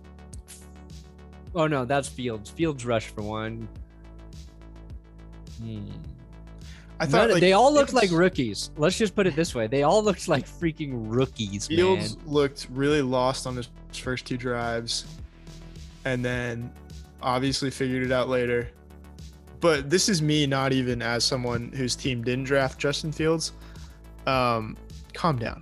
oh 1.54 1.68
no, 1.68 1.86
that's 1.86 2.08
Fields. 2.08 2.50
Fields 2.50 2.86
rushed 2.86 3.10
for 3.10 3.22
one. 3.22 3.68
Hmm. 5.62 5.89
I 7.02 7.06
thought 7.06 7.30
like, 7.30 7.39
they 7.39 7.54
all 7.54 7.74
looked 7.74 7.93
like 7.93 8.12
rookies. 8.12 8.72
Let's 8.76 8.97
just 8.97 9.16
put 9.16 9.26
it 9.28 9.36
this 9.36 9.56
way: 9.56 9.68
they 9.68 9.84
all 9.84 10.04
looked 10.04 10.28
like 10.28 10.45
freaking 10.47 10.91
rookies, 10.93 11.68
Fields 11.68 12.18
man. 12.18 12.26
looked 12.28 12.68
really 12.72 13.02
lost 13.02 13.47
on 13.47 13.56
his 13.56 13.70
first 13.93 14.26
two 14.26 14.38
drives, 14.38 15.06
and 16.04 16.26
then 16.26 16.74
obviously 17.22 17.70
figured 17.70 18.04
it 18.04 18.12
out 18.12 18.28
later. 18.28 18.70
But 19.62 19.89
this 19.89 20.07
is 20.10 20.22
me, 20.22 20.45
not 20.47 20.72
even 20.72 21.01
as 21.01 21.24
someone 21.24 21.72
whose 21.74 21.95
team 21.95 22.24
didn't 22.24 22.45
draft 22.45 22.80
Justin 22.80 23.12
Fields. 23.12 23.51
Um, 24.26 24.78
calm 25.14 25.38
down, 25.38 25.62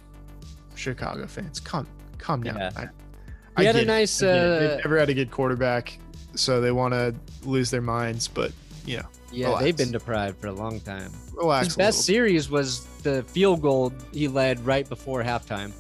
Chicago 0.76 1.26
fans. 1.28 1.60
Calm, 1.60 1.88
calm 2.18 2.44
down. 2.44 2.58
Yeah. 2.58 2.72
I, 3.56 3.62
He 3.62 3.66
had 3.66 3.76
a 3.76 3.86
nice, 3.86 4.22
Uh, 4.22 4.60
They've 4.60 4.78
never 4.86 5.00
had 5.00 5.10
a 5.10 5.14
good 5.14 5.32
quarterback, 5.32 5.98
so 6.36 6.62
they 6.62 6.72
want 6.72 6.94
to 6.94 7.16
lose 7.44 7.72
their 7.72 7.82
minds. 7.82 8.28
But 8.28 8.52
you 8.86 8.98
know, 8.98 9.06
Yeah, 9.32 9.48
Relax. 9.48 9.64
they've 9.64 9.78
been 9.78 9.92
deprived 9.92 10.40
for 10.40 10.48
a 10.48 10.54
long 10.54 10.80
time. 10.82 11.12
relax. 11.34 11.68
His 11.68 11.76
best 11.76 12.06
series 12.06 12.50
was 12.50 12.86
the 13.04 13.24
field 13.24 13.62
goal 13.62 13.94
he 14.14 14.28
led 14.28 14.64
right 14.66 14.88
before 14.88 15.24
halftime. 15.24 15.72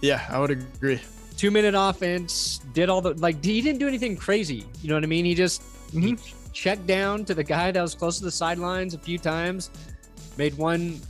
Yeah, 0.00 0.22
I 0.28 0.38
would 0.38 0.50
agree. 0.50 1.00
Two 1.36 1.50
minute 1.50 1.74
offense, 1.76 2.60
did 2.74 2.88
all 2.90 3.00
the 3.00 3.14
like. 3.14 3.42
He 3.44 3.60
didn't 3.62 3.78
do 3.78 3.88
anything 3.88 4.16
crazy. 4.16 4.66
You 4.82 4.88
know 4.90 4.94
what 4.96 5.04
I 5.04 5.06
mean? 5.06 5.24
He 5.24 5.34
just 5.34 5.62
he 5.92 5.98
Mhm. 6.14 6.34
Checked 6.52 6.86
down 6.86 7.24
to 7.24 7.34
the 7.34 7.44
guy 7.44 7.70
that 7.70 7.82
was 7.82 7.94
close 7.94 8.18
to 8.18 8.24
the 8.24 8.30
sidelines 8.30 8.94
a 8.94 8.98
few 8.98 9.18
times, 9.18 9.70
made 10.36 10.56
one, 10.56 11.00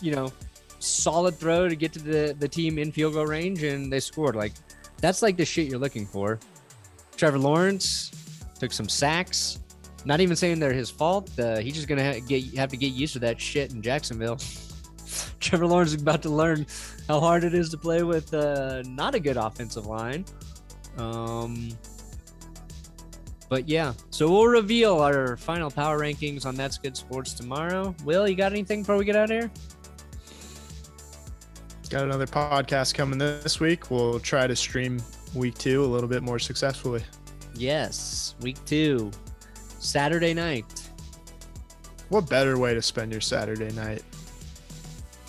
you 0.00 0.14
know, 0.14 0.32
solid 0.78 1.34
throw 1.36 1.68
to 1.68 1.76
get 1.76 1.92
to 1.94 1.98
the, 1.98 2.36
the 2.38 2.48
team 2.48 2.78
in 2.78 2.92
field 2.92 3.14
goal 3.14 3.26
range 3.26 3.62
and 3.62 3.92
they 3.92 4.00
scored. 4.00 4.36
Like 4.36 4.52
that's 5.00 5.22
like 5.22 5.36
the 5.36 5.44
shit 5.44 5.68
you're 5.68 5.78
looking 5.78 6.06
for. 6.06 6.38
Trevor 7.16 7.38
Lawrence 7.38 8.10
took 8.58 8.72
some 8.72 8.88
sacks. 8.88 9.58
Not 10.04 10.20
even 10.20 10.36
saying 10.36 10.60
they're 10.60 10.72
his 10.72 10.90
fault. 10.90 11.36
Uh, 11.38 11.56
he's 11.56 11.74
just 11.74 11.88
gonna 11.88 12.20
get 12.20 12.54
have 12.56 12.70
to 12.70 12.76
get 12.76 12.92
used 12.92 13.14
to 13.14 13.18
that 13.20 13.40
shit 13.40 13.72
in 13.72 13.82
Jacksonville. 13.82 14.38
Trevor 15.40 15.66
Lawrence 15.66 15.92
is 15.92 16.00
about 16.00 16.22
to 16.22 16.30
learn 16.30 16.66
how 17.08 17.20
hard 17.20 17.44
it 17.44 17.54
is 17.54 17.70
to 17.70 17.76
play 17.76 18.02
with 18.02 18.32
uh, 18.32 18.82
not 18.82 19.14
a 19.14 19.20
good 19.20 19.36
offensive 19.36 19.86
line. 19.86 20.24
Um, 20.98 21.70
but 23.48 23.68
yeah, 23.68 23.92
so 24.10 24.30
we'll 24.30 24.46
reveal 24.46 25.00
our 25.00 25.36
final 25.36 25.70
power 25.70 25.98
rankings 26.00 26.44
on 26.46 26.54
That's 26.54 26.78
Good 26.78 26.96
Sports 26.96 27.32
tomorrow. 27.34 27.94
Will, 28.04 28.26
you 28.28 28.34
got 28.34 28.52
anything 28.52 28.82
before 28.82 28.96
we 28.96 29.04
get 29.04 29.16
out 29.16 29.24
of 29.24 29.30
here? 29.30 29.50
Got 31.88 32.02
another 32.04 32.26
podcast 32.26 32.94
coming 32.94 33.18
this 33.18 33.60
week. 33.60 33.90
We'll 33.92 34.18
try 34.18 34.48
to 34.48 34.56
stream 34.56 35.00
week 35.34 35.56
two 35.56 35.84
a 35.84 35.86
little 35.86 36.08
bit 36.08 36.22
more 36.22 36.38
successfully. 36.40 37.04
Yes, 37.54 38.34
week 38.40 38.56
two, 38.66 39.12
Saturday 39.78 40.34
night. 40.34 40.64
What 42.08 42.28
better 42.28 42.58
way 42.58 42.74
to 42.74 42.82
spend 42.82 43.12
your 43.12 43.20
Saturday 43.20 43.70
night? 43.72 44.02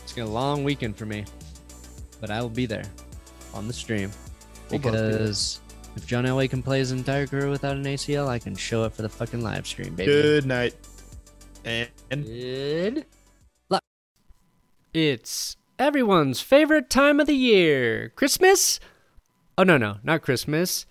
It's 0.04 0.14
gonna 0.14 0.28
be 0.28 0.32
a 0.32 0.34
long 0.34 0.64
weekend 0.64 0.98
for 0.98 1.06
me, 1.06 1.26
but 2.20 2.32
I 2.32 2.42
will 2.42 2.50
be 2.50 2.66
there 2.66 2.86
on 3.54 3.68
the 3.68 3.74
stream 3.74 4.12
We'll 4.72 4.80
both 4.80 4.94
be 4.94 4.98
there. 4.98 5.12
because 5.12 5.62
if 5.98 6.08
John 6.08 6.26
Elway 6.26 6.50
can 6.50 6.62
play 6.64 6.80
his 6.80 6.92
entire 6.92 7.28
career 7.28 7.50
without 7.50 7.76
an 7.76 7.84
ACL, 7.84 8.28
I 8.28 8.40
can 8.40 8.56
show 8.56 8.84
it 8.84 8.94
for 8.94 9.02
the 9.02 9.10
fucking 9.10 9.42
live 9.42 9.68
stream, 9.68 9.96
baby. 9.96 10.12
Good 10.12 10.46
night. 10.46 10.76
And 11.66 11.90
Good 12.10 13.06
luck. 13.70 13.84
It's 14.94 15.58
everyone's 15.78 16.40
favorite 16.40 16.90
time 16.90 17.20
of 17.20 17.28
the 17.28 17.36
year. 17.36 18.10
Christmas? 18.16 18.80
Oh, 19.58 19.64
no, 19.64 19.78
no, 19.78 19.98
not 20.04 20.22
Christmas. 20.22 20.86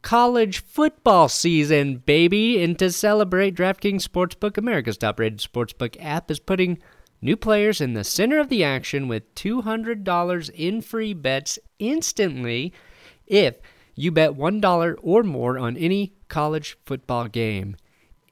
College 0.00 0.64
football 0.64 1.28
season, 1.28 1.98
baby. 1.98 2.62
And 2.62 2.78
to 2.78 2.90
celebrate, 2.90 3.54
DraftKings 3.54 4.06
Sportsbook, 4.06 4.56
America's 4.56 4.96
top 4.96 5.20
rated 5.20 5.40
sportsbook 5.40 5.96
app, 6.00 6.30
is 6.30 6.40
putting 6.40 6.78
new 7.20 7.36
players 7.36 7.80
in 7.80 7.94
the 7.94 8.04
center 8.04 8.38
of 8.38 8.48
the 8.48 8.64
action 8.64 9.06
with 9.06 9.34
$200 9.34 10.50
in 10.50 10.80
free 10.80 11.12
bets 11.14 11.58
instantly 11.78 12.72
if 13.26 13.56
you 13.94 14.10
bet 14.10 14.32
$1 14.32 14.94
or 15.02 15.22
more 15.22 15.58
on 15.58 15.76
any 15.76 16.14
college 16.28 16.76
football 16.84 17.28
game 17.28 17.76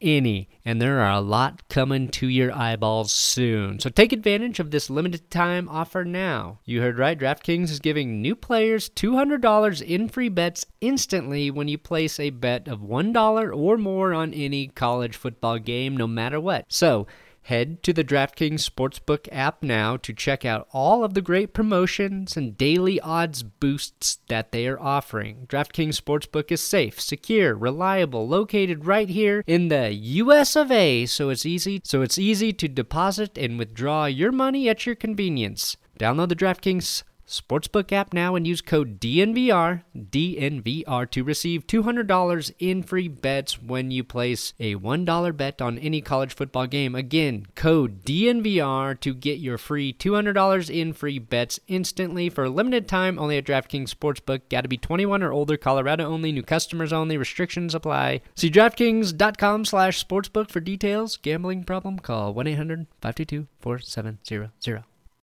any, 0.01 0.49
and 0.65 0.81
there 0.81 1.01
are 1.01 1.13
a 1.13 1.21
lot 1.21 1.69
coming 1.69 2.09
to 2.09 2.27
your 2.27 2.57
eyeballs 2.57 3.13
soon. 3.13 3.79
So 3.79 3.91
take 3.91 4.13
advantage 4.13 4.59
of 4.59 4.71
this 4.71 4.91
limited 4.91 5.31
time 5.31 5.69
offer 5.69 6.05
now. 6.05 6.61
You 6.65 6.81
heard 6.81 6.99
right, 6.99 7.19
DraftKings 7.19 7.71
is 7.71 7.81
giving 7.81 8.23
new 8.23 8.35
players 8.35 8.89
$200 8.91 9.83
in 9.83 10.09
free 10.09 10.29
bets 10.29 10.67
instantly 10.81 11.51
when 11.51 11.69
you 11.69 11.79
place 11.79 12.19
a 12.19 12.31
bet 12.31 12.69
of 12.69 12.81
$1 12.81 13.57
or 13.57 13.77
more 13.77 14.15
on 14.15 14.33
any 14.33 14.69
college 14.69 15.17
football 15.17 15.59
game, 15.59 15.97
no 15.97 16.07
matter 16.07 16.41
what. 16.41 16.65
So, 16.69 17.07
Head 17.43 17.83
to 17.83 17.93
the 17.93 18.05
DraftKings 18.05 18.69
Sportsbook 18.69 19.29
app 19.33 19.63
now 19.63 19.97
to 19.97 20.13
check 20.13 20.45
out 20.45 20.69
all 20.73 21.03
of 21.03 21.15
the 21.15 21.23
great 21.23 21.53
promotions 21.53 22.37
and 22.37 22.57
daily 22.57 23.01
odds 23.01 23.43
boosts 23.43 24.19
that 24.29 24.53
they 24.53 24.69
are 24.69 24.79
offering. 24.79 25.47
DraftKings 25.49 26.01
Sportsbook 26.01 26.53
is 26.53 26.63
safe, 26.63 27.01
secure, 27.01 27.55
reliable, 27.55 28.29
located 28.29 28.85
right 28.87 29.09
here 29.09 29.43
in 29.47 29.69
the 29.69 29.93
US 29.93 30.55
of 30.55 30.71
A, 30.71 31.07
so 31.07 31.31
it's 31.31 31.47
easy 31.47 31.81
so 31.83 32.03
it's 32.03 32.19
easy 32.19 32.53
to 32.53 32.69
deposit 32.69 33.37
and 33.37 33.59
withdraw 33.59 34.05
your 34.05 34.33
money 34.33 34.69
at 34.69 34.87
your 34.87 34.95
convenience. 34.95 35.77
Download 35.99 36.29
the 36.29 36.37
DraftKings 36.37 37.03
Sportsbook 37.31 37.93
app 37.93 38.13
now 38.13 38.35
and 38.35 38.45
use 38.45 38.61
code 38.61 38.99
DNVR, 38.99 39.85
DNVR 39.97 41.09
to 41.13 41.23
receive 41.23 41.65
$200 41.65 42.53
in 42.59 42.83
free 42.83 43.07
bets 43.07 43.63
when 43.63 43.93
you 43.93 44.03
place 44.03 44.53
a 44.59 44.75
$1 44.75 45.37
bet 45.37 45.63
on 45.63 45.79
any 45.79 46.01
college 46.01 46.35
football 46.35 46.67
game. 46.67 46.97
Again, 46.97 47.47
code 47.55 48.05
DNVR 48.05 48.99
to 48.99 49.15
get 49.15 49.39
your 49.39 49.59
free 49.59 49.93
$200 49.93 50.69
in 50.69 50.93
free 50.93 51.21
bets 51.21 51.61
instantly 51.69 52.29
for 52.29 52.43
a 52.45 52.51
limited 52.51 52.89
time 52.89 53.17
only 53.17 53.39
at 53.39 53.45
DraftKings 53.45 53.95
Sportsbook. 53.95 54.41
Got 54.51 54.63
to 54.63 54.69
be 54.69 54.77
21 54.77 55.23
or 55.23 55.33
older, 55.33 55.57
Colorado 55.57 56.07
only, 56.07 56.33
new 56.33 56.43
customers 56.43 56.93
only, 56.93 57.17
restrictions 57.17 57.77
apply. 57.77 58.23
See 58.35 58.51
DraftKings.com 58.51 59.67
slash 59.67 60.05
sportsbook 60.05 60.51
for 60.51 60.59
details. 60.59 61.17
Gambling 61.17 61.63
problem? 61.63 62.01
Call 62.01 62.35
1-800-522-4700. 62.35 64.83